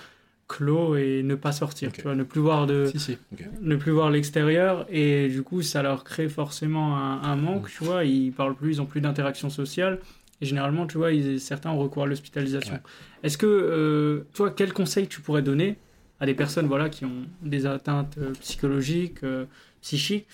clos 0.48 0.96
et 0.96 1.22
ne 1.22 1.34
pas 1.34 1.52
sortir. 1.52 1.90
Tu 1.92 2.02
vois, 2.02 2.14
ne 2.14 2.22
plus 2.22 2.40
voir 2.40 2.66
de, 2.66 2.86
Si, 2.86 2.98
si. 3.00 3.18
ok. 3.32 3.44
ne 3.62 3.76
plus 3.76 3.92
voir 3.92 4.10
l'extérieur 4.10 4.86
et 4.90 5.28
du 5.28 5.42
coup 5.42 5.62
ça 5.62 5.82
leur 5.82 6.04
crée 6.04 6.28
forcément 6.28 6.96
un, 6.98 7.22
un 7.22 7.36
manque 7.36 7.70
tu 7.70 7.82
vois 7.84 8.04
ils 8.04 8.30
parlent 8.32 8.54
plus 8.54 8.72
ils 8.76 8.80
ont 8.82 8.86
plus 8.86 9.00
d'interaction 9.00 9.48
sociale 9.50 10.00
et 10.40 10.46
généralement 10.46 10.86
tu 10.86 10.98
vois 10.98 11.12
ils, 11.12 11.40
certains 11.40 11.70
ont 11.70 11.78
recours 11.78 12.02
à 12.02 12.06
l'hospitalisation 12.06 12.74
Ouais. 12.74 12.80
est-ce 13.22 13.38
que 13.38 13.46
euh, 13.46 14.26
toi 14.34 14.50
quel 14.50 14.72
conseil 14.74 15.08
tu 15.08 15.20
pourrais 15.22 15.42
donner 15.42 15.76
à 16.20 16.26
des 16.26 16.34
personnes 16.34 16.66
voilà 16.66 16.88
qui 16.90 17.04
ont 17.06 17.24
des 17.42 17.64
atteintes 17.66 18.16
euh, 18.18 18.32
psychologiques 18.40 19.24
euh, 19.24 19.46
psychiques? 19.80 20.26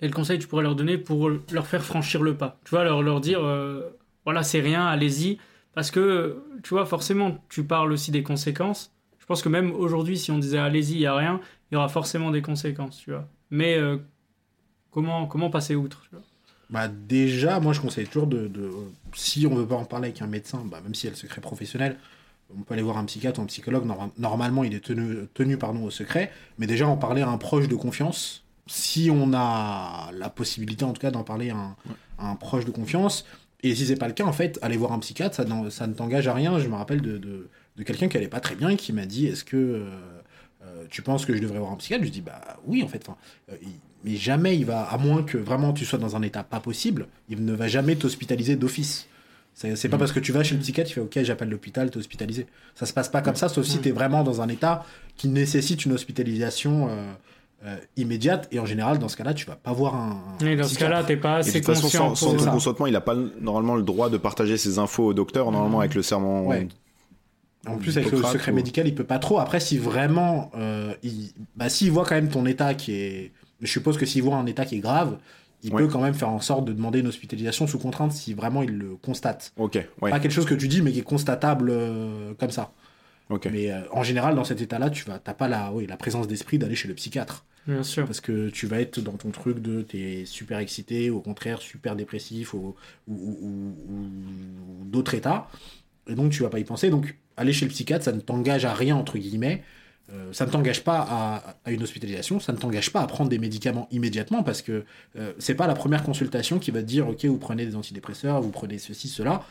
Quel 0.00 0.12
conseil 0.14 0.38
tu 0.38 0.46
pourrais 0.46 0.62
leur 0.62 0.76
donner 0.76 0.96
pour 0.96 1.28
leur 1.28 1.66
faire 1.66 1.82
franchir 1.84 2.22
le 2.22 2.34
pas? 2.34 2.60
Tu 2.64 2.70
vois 2.70 2.84
leur 2.84 3.02
leur 3.02 3.20
dire 3.20 3.40
euh, 3.42 3.82
voilà 4.24 4.42
c'est 4.42 4.60
rien 4.60 4.86
allez-y 4.86 5.38
parce 5.78 5.90
que 5.92 6.42
tu 6.64 6.70
vois 6.74 6.86
forcément 6.86 7.38
tu 7.48 7.64
parles 7.64 7.92
aussi 7.92 8.10
des 8.10 8.22
conséquences 8.24 8.92
je 9.20 9.26
pense 9.26 9.42
que 9.42 9.50
même 9.50 9.72
aujourd'hui, 9.72 10.16
si 10.18 10.30
on 10.30 10.38
disait 10.38 10.56
allez-y, 10.58 10.94
il 10.94 10.98
n'y 11.00 11.06
a 11.06 11.14
rien, 11.14 11.40
il 11.70 11.74
y 11.74 11.76
aura 11.76 11.88
forcément 11.90 12.30
des 12.30 12.40
conséquences, 12.40 12.96
tu 12.96 13.10
vois. 13.10 13.28
Mais 13.50 13.76
euh, 13.76 13.98
comment, 14.90 15.26
comment 15.26 15.50
passer 15.50 15.76
outre 15.76 16.00
tu 16.02 16.10
vois? 16.12 16.22
Bah 16.70 16.88
déjà, 16.88 17.60
moi 17.60 17.72
je 17.72 17.80
conseille 17.80 18.06
toujours 18.06 18.26
de, 18.26 18.46
de- 18.46 18.70
si 19.14 19.46
on 19.46 19.54
veut 19.54 19.66
pas 19.66 19.76
en 19.76 19.84
parler 19.86 20.08
avec 20.08 20.20
un 20.22 20.26
médecin, 20.26 20.62
bah, 20.66 20.80
même 20.82 20.94
si 20.94 21.06
elle 21.06 21.14
est 21.14 21.16
secret 21.16 21.40
professionnel, 21.40 21.96
on 22.54 22.62
peut 22.62 22.74
aller 22.74 22.82
voir 22.82 22.98
un 22.98 23.04
psychiatre 23.06 23.40
ou 23.40 23.42
un 23.42 23.46
psychologue. 23.46 23.84
Norma- 23.86 24.10
Normalement, 24.18 24.64
il 24.64 24.74
est 24.74 24.84
tenu, 24.84 25.26
tenu 25.34 25.56
pardon, 25.58 25.84
au 25.84 25.90
secret, 25.90 26.30
mais 26.58 26.66
déjà 26.66 26.86
en 26.88 26.96
parler 26.96 27.22
à 27.22 27.28
un 27.28 27.38
proche 27.38 27.68
de 27.68 27.74
confiance. 27.76 28.44
Si 28.66 29.10
on 29.10 29.32
a 29.34 30.10
la 30.14 30.30
possibilité, 30.30 30.84
en 30.84 30.92
tout 30.92 31.00
cas, 31.00 31.10
d'en 31.10 31.24
parler 31.24 31.50
à 31.50 31.56
un, 31.56 31.76
à 32.18 32.30
un 32.30 32.36
proche 32.36 32.64
de 32.66 32.70
confiance. 32.70 33.24
Et 33.62 33.74
si 33.74 33.86
c'est 33.86 33.96
pas 33.96 34.06
le 34.06 34.14
cas, 34.14 34.24
en 34.24 34.32
fait, 34.32 34.58
aller 34.62 34.76
voir 34.76 34.92
un 34.92 34.98
psychiatre, 35.00 35.34
ça, 35.70 35.86
ne 35.86 35.92
t'engage 35.94 36.28
à 36.28 36.34
rien. 36.34 36.58
Je 36.58 36.68
me 36.68 36.74
rappelle 36.76 37.00
de, 37.02 37.18
de, 37.18 37.48
de 37.76 37.82
quelqu'un 37.82 38.08
qui 38.08 38.16
allait 38.16 38.28
pas 38.28 38.40
très 38.40 38.54
bien 38.54 38.68
et 38.70 38.76
qui 38.76 38.92
m'a 38.92 39.04
dit 39.06 39.26
Est-ce 39.26 39.42
que 39.44 39.56
euh, 39.56 39.84
euh, 40.64 40.84
tu 40.90 41.02
penses 41.02 41.26
que 41.26 41.34
je 41.34 41.40
devrais 41.42 41.58
voir 41.58 41.72
un 41.72 41.76
psychiatre? 41.76 42.04
Je 42.04 42.10
dis 42.10 42.20
Bah 42.20 42.40
oui, 42.66 42.82
en 42.82 42.88
fait. 42.88 43.02
enfin, 43.06 43.16
euh, 43.50 43.56
il- 43.62 43.68
mais 44.04 44.14
jamais 44.14 44.56
il 44.56 44.64
va, 44.64 44.82
à 44.84 44.96
moins 44.96 45.24
que 45.24 45.36
vraiment 45.36 45.72
tu 45.72 45.84
sois 45.84 45.98
dans 45.98 46.14
un 46.14 46.22
état 46.22 46.44
pas 46.44 46.60
possible, 46.60 47.08
il 47.28 47.44
ne 47.44 47.52
va 47.52 47.66
jamais 47.66 47.96
t'hospitaliser 47.96 48.54
d'office. 48.54 49.08
C'est 49.54 49.74
c'est 49.74 49.88
pas 49.88 49.98
parce 49.98 50.12
que 50.12 50.20
tu 50.20 50.30
vas 50.30 50.44
chez 50.44 50.54
le 50.54 50.60
psychiatre, 50.60 50.88
tu 50.88 50.94
fais 50.94 51.00
ok, 51.00 51.18
j'appelle 51.24 51.48
l'hôpital, 51.48 51.90
t'es 51.90 51.96
hospitalisé. 51.96 52.46
Ça 52.76 52.86
se 52.86 52.92
passe 52.92 53.08
pas 53.08 53.22
comme 53.22 53.34
ça, 53.34 53.48
sauf 53.48 53.66
si 53.66 53.78
t'es 53.80 53.90
vraiment 53.90 54.22
dans 54.22 54.40
un 54.40 54.48
état 54.48 54.86
qui 55.16 55.26
nécessite 55.26 55.84
une 55.84 55.90
hospitalisation 55.94 56.88
euh, 56.90 57.12
euh, 57.64 57.76
immédiate. 57.96 58.48
Et 58.52 58.58
en 58.60 58.66
général, 58.66 58.98
dans 58.98 59.08
ce 59.08 59.16
cas-là, 59.16 59.34
tu 59.34 59.46
vas 59.46 59.56
pas 59.56 59.72
voir 59.72 59.94
un. 59.94 60.22
un 60.40 60.46
Et 60.46 60.56
dans 60.56 60.66
ce 60.68 60.78
cas-là, 60.78 61.02
t'es 61.04 61.16
pas 61.16 61.40
Et 61.40 61.42
de 61.44 61.48
assez 61.48 61.60
toute 61.60 61.66
façon, 61.66 61.82
conscient 61.82 62.14
sans, 62.14 62.26
sans 62.30 62.36
ton 62.36 62.44
ça. 62.44 62.50
consentement, 62.50 62.86
il 62.86 62.92
n'a 62.92 63.00
pas 63.00 63.16
normalement 63.40 63.74
le 63.76 63.82
droit 63.82 64.10
de 64.10 64.16
partager 64.16 64.56
ses 64.56 64.78
infos 64.78 65.06
au 65.06 65.14
docteur, 65.14 65.50
normalement 65.50 65.80
avec 65.80 65.94
le 65.94 66.02
serment. 66.02 66.46
Ouais. 66.46 66.68
En 67.66 67.76
plus, 67.76 67.96
avec 67.98 68.10
le 68.12 68.22
secret 68.22 68.52
ou- 68.52 68.54
médical, 68.54 68.86
il 68.86 68.94
peut 68.94 69.04
pas 69.04 69.18
trop. 69.18 69.38
Après, 69.40 69.60
si 69.60 69.76
vraiment, 69.78 70.50
euh, 70.56 70.94
il... 71.02 71.32
bah, 71.56 71.68
s'il 71.68 71.90
voit 71.90 72.04
quand 72.04 72.14
même 72.14 72.28
ton 72.30 72.46
état 72.46 72.74
qui 72.74 72.92
est, 72.92 73.32
je 73.60 73.66
suppose 73.66 73.98
que 73.98 74.06
s'il 74.06 74.22
voit 74.22 74.36
un 74.36 74.46
état 74.46 74.64
qui 74.64 74.76
est 74.76 74.80
grave, 74.80 75.18
il 75.64 75.74
Ouais. 75.74 75.82
peut 75.82 75.88
quand 75.88 76.00
même 76.00 76.14
faire 76.14 76.28
en 76.28 76.40
sorte 76.40 76.64
de 76.66 76.72
demander 76.72 77.00
une 77.00 77.08
hospitalisation 77.08 77.66
sous 77.66 77.80
contrainte 77.80 78.12
si 78.12 78.32
vraiment 78.32 78.62
il 78.62 78.78
le 78.78 78.94
constate. 79.02 79.52
Ok, 79.56 79.84
ouais, 80.00 80.10
Pas 80.10 80.20
quelque 80.20 80.30
chose 80.30 80.46
que 80.46 80.54
tu 80.54 80.68
dis, 80.68 80.80
mais 80.82 80.92
qui 80.92 81.00
est 81.00 81.02
constatable 81.02 81.68
euh, 81.70 82.32
comme 82.38 82.52
ça. 82.52 82.70
Mais 83.50 83.70
euh, 83.70 83.80
en 83.92 84.02
général, 84.02 84.34
dans 84.34 84.44
cet 84.44 84.60
état-là, 84.60 84.90
tu 84.90 85.04
vas, 85.04 85.18
t'as 85.18 85.34
pas 85.34 85.48
la, 85.48 85.72
oui, 85.72 85.86
la 85.86 85.96
présence 85.96 86.26
d'esprit 86.26 86.58
d'aller 86.58 86.74
chez 86.74 86.88
le 86.88 86.94
psychiatre. 86.94 87.44
Bien 87.66 87.82
sûr. 87.82 88.06
Parce 88.06 88.20
que 88.22 88.48
tu 88.48 88.66
vas 88.66 88.80
être 88.80 89.00
dans 89.00 89.12
ton 89.12 89.30
truc 89.30 89.60
de 89.60 89.82
t'es 89.82 90.24
super 90.24 90.58
excité, 90.58 91.10
au 91.10 91.20
contraire 91.20 91.60
super 91.60 91.96
dépressif, 91.96 92.54
ou, 92.54 92.74
ou, 93.06 93.14
ou- 93.14 93.76
ou- 93.88 94.80
ou 94.80 94.84
d'autres 94.86 95.14
états. 95.14 95.48
Et 96.08 96.14
donc 96.14 96.32
tu 96.32 96.42
vas 96.42 96.48
pas 96.48 96.58
y 96.58 96.64
penser. 96.64 96.88
Donc 96.88 97.16
aller 97.36 97.52
chez 97.52 97.66
le 97.66 97.70
psychiatre, 97.70 98.04
ça 98.04 98.12
ne 98.12 98.20
t'engage 98.20 98.64
à 98.64 98.72
rien, 98.72 98.96
entre 98.96 99.18
guillemets. 99.18 99.62
Euh, 100.10 100.32
ça 100.32 100.46
ne 100.46 100.50
t'engage 100.50 100.84
pas 100.84 101.06
à, 101.06 101.56
à 101.66 101.70
une 101.70 101.82
hospitalisation, 101.82 102.40
ça 102.40 102.52
ne 102.54 102.56
t'engage 102.56 102.90
pas 102.92 103.02
à 103.02 103.06
prendre 103.06 103.28
des 103.28 103.38
médicaments 103.38 103.86
immédiatement 103.90 104.42
parce 104.42 104.62
que 104.62 104.86
euh, 105.16 105.34
c'est 105.38 105.54
pas 105.54 105.66
la 105.66 105.74
première 105.74 106.02
consultation 106.02 106.58
qui 106.58 106.70
va 106.70 106.80
te 106.80 106.86
dire 106.86 107.06
ok 107.06 107.26
vous 107.26 107.36
prenez 107.36 107.66
des 107.66 107.76
antidépresseurs, 107.76 108.40
vous 108.40 108.48
prenez 108.50 108.78
ceci, 108.78 109.08
cela. 109.08 109.44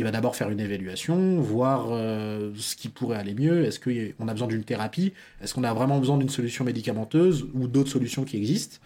Il 0.00 0.04
va 0.04 0.10
d'abord 0.12 0.34
faire 0.34 0.48
une 0.48 0.60
évaluation, 0.60 1.40
voir 1.42 1.88
euh, 1.90 2.52
ce 2.56 2.74
qui 2.74 2.88
pourrait 2.88 3.18
aller 3.18 3.34
mieux. 3.34 3.66
Est-ce 3.66 3.78
qu'on 3.78 4.28
a 4.28 4.32
besoin 4.32 4.48
d'une 4.48 4.64
thérapie? 4.64 5.12
Est-ce 5.42 5.52
qu'on 5.52 5.62
a 5.62 5.74
vraiment 5.74 5.98
besoin 5.98 6.16
d'une 6.16 6.30
solution 6.30 6.64
médicamenteuse 6.64 7.46
ou 7.52 7.68
d'autres 7.68 7.90
solutions 7.90 8.24
qui 8.24 8.38
existent? 8.38 8.78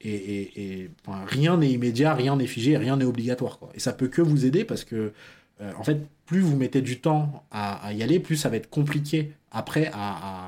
Et, 0.00 0.12
et- 0.12 0.62
et, 0.82 0.90
enfin, 1.06 1.20
rien 1.24 1.56
n'est 1.56 1.70
immédiat, 1.70 2.14
rien 2.14 2.34
n'est 2.34 2.48
figé, 2.48 2.76
rien 2.76 2.96
n'est 2.96 3.04
obligatoire. 3.04 3.60
Quoi. 3.60 3.70
Et 3.76 3.80
ça 3.80 3.92
peut 3.92 4.08
que 4.08 4.20
vous 4.22 4.44
aider 4.44 4.64
parce 4.64 4.82
que, 4.82 5.12
euh, 5.60 5.72
en 5.78 5.84
fait, 5.84 5.98
plus 6.26 6.40
vous 6.40 6.56
mettez 6.56 6.82
du 6.82 6.98
temps 6.98 7.44
à, 7.52 7.76
à 7.86 7.92
y 7.92 8.02
aller, 8.02 8.18
plus 8.18 8.34
ça 8.36 8.48
va 8.48 8.56
être 8.56 8.68
compliqué 8.68 9.30
après 9.52 9.86
à, 9.94 9.94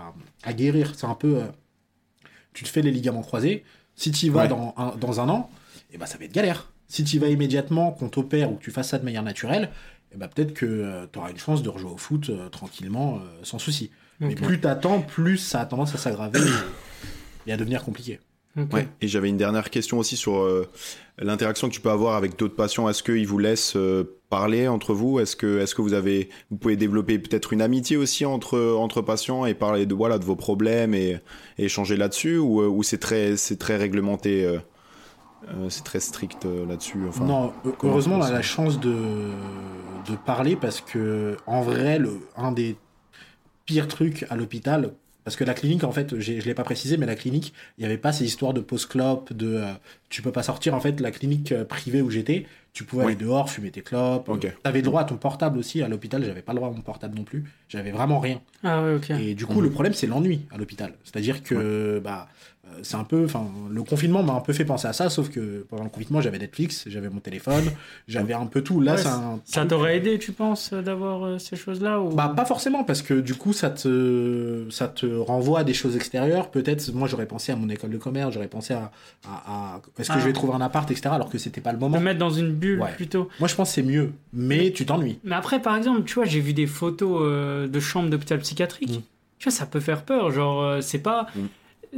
à- 0.09 0.14
à 0.42 0.52
guérir. 0.52 0.94
C'est 0.96 1.07
un 1.07 1.14
peu. 1.14 1.37
euh, 1.37 1.46
tu 2.54 2.64
te 2.64 2.68
fais 2.68 2.83
les 2.83 2.90
ligaments 2.90 3.22
croisés. 3.22 3.62
Si 3.94 4.11
tu 4.11 4.26
y 4.26 4.28
vas 4.31 4.42
Ouais. 4.42 4.48
dans, 4.48 4.74
un, 4.76 4.96
dans 4.96 5.20
un 5.20 5.28
an, 5.28 5.48
et 5.92 5.96
ben, 5.98 6.07
ça 6.07 6.18
va 6.18 6.24
être 6.24 6.33
galère. 6.33 6.72
Si 6.88 7.04
tu 7.04 7.16
y 7.16 7.18
vas 7.18 7.28
immédiatement, 7.28 7.92
qu'on 7.92 8.09
t'opère 8.09 8.50
ou 8.50 8.57
que 8.57 8.62
tu 8.64 8.70
fasses 8.70 8.88
ça 8.88 8.98
de 8.98 9.04
manière 9.04 9.22
naturelle, 9.22 9.68
et 10.12 10.16
ben, 10.16 10.29
peut-être 10.29 10.55
que 10.55 11.07
tu 11.12 11.18
auras 11.18 11.31
une 11.31 11.38
chance 11.38 11.62
de 11.62 11.68
rejouer 11.68 11.90
au 11.90 11.97
foot 11.97 12.31
euh, 12.31 12.49
tranquillement, 12.49 13.16
euh, 13.16 13.40
sans 13.42 13.59
souci. 13.59 13.90
Mais 14.21 14.35
plus 14.35 14.61
t'attends, 14.61 15.01
plus 15.01 15.38
ça 15.38 15.61
a 15.61 15.66
tendance 15.66 15.94
à 15.94 15.99
s'aggraver 15.99 16.40
et, 16.40 17.51
et 17.51 17.53
à 17.53 17.57
devenir 17.57 17.85
compliqué. 17.85 18.18
Ok. 18.59 18.73
Ouais. 18.73 18.88
Et 19.01 19.07
j'avais 19.07 19.29
une 19.29 19.37
dernière 19.37 19.71
question 19.71 19.99
aussi 19.99 20.16
sur 20.16 20.40
euh, 20.40 20.68
l'interaction 21.18 21.68
que 21.68 21.75
tu 21.75 21.81
peux 21.81 21.90
avoir 21.90 22.16
avec 22.16 22.37
d'autres 22.37 22.57
patients. 22.57 22.88
Est-ce 22.88 23.05
qu'ils 23.05 23.27
vous 23.27 23.38
laissent 23.38 23.77
euh, 23.77 24.18
parler 24.31 24.66
entre 24.66 24.94
vous? 24.94 25.21
Est-ce 25.21 25.37
que, 25.37 25.61
est-ce 25.61 25.77
que 25.77 25.83
vous 25.83 25.92
avez, 25.92 26.31
vous 26.51 26.57
pouvez 26.57 26.77
développer 26.77 27.21
peut-être 27.21 27.53
une 27.53 27.62
amitié 27.62 27.97
aussi 27.97 28.25
entre 28.25 28.59
entre 28.59 29.01
patients 29.03 29.47
et 29.47 29.55
parler 29.55 29.87
de 29.87 29.94
voilà 29.94 30.18
de 30.18 30.25
vos 30.25 30.35
problèmes 30.35 30.94
et, 30.94 31.21
et 31.59 31.66
échanger 31.66 31.97
là-dessus? 31.97 32.38
Ou, 32.38 32.62
euh, 32.62 32.66
ou 32.66 32.83
c'est 32.83 32.99
très 32.99 33.37
c'est 33.37 33.59
très 33.59 33.77
réglementé, 33.77 34.44
euh, 34.44 34.59
euh, 35.48 35.68
c'est 35.70 35.85
très 35.85 36.01
strict 36.01 36.46
euh, 36.46 36.66
là-dessus. 36.66 36.98
Enfin, 37.09 37.24
non, 37.24 37.53
heureusement, 37.83 38.16
on 38.16 38.22
a 38.22 38.31
la 38.31 38.42
chance 38.42 38.81
de, 38.81 38.96
de 40.09 40.16
parler 40.27 40.57
parce 40.57 40.81
que, 40.81 41.37
en 41.46 41.62
vrai, 41.62 41.98
le, 41.98 42.20
un 42.37 42.53
des 42.53 42.77
pires 43.64 43.88
trucs 43.88 44.27
à 44.31 44.37
l'hôpital, 44.37 44.92
parce 45.24 45.37
que 45.37 45.44
la 45.44 45.53
clinique, 45.55 45.85
en 45.85 45.92
fait, 45.92 46.18
je 46.18 46.33
l'ai 46.33 46.55
pas 46.55 46.64
précisé, 46.64 46.96
mais 46.96 47.05
la 47.05 47.14
clinique, 47.14 47.53
il 47.77 47.83
n'y 47.83 47.85
avait 47.87 47.98
pas 47.98 48.12
ces 48.12 48.24
histoires 48.24 48.55
de 48.55 48.61
pause 48.61 48.87
clope, 48.87 49.33
de 49.35 49.57
euh, 49.57 49.72
tu 50.09 50.22
peux 50.22 50.33
pas 50.33 50.42
sortir. 50.42 50.74
En 50.74 50.81
fait, 50.81 51.01
la 51.01 51.11
clinique 51.11 51.53
euh, 51.53 51.64
privée 51.64 52.01
où 52.01 52.09
j'étais, 52.09 52.46
tu 52.72 52.85
pouvais 52.85 53.05
Oui. 53.05 53.12
aller 53.12 53.24
dehors, 53.24 53.51
fumer 53.51 53.70
tes 53.70 53.83
clopes. 53.83 54.29
Ok. 54.31 54.40
Tu 54.40 54.48
avais 54.64 54.79
le 54.79 54.85
droit 54.85 55.03
à 55.03 55.05
ton 55.05 55.16
portable 55.16 55.59
aussi. 55.59 55.83
À 55.83 55.88
l'hôpital, 55.88 56.24
j'avais 56.24 56.40
pas 56.40 56.53
le 56.53 56.57
droit 56.61 56.70
à 56.70 56.72
mon 56.72 56.81
portable 56.81 57.14
non 57.14 57.24
plus. 57.24 57.44
J'avais 57.68 57.90
vraiment 57.90 58.20
rien. 58.20 58.40
Ah 58.62 58.83
ouais. 58.83 59.01
Et 59.20 59.35
du 59.35 59.44
coup, 59.44 59.61
le 59.61 59.68
problème, 59.68 59.92
c'est 59.92 60.07
l'ennui 60.07 60.46
à 60.51 60.57
l'hôpital. 60.57 60.94
C'est-à-dire 61.05 61.42
que 61.42 62.01
bah, 62.03 62.29
c'est 62.83 62.96
un 62.96 63.04
peu. 63.04 63.24
Enfin, 63.24 63.44
le 63.70 63.83
confinement 63.83 64.22
m'a 64.22 64.33
un 64.35 64.40
peu 64.40 64.52
fait 64.52 64.64
penser 64.64 64.87
à 64.88 64.92
ça, 64.92 65.11
sauf 65.11 65.31
que 65.31 65.66
pendant 65.68 65.85
le 65.85 65.90
confinement, 65.90 66.20
j'avais 66.20 66.38
Netflix, 66.38 66.85
j'avais 66.87 67.09
mon 67.09 67.20
téléphone, 67.20 67.64
j'avais 68.07 68.35
un 68.35 68.46
peu 68.46 68.62
tout. 68.62 68.81
Là, 68.81 68.92
Ouais, 68.92 68.98
c'est 68.98 69.09
un. 69.09 69.40
Ça 69.44 69.64
t'aurait 69.66 69.96
aidé, 69.96 70.18
tu 70.18 70.33
penses, 70.33 70.72
d'avoir 70.72 71.24
euh, 71.24 71.38
ces 71.38 71.57
choses-là 71.57 72.00
ou... 72.00 72.11
Bah, 72.11 72.33
pas 72.37 72.44
forcément, 72.44 72.85
parce 72.85 73.02
que 73.02 73.14
du 73.14 73.35
coup, 73.35 73.52
ça 73.52 73.70
te, 73.70 74.64
ça 74.70 74.88
te 74.88 75.07
renvoie 75.07 75.61
à 75.61 75.64
des 75.64 75.74
choses 75.74 75.96
extérieures. 75.96 76.50
Peut-être, 76.50 76.92
moi, 76.94 77.09
j'aurais 77.09 77.26
pensé 77.26 77.52
à 77.52 77.57
mon 77.57 77.68
école 77.68 77.90
de 77.90 77.98
commerce, 77.98 78.33
j'aurais 78.35 78.48
pensé 78.48 78.74
à. 78.74 78.90
à, 79.26 79.74
à- 79.76 79.81
est-ce 79.98 80.09
que 80.09 80.14
Ah. 80.16 80.20
je 80.20 80.24
vais 80.26 80.33
trouver 80.33 80.54
un 80.54 80.61
appart, 80.61 80.90
etc., 80.90 81.09
alors 81.12 81.31
que 81.31 81.38
c'était 81.38 81.61
pas 81.61 81.72
le 81.72 81.78
Te 81.78 81.83
moment. 81.83 82.00
mettre 82.00 82.18
dans 82.18 82.31
une 82.31 82.52
bulle 82.52 82.81
Ouais. 82.81 82.92
plutôt. 82.94 83.28
Moi, 83.40 83.48
je 83.48 83.54
pense 83.54 83.68
que 83.70 83.74
c'est 83.74 83.83
mieux, 83.83 84.12
mais 84.33 84.70
tu 84.72 84.87
t'ennuies. 84.87 85.18
Mais 85.24 85.35
après, 85.35 85.61
par 85.61 85.76
exemple, 85.76 86.04
tu 86.04 86.14
vois, 86.14 86.24
j'ai 86.24 86.40
vu 86.40 86.52
des 86.52 86.66
photos 86.66 87.20
euh, 87.22 87.66
de 87.66 87.81
chambres 87.81 88.09
d'hôpital 88.11 88.38
psychiatrique. 88.40 88.98
Mm. 88.98 89.02
Tu 89.38 89.48
vois, 89.48 89.52
ça 89.57 89.66
peut 89.66 89.81
faire 89.81 90.02
peur. 90.02 90.31
Genre, 90.33 90.62
euh, 90.62 90.81
c'est 90.81 90.98
pas. 90.98 91.26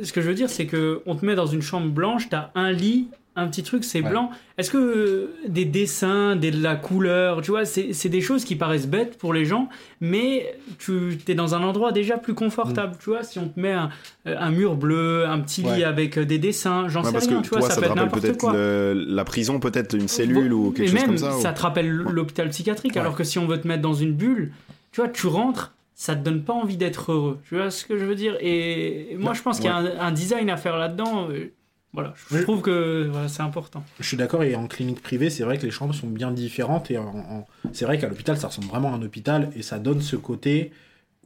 Ce 0.03 0.13
que 0.13 0.21
je 0.21 0.29
veux 0.29 0.35
dire, 0.35 0.49
c'est 0.51 0.67
que 0.67 1.03
on 1.07 1.15
te 1.17 1.25
met 1.25 1.35
dans 1.35 1.47
une 1.47 1.63
chambre 1.63 1.89
blanche, 1.89 2.29
t'as 2.29 2.51
un 2.55 2.71
lit, 2.73 3.09
un 3.37 3.47
petit 3.49 3.63
truc, 3.63 3.85
c'est 3.85 4.03
Ouais. 4.03 4.11
blanc. 4.11 4.31
Est-ce 4.59 4.71
que 4.71 4.77
euh, 4.77 5.35
des 5.49 5.65
dessins, 5.65 6.35
des, 6.37 6.51
de 6.51 6.61
la 6.63 6.75
couleur, 6.77 7.41
tu 7.43 7.51
vois, 7.53 7.65
c'est 7.65 8.09
des 8.09 8.21
choses 8.21 8.45
qui 8.45 8.57
paraissent 8.57 8.89
bêtes 8.89 9.17
pour 9.19 9.33
les 9.33 9.45
gens, 9.45 9.69
mais 10.01 10.53
tu 10.79 11.17
es 11.29 11.35
dans 11.35 11.55
un 11.55 11.63
endroit 11.63 11.93
déjà 11.93 12.19
plus 12.19 12.35
confortable. 12.35 12.97
Tu 13.03 13.11
vois, 13.11 13.23
si 13.23 13.39
on 13.39 13.49
te 13.49 13.59
met 13.59 13.73
un, 13.73 13.91
euh, 14.27 14.37
un 14.39 14.51
mur 14.51 14.75
bleu, 14.75 15.27
un 15.27 15.39
petit 15.41 15.63
lit 15.63 15.85
avec 15.85 16.19
euh, 16.19 16.25
des 16.27 16.39
dessins, 16.39 16.89
j'en 16.89 17.01
Ouais, 17.01 17.07
sais 17.07 17.13
parce 17.13 17.27
rien, 17.29 17.39
que 17.39 17.43
tu 17.45 17.51
vois, 17.51 17.61
toi, 17.61 17.69
ça, 17.69 17.75
ça, 17.77 17.81
peut 17.81 17.95
te 17.95 18.01
être 18.01 18.21
peut-être 18.21 18.53
la 18.95 19.25
prison, 19.25 19.61
peut-être 19.61 19.95
une 19.97 20.09
cellule 20.09 20.53
ou 20.53 20.73
quelque 20.73 20.87
chose 20.89 20.95
même, 20.95 21.07
comme 21.07 21.19
ça. 21.19 21.37
ou- 21.37 21.41
ça 21.41 21.53
te 21.53 21.63
rappelle 21.63 21.89
l'hôpital 21.89 22.49
psychiatrique, 22.51 22.97
alors 22.97 23.15
que 23.15 23.25
si 23.25 23.39
on 23.39 23.47
veut 23.47 23.61
te 23.61 23.67
mettre 23.69 23.83
dans 23.83 23.95
une 23.95 24.13
bulle, 24.13 24.53
tu 24.93 25.01
vois, 25.01 25.09
tu 25.09 25.29
rentres, 25.29 25.73
ça 26.01 26.17
te 26.17 26.23
donne 26.23 26.43
pas 26.45 26.55
envie 26.55 26.79
d'être 26.79 27.13
heureux. 27.13 27.39
Tu 27.47 27.57
vois 27.57 27.71
ce 27.71 27.85
que 27.85 27.99
je 27.99 28.07
veux 28.07 28.15
dire? 28.15 28.35
Et 28.41 29.17
moi, 29.19 29.35
je 29.35 29.43
pense 29.43 29.57
qu'il 29.59 29.67
y 29.67 29.69
a 29.69 29.77
un, 29.77 29.99
un 30.01 30.13
design 30.13 30.49
à 30.49 30.57
faire 30.57 30.79
là-dedans. 30.79 31.29
euh, 31.31 31.53
Voilà, 31.93 32.15
je 32.31 32.43
trouve 32.43 32.63
que 32.63 33.07
voilà, 33.13 33.29
c'est 33.29 33.43
important. 33.43 33.85
Je 33.99 34.07
suis 34.07 34.17
d'accord, 34.17 34.43
et 34.43 34.55
en 34.55 34.67
clinique 34.67 35.03
privée, 35.03 35.29
c'est 35.29 35.43
vrai 35.43 35.59
que 35.59 35.65
les 35.67 35.71
chambres 35.71 35.95
sont 35.95 36.07
bien 36.07 36.31
différentes. 36.31 36.91
Et 36.91 36.97
en- 36.97 37.47
c'est 37.73 37.85
vrai 37.85 37.99
qu'à 37.99 38.09
l'hôpital, 38.09 38.39
ça 38.39 38.47
ressemble 38.47 38.69
vraiment 38.69 38.93
à 38.95 38.97
un 38.97 39.03
hôpital, 39.03 39.51
et 39.55 39.61
ça 39.63 39.79
donne 39.79 40.01
ce 40.01 40.17
côté 40.17 40.73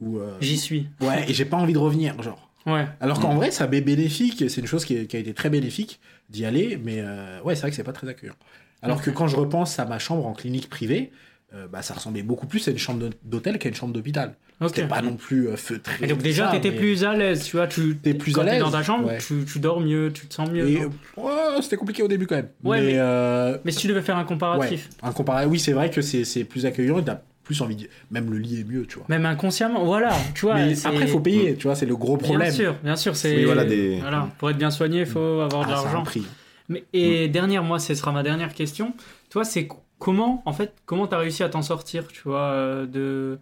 où. 0.01 0.17
euh, 0.19 0.35
J'y 0.41 0.57
suis. 0.57 0.87
Ouais, 0.99 1.23
et 1.29 1.33
j'ai 1.33 1.45
pas 1.45 1.55
envie 1.57 1.71
de 1.73 1.77
revenir, 1.79 2.21
genre. 2.21 2.49
Ouais. 2.65 2.85
Alors 2.99 3.19
qu'en 3.21 3.33
Mm. 3.33 3.37
vrai, 3.37 3.51
ça 3.51 3.67
m'est 3.67 3.79
bénéfique, 3.81 4.43
c'est 4.49 4.59
une 4.59 4.67
chose 4.67 4.83
qui, 4.83 4.97
est- 4.97 5.05
qui 5.07 5.15
a 5.15 5.19
été 5.19 5.33
très 5.33 5.49
bénéfique 5.49 6.01
d'y 6.29 6.43
aller, 6.45 6.77
mais 6.83 6.97
euh, 6.99 7.39
ouais, 7.43 7.55
c'est 7.55 7.61
vrai 7.61 7.69
que 7.69 7.75
c'est 7.77 7.83
pas 7.83 7.93
très 7.93 8.09
accueillant. 8.09 8.35
Alors 8.81 9.01
que 9.01 9.09
quand 9.11 9.27
je 9.29 9.35
repense 9.37 9.79
à 9.79 9.85
ma 9.85 9.99
chambre 9.99 10.25
en 10.25 10.33
clinique 10.33 10.69
privée, 10.69 11.11
euh, 11.53 11.67
bah, 11.67 11.81
ça 11.83 11.93
ressemblait 11.93 12.23
beaucoup 12.23 12.47
plus 12.47 12.67
à 12.67 12.71
une 12.71 12.77
chambre 12.79 13.09
d'hôtel 13.23 13.57
qu'à 13.59 13.69
une 13.69 13.75
chambre 13.75 13.93
d'hôpital. 13.93 14.35
Ok. 14.61 14.69
C'était 14.75 14.87
pas 14.87 15.01
non 15.01 15.15
plus 15.17 15.49
euh, 15.49 15.57
feutré. 15.57 15.95
Et 16.01 16.07
donc 16.07 16.19
déjà, 16.19 16.47
t'étais 16.49 16.71
mais- 16.71 16.77
plus 16.77 17.03
à 17.03 17.13
l'aise, 17.13 17.43
tu 17.43 17.57
vois, 17.57 17.67
tu 17.67 17.97
T'es 18.01 18.13
plus 18.13 18.31
quand 18.31 18.41
à 18.41 18.45
l'aise, 18.45 18.59
dans 18.61 18.71
ta 18.71 18.83
chambre, 18.83 19.07
ouais. 19.07 19.17
tu, 19.17 19.43
tu 19.45 19.59
dors 19.59 19.81
mieux, 19.81 20.11
tu 20.13 20.27
te 20.27 20.33
sens 20.33 20.49
mieux. 20.49 20.67
Et, 20.69 20.79
non 20.79 20.91
ouais, 21.17 21.61
c'était 21.61 21.75
compliqué 21.75 22.03
au 22.03 22.07
début 22.07 22.25
quand 22.25 22.35
même. 22.35 22.47
Ouais, 22.63 22.79
mais, 22.79 22.85
mais- 22.93 22.99
euh, 22.99 23.57
Mais 23.65 23.71
si 23.71 23.79
tu 23.79 23.87
devais 23.87 24.01
faire 24.01 24.15
un 24.15 24.21
ouais, 24.21 24.25
comparatif, 24.27 24.89
un 25.03 25.11
comparé, 25.11 25.45
oui, 25.45 25.59
c'est 25.59 25.73
vrai 25.73 25.89
que 25.89 26.01
c'est 26.01 26.23
c'est 26.23 26.45
plus 26.45 26.65
accueillant 26.65 26.99
et 26.99 27.03
t'as 27.03 27.19
plus 27.43 27.61
envie 27.61 27.75
de... 27.75 27.87
Même 28.11 28.31
le 28.31 28.37
lit 28.39 28.61
est 28.61 28.63
mieux, 28.63 28.85
tu 28.87 28.95
vois. 28.97 29.05
même 29.09 29.25
inconsciemment, 29.25 29.83
voilà, 29.85 30.15
tu 30.33 30.45
vois. 30.45 30.55
mais 30.55 30.73
c'est- 30.73 30.87
après, 30.87 31.05
faut 31.05 31.19
payer, 31.19 31.55
tu 31.55 31.67
vois, 31.67 31.75
c'est 31.75 31.85
le 31.85 31.95
gros 31.95 32.15
problème. 32.17 32.47
Bien 32.47 32.51
sûr, 32.51 32.75
bien 32.83 32.95
sûr, 32.95 33.15
c'est. 33.15 33.35
Oui, 33.35 33.43
voilà, 33.43 33.65
des- 33.65 33.99
voilà, 33.99 34.29
pour 34.39 34.49
être 34.49 34.57
bien 34.57 34.71
soigné, 34.71 35.01
il 35.01 35.05
faut 35.05 35.41
avoir 35.41 35.63
Ah, 35.63 35.65
de 35.65 35.69
c'est 35.75 35.79
un 35.79 35.83
l'argent. 35.83 36.03
prix. 36.03 36.23
Mais, 36.69 36.79
Mm. 36.79 36.83
et 36.93 37.27
dernière, 37.27 37.61
moi, 37.63 37.77
ce 37.77 37.93
sera 37.93 38.11
ma 38.13 38.23
dernière 38.23 38.53
question. 38.53 38.93
Toi, 39.29 39.43
c'est 39.43 39.67
co- 39.67 39.83
comment, 39.99 40.41
en 40.45 40.53
fait, 40.53 40.73
comment 40.85 41.05
t'as 41.07 41.17
réussi 41.19 41.43
à 41.43 41.49
t'en 41.49 41.61
sortir, 41.61 42.07
tu 42.07 42.21
vois, 42.25 42.39
euh, 42.53 42.85
de, 42.87 43.37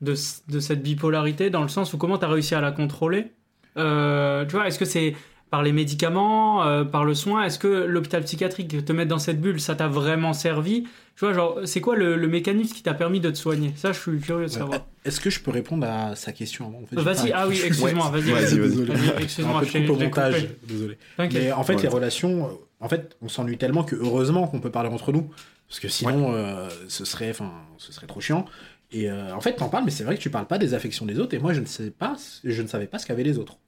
de, 0.00 0.14
cette 0.14 0.82
bipolarité, 0.82 1.50
dans 1.50 1.62
le 1.62 1.68
sens 1.68 1.92
où 1.92 1.98
comment 1.98 2.18
t'as 2.18 2.28
réussi 2.28 2.54
à 2.54 2.60
la 2.60 2.72
contrôler? 2.72 3.32
Euh, 3.76 4.44
Tu 4.46 4.52
vois, 4.56 4.66
est-ce 4.66 4.78
que 4.78 4.84
c'est 4.84 5.14
par 5.50 5.62
les 5.62 5.72
médicaments, 5.72 6.62
euh, 6.66 6.84
par 6.84 7.04
le 7.04 7.14
soin? 7.14 7.42
Est-ce 7.44 7.58
que 7.58 7.68
l'hôpital 7.68 8.22
psychiatrique, 8.22 8.84
te 8.84 8.92
mettre 8.92 9.08
dans 9.08 9.18
cette 9.18 9.40
bulle, 9.40 9.60
ça 9.60 9.74
t'a 9.74 9.88
vraiment 9.88 10.32
servi? 10.34 10.82
Tu 11.16 11.24
vois, 11.24 11.32
genre, 11.32 11.58
c'est 11.64 11.80
quoi 11.80 11.96
le, 11.96 12.16
le 12.16 12.28
mécanisme 12.28 12.74
qui 12.74 12.82
t'a 12.82 12.94
permis 12.94 13.18
de 13.18 13.30
te 13.30 13.36
soigner? 13.36 13.72
Ça, 13.74 13.92
je 13.92 13.98
suis 13.98 14.20
curieux 14.20 14.44
de 14.46 14.50
savoir. 14.50 14.80
Est-ce 15.04 15.20
que 15.20 15.30
je 15.30 15.40
peux 15.40 15.50
répondre 15.50 15.86
à 15.86 16.14
sa 16.14 16.32
question 16.32 16.68
avant 16.68 16.78
En 16.82 16.86
fait, 16.86 16.96
j'ai 16.96 17.02
Vas-y, 17.02 17.32
ah 17.32 17.48
oui, 17.48 17.54
excuse-moi, 17.64 18.10
vas-y. 18.10 18.30
Vas-y, 18.30 18.58
vas-y. 18.58 18.58
Désolé. 18.58 18.94
Vas-y, 18.94 19.22
excuse-moi, 19.22 19.56
un 19.56 19.60
peu 19.60 19.66
je 19.66 19.90
au 19.90 19.96
montage, 19.96 20.48
désolé. 20.64 20.98
T'inquiète. 21.16 21.42
Mais 21.42 21.52
en 21.52 21.64
fait, 21.64 21.74
Ouais. 21.76 21.82
les 21.82 21.88
relations, 21.88 22.46
euh, 22.46 22.50
en 22.80 22.88
fait, 22.88 23.16
on 23.22 23.28
s'ennuie 23.28 23.58
tellement 23.58 23.82
que 23.84 23.96
heureusement 23.96 24.46
qu'on 24.46 24.60
peut 24.60 24.70
parler 24.70 24.90
entre 24.90 25.10
nous, 25.12 25.30
parce 25.66 25.80
que 25.80 25.88
sinon, 25.88 26.34
euh, 26.34 26.68
ce 26.88 27.04
serait, 27.04 27.32
ce 27.78 27.92
serait 27.92 28.06
trop 28.06 28.20
chiant. 28.20 28.44
Et 28.90 29.10
euh, 29.10 29.34
en 29.34 29.40
fait, 29.40 29.54
t'en 29.54 29.68
parles, 29.68 29.84
mais 29.84 29.90
c'est 29.90 30.04
vrai 30.04 30.16
que 30.16 30.20
tu 30.22 30.30
parles 30.30 30.46
pas 30.46 30.58
des 30.58 30.72
affections 30.74 31.04
des 31.04 31.18
autres. 31.18 31.34
Et 31.34 31.38
moi, 31.38 31.52
je 31.52 31.60
ne 31.60 31.66
sais 31.66 31.90
pas, 31.90 32.16
je 32.44 32.62
ne 32.62 32.66
savais 32.66 32.86
pas 32.86 32.98
ce 32.98 33.06
qu'avaient 33.06 33.22
les 33.24 33.38
autres. 33.38 33.58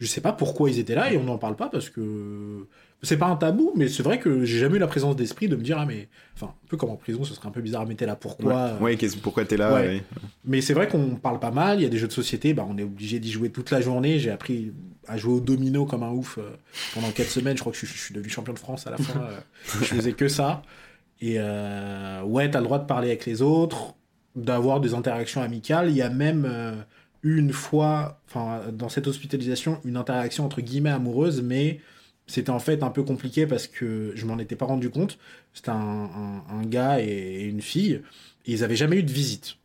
Je 0.00 0.06
sais 0.08 0.20
pas 0.20 0.32
pourquoi 0.32 0.68
ils 0.68 0.80
étaient 0.80 0.96
là 0.96 1.12
et 1.12 1.16
on 1.16 1.22
n'en 1.22 1.38
parle 1.38 1.54
pas 1.54 1.68
parce 1.68 1.88
que 1.88 2.66
c'est 3.02 3.18
pas 3.18 3.26
un 3.26 3.36
tabou, 3.36 3.72
mais 3.76 3.86
c'est 3.86 4.02
vrai 4.02 4.18
que 4.18 4.44
j'ai 4.44 4.58
jamais 4.58 4.76
eu 4.76 4.80
la 4.80 4.88
présence 4.88 5.14
d'esprit 5.14 5.46
de 5.48 5.54
me 5.54 5.62
dire 5.62 5.78
ah 5.78 5.86
mais, 5.86 6.08
enfin, 6.34 6.46
un 6.48 6.66
peu 6.68 6.76
comme 6.76 6.90
en 6.90 6.96
prison, 6.96 7.22
ce 7.22 7.34
serait 7.34 7.46
un 7.46 7.52
peu 7.52 7.60
bizarre, 7.60 7.86
mais 7.86 7.94
t'es 7.94 8.06
là 8.06 8.16
pourquoi 8.16 8.52
euh, 8.54 8.78
Ouais, 8.80 8.96
qu'est-ce- 8.96 9.16
pourquoi 9.16 9.44
t'es 9.44 9.56
là 9.56 9.72
Ouais. 9.74 9.80
ouais. 9.86 10.02
mais 10.44 10.60
c'est 10.60 10.74
vrai 10.74 10.88
qu'on 10.88 11.14
parle 11.14 11.38
pas 11.38 11.52
mal, 11.52 11.78
il 11.78 11.84
y 11.84 11.86
a 11.86 11.88
des 11.88 11.98
jeux 11.98 12.08
de 12.08 12.12
société, 12.12 12.52
bah, 12.52 12.66
on 12.68 12.76
est 12.78 12.82
obligé 12.82 13.20
d'y 13.20 13.30
jouer 13.30 13.50
toute 13.50 13.70
la 13.70 13.80
journée. 13.80 14.18
J'ai 14.18 14.30
appris 14.30 14.72
à 15.06 15.16
jouer 15.18 15.34
au 15.34 15.40
domino 15.40 15.86
comme 15.86 16.02
un 16.02 16.10
ouf 16.10 16.38
euh, 16.38 16.50
pendant 16.94 17.10
4 17.12 17.28
semaines. 17.28 17.56
Je 17.56 17.60
crois 17.62 17.70
que 17.72 17.78
je, 17.78 17.86
suis- 17.86 17.96
je 17.96 18.02
suis 18.02 18.14
devenu 18.14 18.28
champion 18.28 18.54
de 18.54 18.58
France 18.58 18.88
à 18.88 18.90
la 18.90 18.96
fin. 18.98 19.20
euh, 19.20 19.38
je 19.66 19.84
faisais 19.84 20.14
que 20.14 20.26
ça. 20.26 20.62
Et 21.20 21.36
euh, 21.38 22.22
ouais, 22.24 22.50
t'as 22.50 22.58
le 22.58 22.64
droit 22.64 22.80
de 22.80 22.86
parler 22.86 23.06
avec 23.08 23.24
les 23.26 23.40
autres, 23.40 23.94
d'avoir 24.36 24.80
des 24.80 24.94
interactions 24.94 25.42
amicales. 25.42 25.90
Il 25.90 25.96
y 25.96 26.02
a 26.02 26.08
même 26.10 26.44
euh, 26.48 26.72
eu 27.22 27.38
une 27.38 27.52
fois, 27.52 28.20
enfin, 28.28 28.62
dans 28.72 28.88
cette 28.88 29.06
hospitalisation, 29.06 29.80
une 29.84 29.96
interaction 29.96 30.44
entre 30.44 30.60
guillemets 30.60 30.90
amoureuse, 30.90 31.42
mais 31.42 31.80
c'était 32.26 32.50
en 32.50 32.58
fait 32.60 32.82
un 32.82 32.90
peu 32.90 33.02
compliqué 33.02 33.46
parce 33.46 33.66
que 33.66 34.12
je 34.14 34.24
m'en 34.26 34.38
étais 34.38 34.56
pas 34.56 34.64
rendu 34.66 34.90
compte. 34.90 35.18
C'était 35.54 35.70
un, 35.70 35.74
un- 35.74 36.44
un 36.58 36.62
gars 36.64 37.00
et 37.02 37.42
une 37.42 37.60
fille, 37.60 38.00
et 38.46 38.52
ils 38.52 38.64
avaient 38.64 38.76
jamais 38.76 38.96
eu 38.96 39.02
de 39.02 39.12
visite. 39.12 39.56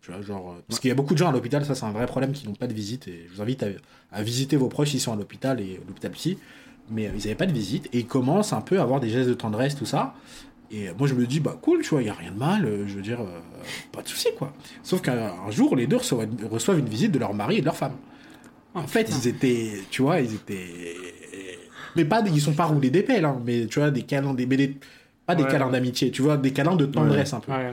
Tu 0.00 0.10
vois, 0.10 0.22
genre, 0.22 0.50
euh, 0.52 0.62
parce 0.66 0.80
qu'il 0.80 0.88
y 0.88 0.92
a 0.92 0.94
beaucoup 0.94 1.12
de 1.14 1.18
gens 1.18 1.28
à 1.28 1.32
l'hôpital, 1.32 1.64
ça 1.64 1.74
c'est 1.74 1.84
un 1.84 1.92
vrai 1.92 2.06
problème, 2.06 2.32
qui 2.32 2.46
n'ont 2.48 2.54
pas 2.54 2.66
de 2.66 2.74
visite. 2.74 3.06
Et 3.08 3.26
je 3.28 3.34
vous 3.36 3.42
invite 3.42 3.62
à, 3.62 3.66
à 4.10 4.22
visiter 4.22 4.56
vos 4.56 4.68
proches 4.68 4.90
s'ils 4.90 5.00
sont 5.00 5.12
à 5.12 5.16
l'hôpital 5.16 5.60
et 5.60 5.80
l'hôpital 5.86 6.10
psy. 6.12 6.38
Mais 6.90 7.06
euh, 7.06 7.10
ils 7.14 7.18
n'avaient 7.18 7.34
pas 7.34 7.46
de 7.46 7.52
visite 7.52 7.86
et 7.92 7.98
ils 7.98 8.06
commencent 8.06 8.54
un 8.54 8.62
peu 8.62 8.78
à 8.78 8.82
avoir 8.82 9.00
des 9.00 9.10
gestes 9.10 9.28
de 9.28 9.34
tendresse, 9.34 9.76
tout 9.76 9.84
ça. 9.86 10.14
Et 10.70 10.88
euh, 10.88 10.92
moi 10.98 11.08
je 11.08 11.14
me 11.14 11.26
dis, 11.26 11.40
bah 11.40 11.56
cool, 11.60 11.82
tu 11.82 11.90
vois, 11.90 12.02
il 12.02 12.04
n'y 12.04 12.10
a 12.10 12.14
rien 12.14 12.30
de 12.32 12.38
mal, 12.38 12.64
euh, 12.66 12.86
je 12.86 12.94
veux 12.94 13.02
dire, 13.02 13.20
euh, 13.20 13.40
pas 13.92 14.02
de 14.02 14.08
souci 14.08 14.28
quoi. 14.36 14.52
Sauf 14.82 15.00
qu'un 15.00 15.32
un 15.46 15.50
jour, 15.50 15.74
les 15.76 15.86
deux 15.86 15.96
reçoivent, 15.96 16.28
reçoivent 16.50 16.78
une 16.78 16.88
visite 16.88 17.12
de 17.12 17.18
leur 17.18 17.32
mari 17.34 17.56
et 17.56 17.60
de 17.60 17.64
leur 17.66 17.76
femme. 17.76 17.96
En 18.74 18.86
fait, 18.86 19.04
putain. 19.04 19.16
ils 19.22 19.28
étaient, 19.28 19.72
tu 19.90 20.02
vois, 20.02 20.20
ils 20.20 20.34
étaient. 20.34 20.94
Mais 21.96 22.04
pas, 22.04 22.22
ils 22.26 22.40
sont 22.40 22.52
pas 22.52 22.66
roulés 22.66 22.90
des 22.90 23.02
pelles, 23.02 23.24
hein, 23.24 23.40
mais 23.44 23.66
tu 23.66 23.78
vois, 23.80 23.90
des 23.90 24.02
câlins, 24.02 24.34
des, 24.34 24.46
des- 24.46 24.76
pas 25.26 25.34
des 25.34 25.42
Ouais, 25.42 25.50
câlins 25.50 25.70
d'amitié, 25.70 26.10
tu 26.10 26.22
vois, 26.22 26.36
des 26.36 26.52
câlins 26.52 26.76
de 26.76 26.86
tendresse 26.86 27.32
un 27.32 27.40
peu. 27.40 27.50
Ouais. 27.52 27.72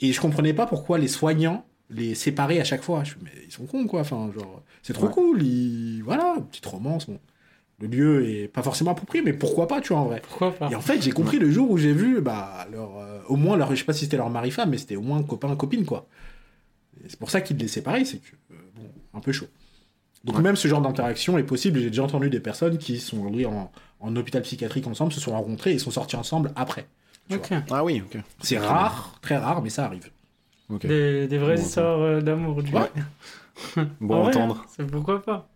Et 0.00 0.12
je 0.12 0.20
comprenais 0.20 0.52
pas 0.54 0.66
pourquoi 0.66 0.98
les 0.98 1.08
soignants 1.08 1.64
les 1.90 2.14
séparaient 2.14 2.60
à 2.60 2.64
chaque 2.64 2.82
fois. 2.82 3.04
Je 3.04 3.14
me 3.16 3.24
mais 3.24 3.30
ils 3.46 3.52
sont 3.52 3.66
cons, 3.66 3.86
quoi. 3.86 4.00
Enfin, 4.00 4.30
genre, 4.36 4.62
c'est 4.82 4.92
trop 4.92 5.08
cool. 5.08 5.42
Ils... 5.42 6.02
Voilà, 6.04 6.36
petite 6.50 6.66
romance. 6.66 7.06
bon. 7.06 7.18
Le 7.78 7.88
lieu 7.88 8.26
est 8.28 8.48
pas 8.48 8.62
forcément 8.62 8.92
approprié, 8.92 9.22
mais 9.22 9.34
pourquoi 9.34 9.68
pas, 9.68 9.80
tu 9.82 9.92
vois, 9.92 9.98
en 10.02 10.06
vrai. 10.06 10.22
Pourquoi 10.26 10.50
pas? 10.52 10.70
Et 10.70 10.74
en 10.74 10.80
fait, 10.80 11.02
j'ai 11.02 11.12
compris 11.12 11.38
le 11.38 11.50
jour 11.50 11.70
où 11.70 11.76
j'ai 11.76 11.92
vu, 11.92 12.20
bah, 12.22 12.66
leur, 12.72 12.96
euh, 12.98 13.18
au 13.28 13.36
moins, 13.36 13.56
leur, 13.58 13.70
je 13.70 13.76
sais 13.76 13.84
pas 13.84 13.92
si 13.92 14.04
c'était 14.04 14.16
leur 14.16 14.30
mari-femme, 14.30 14.70
mais 14.70 14.78
c'était 14.78 14.96
au 14.96 15.02
moins 15.02 15.22
copain-copine, 15.22 15.84
quoi. 15.84 16.06
C'est 17.08 17.18
pour 17.18 17.30
ça 17.30 17.42
qu'ils 17.42 17.58
les 17.58 17.68
séparaient, 17.68 18.06
c'est 18.06 18.16
que, 18.18 18.34
euh, 18.52 18.56
bon, 18.74 18.84
un 19.14 19.20
peu 19.20 19.30
chaud. 19.32 19.46
Donc 20.24 20.36
Ouais. 20.36 20.42
même 20.42 20.56
ce 20.56 20.66
genre 20.68 20.80
d'interaction 20.80 21.36
est 21.38 21.42
possible. 21.44 21.78
J'ai 21.78 21.90
déjà 21.90 22.02
entendu 22.02 22.30
des 22.30 22.40
personnes 22.40 22.78
qui 22.78 22.98
sont 22.98 23.26
allées 23.28 23.44
en, 23.44 23.70
en 24.00 24.16
hôpital 24.16 24.40
psychiatrique 24.42 24.86
ensemble, 24.86 25.12
se 25.12 25.20
sont 25.20 25.32
rencontrées 25.32 25.72
et 25.74 25.78
sont 25.78 25.90
sorties 25.90 26.16
ensemble 26.16 26.52
après. 26.56 26.86
Ah 27.70 27.84
oui, 27.84 28.02
ok. 28.04 28.20
C'est 28.40 28.58
rare, 28.58 29.18
très 29.20 29.36
rare, 29.36 29.60
mais 29.62 29.68
ça 29.70 29.84
arrive. 29.84 30.08
ok. 30.70 30.86
Des, 30.86 31.28
des 31.28 31.38
vraies 31.38 31.56
Bon, 31.56 31.62
histoires 31.62 32.00
euh, 32.00 32.20
d'amour. 32.22 32.62
Du 32.62 32.72
Ouais. 32.74 32.90
Bon 34.00 34.24
entendre. 34.26 34.64
c'est 34.74 34.86
pourquoi 34.86 35.22
pas. 35.22 35.48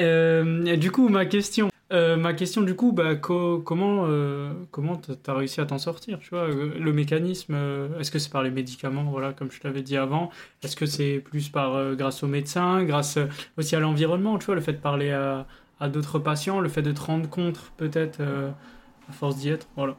Euh, 0.00 0.76
du 0.76 0.90
coup, 0.90 1.08
ma 1.08 1.26
question, 1.26 1.68
euh, 1.92 2.16
ma 2.16 2.32
question 2.34 2.62
du 2.62 2.74
coup, 2.74 2.92
bah, 2.92 3.16
co- 3.16 3.60
comment, 3.60 4.04
euh, 4.06 4.52
comment 4.70 4.96
t'as 4.96 5.34
réussi 5.34 5.60
à 5.60 5.66
t'en 5.66 5.78
sortir, 5.78 6.18
tu 6.20 6.30
vois, 6.30 6.44
euh, 6.48 6.78
le 6.78 6.92
mécanisme, 6.92 7.54
est-ce 7.98 8.10
que 8.10 8.18
c'est 8.18 8.30
par 8.30 8.42
les 8.42 8.50
médicaments, 8.50 9.04
voilà, 9.04 9.32
comme 9.32 9.50
je 9.50 9.60
t'avais 9.60 9.82
dit 9.82 9.96
avant, 9.96 10.30
est-ce 10.62 10.76
que 10.76 10.86
c'est 10.86 11.18
plus 11.18 11.48
par 11.50 11.94
grâce 11.96 12.22
aux 12.22 12.28
médecins, 12.28 12.84
grâce 12.84 13.18
aussi 13.58 13.76
à 13.76 13.80
l'environnement, 13.80 14.38
tu 14.38 14.46
vois, 14.46 14.54
le 14.54 14.60
fait 14.62 14.72
de 14.74 14.78
parler 14.78 15.10
à, 15.10 15.46
d'autres 15.88 16.18
patients, 16.18 16.60
le 16.60 16.68
fait 16.68 16.82
de 16.82 16.92
te 16.92 17.00
rendre 17.00 17.28
compte 17.28 17.58
peut-être 17.76 18.20
à 18.20 19.12
force 19.12 19.36
d'y 19.36 19.48
être, 19.50 19.66
voilà. 19.76 19.96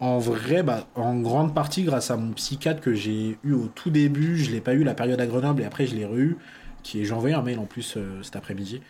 En 0.00 0.18
vrai, 0.18 0.62
bah, 0.62 0.86
en 0.94 1.18
grande 1.20 1.54
partie 1.54 1.82
grâce 1.82 2.10
à 2.10 2.16
mon 2.16 2.32
psychiatre 2.32 2.80
que 2.80 2.94
j'ai 2.94 3.38
eu 3.42 3.52
au 3.52 3.68
tout 3.68 3.90
début, 3.90 4.36
je 4.38 4.50
l'ai 4.52 4.60
pas 4.60 4.74
eu 4.74 4.84
la 4.84 4.94
période 4.94 5.20
à 5.20 5.26
Grenoble 5.26 5.62
et 5.62 5.64
après 5.64 5.86
je 5.86 5.96
l'ai 5.96 6.04
re 6.06 6.36
qui 6.84 7.04
j'ai 7.04 7.12
envoyé 7.12 7.34
un 7.34 7.42
mail 7.42 7.58
en 7.58 7.66
plus 7.66 7.98
cet 8.22 8.36
après-midi. 8.36 8.80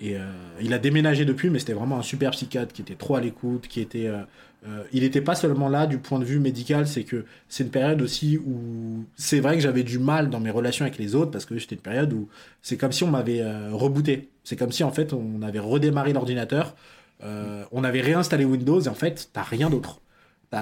Et 0.00 0.16
euh, 0.16 0.20
il 0.60 0.74
a 0.74 0.78
déménagé 0.78 1.24
depuis, 1.24 1.50
mais 1.50 1.58
c'était 1.58 1.72
vraiment 1.72 1.98
un 1.98 2.02
super 2.02 2.32
psychiatre 2.32 2.72
qui 2.72 2.82
était 2.82 2.94
trop 2.96 3.16
à 3.16 3.20
l'écoute, 3.20 3.66
qui 3.66 3.80
était, 3.80 4.06
euh, 4.06 4.18
euh, 4.68 4.82
il 4.92 5.02
n'était 5.02 5.22
pas 5.22 5.34
seulement 5.34 5.68
là 5.68 5.86
du 5.86 5.98
point 5.98 6.18
de 6.18 6.24
vue 6.24 6.38
médical, 6.38 6.86
c'est 6.86 7.04
que 7.04 7.24
c'est 7.48 7.64
une 7.64 7.70
période 7.70 8.02
aussi 8.02 8.36
où 8.38 9.04
c'est 9.16 9.40
vrai 9.40 9.54
que 9.54 9.62
j'avais 9.62 9.84
du 9.84 9.98
mal 9.98 10.28
dans 10.28 10.40
mes 10.40 10.50
relations 10.50 10.84
avec 10.84 10.98
les 10.98 11.14
autres 11.14 11.30
parce 11.30 11.46
que 11.46 11.58
c'était 11.58 11.76
une 11.76 11.80
période 11.80 12.12
où 12.12 12.28
c'est 12.60 12.76
comme 12.76 12.92
si 12.92 13.04
on 13.04 13.10
m'avait 13.10 13.42
rebooté, 13.70 14.28
c'est 14.44 14.56
comme 14.56 14.72
si 14.72 14.84
en 14.84 14.92
fait 14.92 15.12
on 15.14 15.40
avait 15.42 15.60
redémarré 15.60 16.12
l'ordinateur, 16.12 16.74
on 17.22 17.84
avait 17.84 18.00
réinstallé 18.00 18.44
Windows 18.44 18.80
et 18.80 18.88
en 18.88 18.94
fait 18.94 19.30
t'as 19.32 19.42
rien 19.42 19.70
d'autre. 19.70 20.00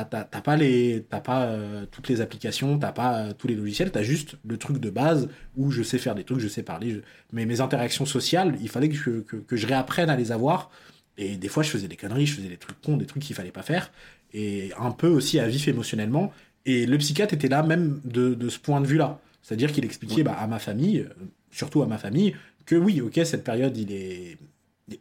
T'as 0.03 0.25
pas, 0.25 0.57
les, 0.57 1.05
t'as 1.09 1.21
pas 1.21 1.45
euh, 1.45 1.87
toutes 1.89 2.09
les 2.09 2.21
applications, 2.21 2.77
t'as 2.79 2.91
pas 2.91 3.19
euh, 3.19 3.33
tous 3.37 3.47
les 3.47 3.55
logiciels, 3.55 3.93
t'as 3.93 4.03
juste 4.03 4.35
le 4.45 4.57
truc 4.57 4.79
de 4.79 4.91
base 4.91 5.29
où 5.57 5.71
je 5.71 5.85
sais 5.85 5.99
faire 5.99 6.17
des 6.17 6.25
trucs, 6.25 6.41
je 6.41 6.49
sais 6.49 6.65
parler. 6.65 6.91
je- 6.91 7.01
Mais 7.33 7.47
mes 7.47 7.61
interactions 7.61 8.07
sociales, 8.07 8.57
il 8.61 8.69
fallait 8.69 8.89
que 8.89 8.97
je, 8.97 9.21
que, 9.21 9.37
que 9.37 9.55
je 9.57 9.67
réapprenne 9.69 10.11
à 10.11 10.17
les 10.17 10.33
avoir. 10.33 10.71
Et 11.19 11.37
des 11.37 11.47
fois, 11.49 11.63
je 11.63 11.71
faisais 11.71 11.87
des 11.87 11.95
conneries, 11.97 12.27
je 12.27 12.35
faisais 12.35 12.49
des 12.49 12.57
trucs 12.57 12.81
cons, 12.81 12.97
des 12.97 13.07
trucs 13.07 13.23
qu'il 13.23 13.37
fallait 13.37 13.53
pas 13.53 13.63
faire. 13.63 13.93
Et 14.33 14.73
un 14.81 14.91
peu 14.91 15.07
aussi 15.07 15.39
à 15.39 15.47
vif 15.47 15.69
émotionnellement. 15.69 16.33
Et 16.67 16.87
le 16.87 16.99
psychiatre 16.99 17.35
était 17.35 17.47
là 17.49 17.63
même 17.63 18.01
de, 18.05 18.35
de 18.35 18.49
ce 18.49 18.59
point 18.59 18.81
de 18.81 18.87
vue-là. 18.89 19.21
C'est-à-dire 19.43 19.71
qu'il 19.71 19.85
expliquait 19.85 20.23
bah, 20.25 20.33
à 20.41 20.47
ma 20.49 20.59
famille, 20.59 21.01
euh, 21.01 21.09
surtout 21.53 21.83
à 21.83 21.87
ma 21.87 21.99
famille, 21.99 22.35
que 22.67 22.75
oui, 22.75 23.01
ok, 23.03 23.21
cette 23.25 23.45
période, 23.45 23.77
il 23.77 23.93
est. 23.93 24.39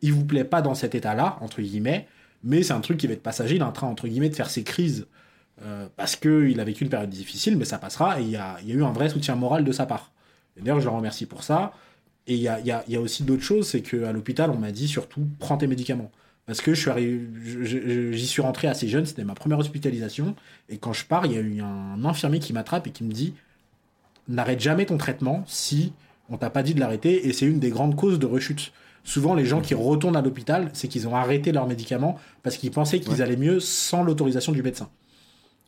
Il 0.02 0.14
vous 0.14 0.24
plaît 0.26 0.44
pas 0.46 0.62
dans 0.62 0.76
cet 0.76 0.96
état-là, 0.96 1.38
entre 1.42 1.62
guillemets, 1.62 2.08
mais 2.44 2.64
c'est 2.64 2.74
un 2.74 2.82
truc 2.82 2.98
qui 2.98 3.08
va 3.08 3.14
être 3.14 3.24
passager. 3.24 3.56
Il 3.56 3.62
est 3.62 3.66
en 3.66 3.72
train, 3.72 3.88
entre 3.88 4.08
guillemets, 4.08 4.30
de 4.30 4.36
faire 4.36 4.50
ses 4.50 4.64
crises 4.64 5.08
euh, 5.62 5.88
parce 5.96 6.16
qu'il 6.16 6.60
a 6.60 6.64
vécu 6.64 6.84
une 6.84 6.90
période 6.90 7.10
difficile, 7.10 7.58
mais 7.58 7.66
ça 7.66 7.78
passera. 7.78 8.20
Et 8.20 8.24
il 8.24 8.30
y 8.30 8.38
a, 8.38 8.58
eu 8.68 8.84
un 8.84 8.92
vrai 8.92 9.10
soutien 9.10 9.36
moral 9.36 9.64
de 9.64 9.72
sa 9.72 9.86
part. 9.86 10.12
D'ailleurs, 10.58 10.80
je 10.80 10.86
le 10.86 10.96
remercie 10.96 11.26
pour 11.26 11.44
ça. 11.44 11.74
Et 12.28 12.36
il 12.36 12.42
y 12.42 12.48
a, 12.50 13.02
aussi 13.02 13.24
d'autres 13.24 13.44
choses, 13.44 13.68
c'est 13.68 13.82
qu'à 13.82 14.12
l'hôpital, 14.12 14.50
on 14.50 14.58
m'a 14.58 14.72
dit 14.72 14.88
surtout, 14.88 15.28
prends 15.40 15.58
tes 15.58 15.68
médicaments. 15.68 16.12
Parce 16.46 16.62
que 16.62 16.74
je 16.74 16.80
suis 16.80 16.90
arrivé, 16.90 17.22
j'y 18.12 18.28
suis 18.28 18.42
rentré 18.42 18.68
assez 18.68 18.90
jeune, 18.90 19.06
c'était 19.06 19.24
ma 19.24 19.34
première 19.34 19.60
hospitalisation. 19.60 20.36
Et 20.70 20.78
quand 20.78 20.92
je 20.94 21.06
pars, 21.06 21.26
il 21.26 21.34
y 21.34 21.38
a 21.38 21.42
eu 21.42 21.62
un 21.62 22.04
infirmier 22.04 22.40
qui 22.40 22.52
m'attrape 22.52 22.88
et 22.88 22.92
qui 22.92 23.04
me 23.04 23.12
dit 23.12 23.34
n'arrête 24.28 24.60
jamais 24.60 24.86
ton 24.86 24.98
traitement 24.98 25.44
si 25.48 25.94
on 26.30 26.38
t'a 26.38 26.50
pas 26.50 26.64
dit 26.64 26.74
de 26.74 26.80
l'arrêter. 26.80 27.28
Et 27.28 27.34
c'est 27.34 27.46
une 27.46 27.60
des 27.60 27.70
grandes 27.70 27.96
causes 27.96 28.20
de 28.20 28.26
rechute. 28.26 28.72
Souvent, 29.04 29.36
les 29.36 29.46
gens 29.46 29.60
qui 29.62 29.74
retournent 29.76 30.16
à 30.16 30.22
l'hôpital, 30.22 30.70
c'est 30.74 30.88
qu'ils 30.88 31.08
ont 31.08 31.16
arrêté 31.16 31.52
leurs 31.52 31.68
médicaments 31.68 32.18
parce 32.42 32.58
qu'ils 32.58 32.72
pensaient 32.72 33.00
qu'ils 33.00 33.14
Ouais. 33.14 33.22
allaient 33.22 33.36
mieux 33.38 33.60
sans 33.60 34.04
l'autorisation 34.04 34.52
du 34.54 34.64
médecin. 34.64 34.90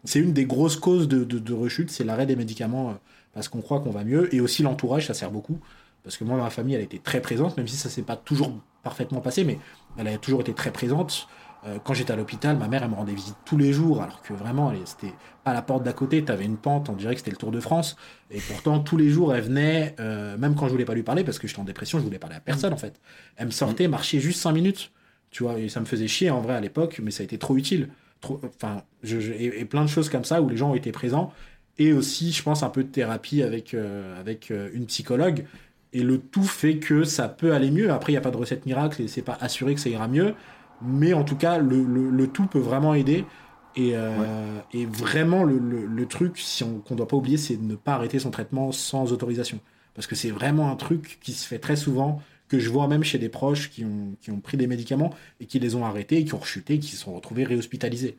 C'est 0.03 0.19
une 0.19 0.33
des 0.33 0.45
grosses 0.45 0.75
causes 0.77 1.07
de, 1.07 1.23
de- 1.23 1.39
de 1.39 1.53
rechute, 1.53 1.89
c'est 1.91 2.03
l'arrêt 2.03 2.25
des 2.25 2.35
médicaments 2.35 2.89
euh, 2.91 2.93
parce 3.33 3.47
qu'on 3.49 3.61
croit 3.61 3.79
qu'on 3.81 3.89
va 3.91 4.03
mieux. 4.03 4.33
Et 4.33 4.39
aussi 4.39 4.63
l'entourage, 4.63 5.07
ça 5.07 5.13
sert 5.13 5.31
beaucoup. 5.31 5.59
parce 6.03 6.17
que 6.17 6.23
moi, 6.23 6.37
ma 6.37 6.51
famille, 6.51 6.75
elle 6.75 6.83
était 6.83 6.99
très 6.99 7.19
présente, 7.19 7.57
même 7.57 7.67
si 7.67 7.75
ça 7.77 7.89
s'est 7.89 8.03
pas 8.03 8.15
toujours 8.15 8.53
parfaitement 8.83 9.21
passé, 9.21 9.43
mais 9.43 9.57
elle 9.97 10.07
a 10.07 10.17
toujours 10.19 10.41
été 10.41 10.53
très 10.53 10.71
présente. 10.71 11.27
Euh, 11.67 11.79
quand 11.83 11.95
j'étais 11.95 12.13
à 12.13 12.15
l'hôpital, 12.15 12.57
ma 12.57 12.67
mère, 12.67 12.83
elle 12.83 12.91
me 12.91 12.95
rendait 12.95 13.13
visite 13.13 13.35
tous 13.43 13.57
les 13.57 13.73
jours, 13.73 14.03
alors 14.03 14.21
que 14.21 14.33
vraiment, 14.33 14.71
c'était 14.85 15.13
à 15.45 15.53
la 15.53 15.63
porte 15.63 15.83
d'à 15.83 15.93
côté, 15.93 16.23
tu 16.23 16.31
avais 16.31 16.45
une 16.45 16.57
pente, 16.57 16.89
on 16.89 16.93
dirait 16.93 17.15
que 17.15 17.19
c'était 17.19 17.31
le 17.31 17.37
Tour 17.37 17.51
de 17.51 17.59
France. 17.59 17.95
Et 18.29 18.39
pourtant, 18.39 18.79
tous 18.79 18.97
les 18.97 19.09
jours, 19.09 19.33
elle 19.33 19.43
venait, 19.43 19.95
euh, 19.99 20.37
même 20.37 20.53
quand 20.55 20.67
je 20.67 20.73
voulais 20.73 20.85
pas 20.85 20.93
lui 20.93 21.03
parler, 21.03 21.23
parce 21.23 21.39
que 21.39 21.47
j'étais 21.47 21.59
en 21.59 21.63
dépression, 21.63 21.97
je 21.97 22.03
voulais 22.03 22.19
parler 22.19 22.35
à 22.35 22.39
personne, 22.39 22.71
en 22.71 22.77
fait. 22.77 22.99
Elle 23.37 23.47
me 23.47 23.51
sortait, 23.51 23.87
marchait 23.87 24.19
juste 24.19 24.41
5 24.41 24.51
minutes, 24.51 24.91
tu 25.31 25.43
vois, 25.43 25.57
et 25.57 25.67
ça 25.69 25.79
me 25.79 25.85
faisait 25.85 26.07
chier, 26.07 26.29
en 26.29 26.41
vrai, 26.41 26.53
à 26.53 26.61
l'époque, 26.61 26.99
mais 27.01 27.09
ça 27.09 27.21
a 27.21 27.23
été 27.23 27.39
trop 27.39 27.57
utile. 27.57 27.89
Enfin, 28.23 28.83
et, 29.03 29.65
plein 29.65 29.83
de 29.83 29.89
choses 29.89 30.09
comme 30.09 30.23
ça 30.23 30.41
où 30.41 30.49
les 30.49 30.57
gens 30.57 30.71
ont 30.71 30.75
été 30.75 30.91
présents. 30.91 31.33
Et 31.77 31.93
aussi, 31.93 32.31
je 32.31 32.43
pense, 32.43 32.63
un 32.63 32.69
peu 32.69 32.83
de 32.83 32.89
thérapie 32.89 33.43
avec, 33.43 33.73
euh, 33.73 34.19
avec 34.19 34.51
une 34.51 34.85
psychologue. 34.85 35.45
Et 35.93 36.01
le 36.01 36.19
tout 36.19 36.43
fait 36.43 36.77
que 36.77 37.03
ça 37.03 37.27
peut 37.27 37.53
aller 37.53 37.71
mieux. 37.71 37.91
Après, 37.91 38.11
il 38.11 38.15
n'y 38.15 38.17
a 38.17 38.21
pas 38.21 38.31
de 38.31 38.37
recette 38.37 38.65
miracle 38.65 39.01
et 39.01 39.07
c'est 39.07 39.21
pas 39.21 39.37
assuré 39.39 39.75
que 39.75 39.79
ça 39.79 39.89
ira 39.89 40.07
mieux 40.07 40.33
mais 40.85 41.13
en 41.13 41.23
tout 41.23 41.35
cas, 41.35 41.57
le, 41.57 41.83
le, 41.83 42.27
tout 42.27 42.47
peut 42.47 42.59
vraiment 42.59 42.93
aider. 42.93 43.25
Et, 43.75 43.91
euh, 43.95 44.59
et 44.71 44.85
vraiment, 44.85 45.43
le, 45.43 45.57
le 45.57 46.05
truc 46.05 46.37
si 46.37 46.63
on, 46.63 46.79
qu'on 46.79 46.93
ne 46.93 46.97
doit 46.97 47.07
pas 47.07 47.17
oublier, 47.17 47.37
c'est 47.37 47.57
de 47.57 47.63
ne 47.63 47.75
pas 47.75 47.93
arrêter 47.93 48.19
son 48.19 48.31
traitement 48.31 48.71
sans 48.71 49.11
autorisation. 49.11 49.59
Parce 49.93 50.07
que 50.07 50.15
c'est 50.15 50.29
vraiment 50.31 50.71
un 50.71 50.75
truc 50.75 51.19
qui 51.21 51.33
se 51.33 51.45
fait 51.47 51.59
très 51.59 51.75
souvent, 51.75 52.21
que 52.47 52.59
je 52.59 52.69
vois 52.69 52.87
même 52.87 53.03
chez 53.03 53.17
des 53.17 53.29
proches 53.29 53.69
qui 53.71 53.83
ont, 53.83 54.15
qui 54.21 54.31
ont 54.31 54.39
pris 54.39 54.55
des 54.55 54.67
médicaments 54.67 55.13
et 55.39 55.45
qui 55.45 55.59
les 55.59 55.75
ont 55.75 55.83
arrêtés, 55.83 56.23
qui 56.23 56.33
ont 56.33 56.39
rechuté, 56.39 56.79
qui 56.79 56.91
se 56.91 56.97
sont 56.97 57.13
retrouvés 57.13 57.43
réhospitalisés. 57.43 58.17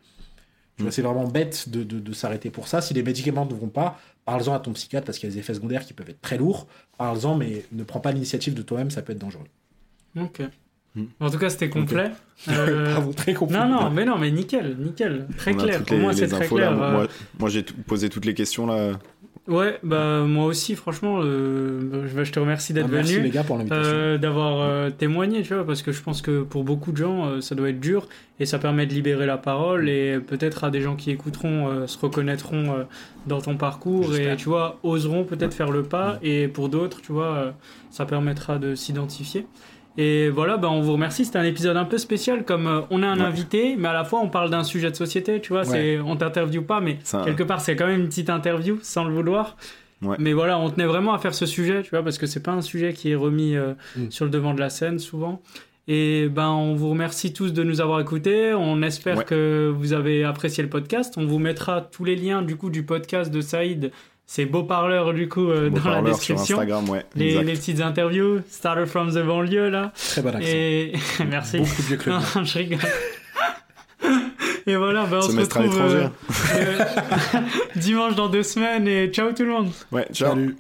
Mm. 0.79 0.91
C'est 0.91 1.03
vraiment 1.03 1.27
bête 1.27 1.69
de, 1.69 1.85
de, 1.85 2.01
de 2.01 2.13
s'arrêter 2.13 2.51
pour 2.51 2.69
ça. 2.69 2.81
Si 2.81 2.93
les 2.93 3.03
médicaments 3.03 3.47
ne 3.47 3.55
vont 3.55 3.69
pas, 3.69 3.99
parle-en 4.25 4.53
à 4.53 4.59
ton 4.61 4.73
psychiatre 4.73 5.07
parce 5.07 5.19
qu'il 5.19 5.29
y 5.29 5.33
a 5.33 5.35
des 5.35 5.41
effets 5.41 5.55
secondaires 5.55 5.87
qui 5.87 5.93
peuvent 5.95 6.11
être 6.11 6.21
très 6.21 6.37
lourds. 6.39 6.67
Parle-en, 6.99 7.37
mais 7.37 7.65
ne 7.73 7.85
prends 7.85 8.01
pas 8.01 8.13
l'initiative 8.13 8.55
de 8.55 8.63
toi-même, 8.63 8.91
ça 8.91 9.03
peut 9.03 9.13
être 9.13 9.19
dangereux. 9.19 9.47
Ok. 10.19 10.43
Hmm. 10.97 11.05
En 11.21 11.31
tout 11.31 11.39
cas, 11.39 11.51
c'était 11.51 11.69
complet. 11.69 12.11
Euh, 12.49 13.01
très 13.17 13.33
complet. 13.33 13.57
Non, 13.59 13.67
non, 13.67 13.91
mais 13.91 14.05
non, 14.05 14.19
mais 14.19 14.31
nickel, 14.31 14.77
nickel. 14.79 15.27
Très 15.39 15.55
clair. 15.55 15.83
Pour 15.85 15.97
moi, 15.97 16.13
c'est 16.13 16.29
très 16.29 16.47
clair. 16.47 16.81
Euh. 16.81 17.07
Moi, 17.39 17.49
j'ai 17.49 17.63
posé 17.63 18.11
toutes 18.11 18.27
les 18.27 18.35
questions 18.35 18.67
là. 18.67 18.93
Ouais, 19.49 19.79
bah 19.83 20.21
moi 20.23 20.45
aussi, 20.45 20.75
franchement, 20.75 21.21
euh, 21.23 22.07
je 22.07 22.31
te 22.31 22.39
remercie 22.39 22.75
d'être 22.75 22.91
ah, 22.93 23.01
venu, 23.01 23.33
euh, 23.71 24.19
d'avoir 24.19 24.93
témoigné, 24.93 25.43
tu 25.43 25.55
vois, 25.55 25.65
parce 25.65 25.81
que 25.81 25.93
je 25.93 26.03
pense 26.03 26.21
que 26.21 26.43
pour 26.43 26.63
beaucoup 26.63 26.93
de 26.93 26.99
gens, 26.99 27.41
ça 27.41 27.55
doit 27.55 27.71
être 27.71 27.81
dur 27.81 28.07
et 28.39 28.45
ça 28.45 28.59
permet 28.59 28.85
de 28.85 28.93
libérer 28.93 29.25
la 29.25 29.39
parole 29.39 29.89
et 29.89 30.19
peut-être 30.19 30.65
à 30.65 30.71
des 30.71 30.83
gens 30.83 30.95
qui 30.95 31.11
écouteront 31.11 31.87
se 31.87 31.97
reconnaîtront 31.97 32.87
dans 33.27 33.41
ton 33.41 33.57
parcours 33.57 34.15
et 34.15 34.37
tu 34.37 34.51
vois 34.51 34.79
oseront 34.83 35.25
peut-être 35.25 35.55
faire 35.55 35.71
le 35.71 35.85
pas 35.85 36.19
et 36.23 36.49
pour 36.49 36.69
d'autres, 36.69 37.01
tu 37.01 37.13
vois, 37.13 37.55
ça 37.91 38.05
permettra 38.05 38.59
de 38.59 38.75
s'identifier. 38.75 39.47
Et 39.99 40.29
voilà, 40.29 40.57
ben 40.57 40.69
on 40.69 40.81
vous 40.81 40.93
remercie. 40.93 41.25
C'était 41.25 41.39
un 41.39 41.45
épisode 41.45 41.77
un 41.77 41.85
peu 41.85 41.99
spécial, 41.99 42.45
comme 42.45 42.67
euh, 42.67 42.81
on 42.91 43.03
a 43.03 43.07
un 43.07 43.21
invité, 43.21 43.77
mais 43.77 43.89
à 43.89 43.93
la 43.93 44.05
fois 44.05 44.21
on 44.21 44.29
parle 44.29 44.51
d'un 44.51 44.65
sujet 44.65 44.91
de 44.91 44.97
société, 44.97 45.41
tu 45.41 45.53
vois. 45.53 45.65
C'est, 45.65 45.99
on 46.01 46.17
t'interviewe 46.17 46.63
pas, 46.63 46.81
mais 46.81 46.99
quelque 47.25 47.43
part 47.43 47.61
c'est 47.61 47.77
quand 47.77 47.87
même 47.87 48.01
une 48.01 48.09
petite 48.09 48.31
interview, 48.31 48.79
sans 48.83 49.05
le 49.05 49.15
vouloir. 49.15 49.57
Mais 50.19 50.35
voilà, 50.35 50.59
on 50.59 50.71
tenait 50.71 50.87
vraiment 50.87 51.15
à 51.15 51.19
faire 51.19 51.35
ce 51.35 51.47
sujet, 51.47 51.83
tu 51.83 51.91
vois, 51.91 52.03
parce 52.03 52.19
que 52.19 52.27
c'est 52.27 52.43
pas 52.43 52.53
un 52.53 52.61
sujet 52.61 52.93
qui 52.93 53.11
est 53.11 53.17
remis 53.17 53.57
euh, 53.57 53.73
mm. 53.97 54.11
sur 54.11 54.25
le 54.25 54.31
devant 54.31 54.55
de 54.55 54.61
la 54.61 54.71
scène 54.71 54.99
souvent. 54.99 55.43
Et 55.89 56.29
ben, 56.29 56.49
on 56.49 56.75
vous 56.75 56.91
remercie 56.91 57.33
tous 57.33 57.53
de 57.53 57.63
nous 57.63 57.81
avoir 57.81 58.01
écoutés. 58.01 58.53
On 58.55 58.83
espère 58.83 59.25
que 59.25 59.73
vous 59.75 59.93
avez 59.93 60.25
apprécié 60.25 60.63
le 60.63 60.69
podcast. 60.69 61.15
On 61.17 61.27
vous 61.27 61.39
mettra 61.39 61.81
tous 61.81 62.05
les 62.05 62.17
liens 62.17 62.43
du 62.43 62.57
coup 62.57 62.71
du 62.71 62.83
podcast 62.83 63.31
de 63.31 63.41
Saïd 63.41 63.93
c'est 64.27 64.45
beau 64.45 64.65
parleur 64.65 65.15
du 65.15 65.29
coup 65.29 65.49
euh, 65.49 65.71
dans 65.71 65.89
la 65.89 66.03
description. 66.03 66.59
Instagram, 66.61 66.89
ouais, 66.91 67.05
les, 67.15 67.43
les, 67.43 67.53
petites 67.55 67.81
interviews, 67.81 68.41
Starter 68.51 68.87
from 68.87 69.11
the 69.13 69.25
banlieue 69.25 69.69
là. 69.69 69.93
Très 69.95 70.21
bon 70.21 70.35
accent. 70.35 70.41
Et 70.43 70.93
merci. 71.31 71.59
Beaucoup 71.59 71.83
mieux 71.91 71.97
que 71.97 72.11
non, 72.11 72.45
je 72.45 72.59
rigole. 72.59 72.79
Et 74.69 74.75
voilà, 74.75 75.07
ben 75.07 75.19
on 75.19 75.23
se 75.23 75.37
retrouve 75.37 75.81
euh, 75.81 76.09
euh, 76.57 76.85
dimanche 77.77 78.17
dans 78.17 78.29
deux 78.29 78.43
semaines 78.43 78.89
et 78.89 79.07
ciao 79.13 79.31
tout 79.31 79.45
le 79.45 79.51
monde. 79.51 79.71
Ouais, 79.93 80.09
ciao. 80.13 80.31
Salut. 80.31 80.57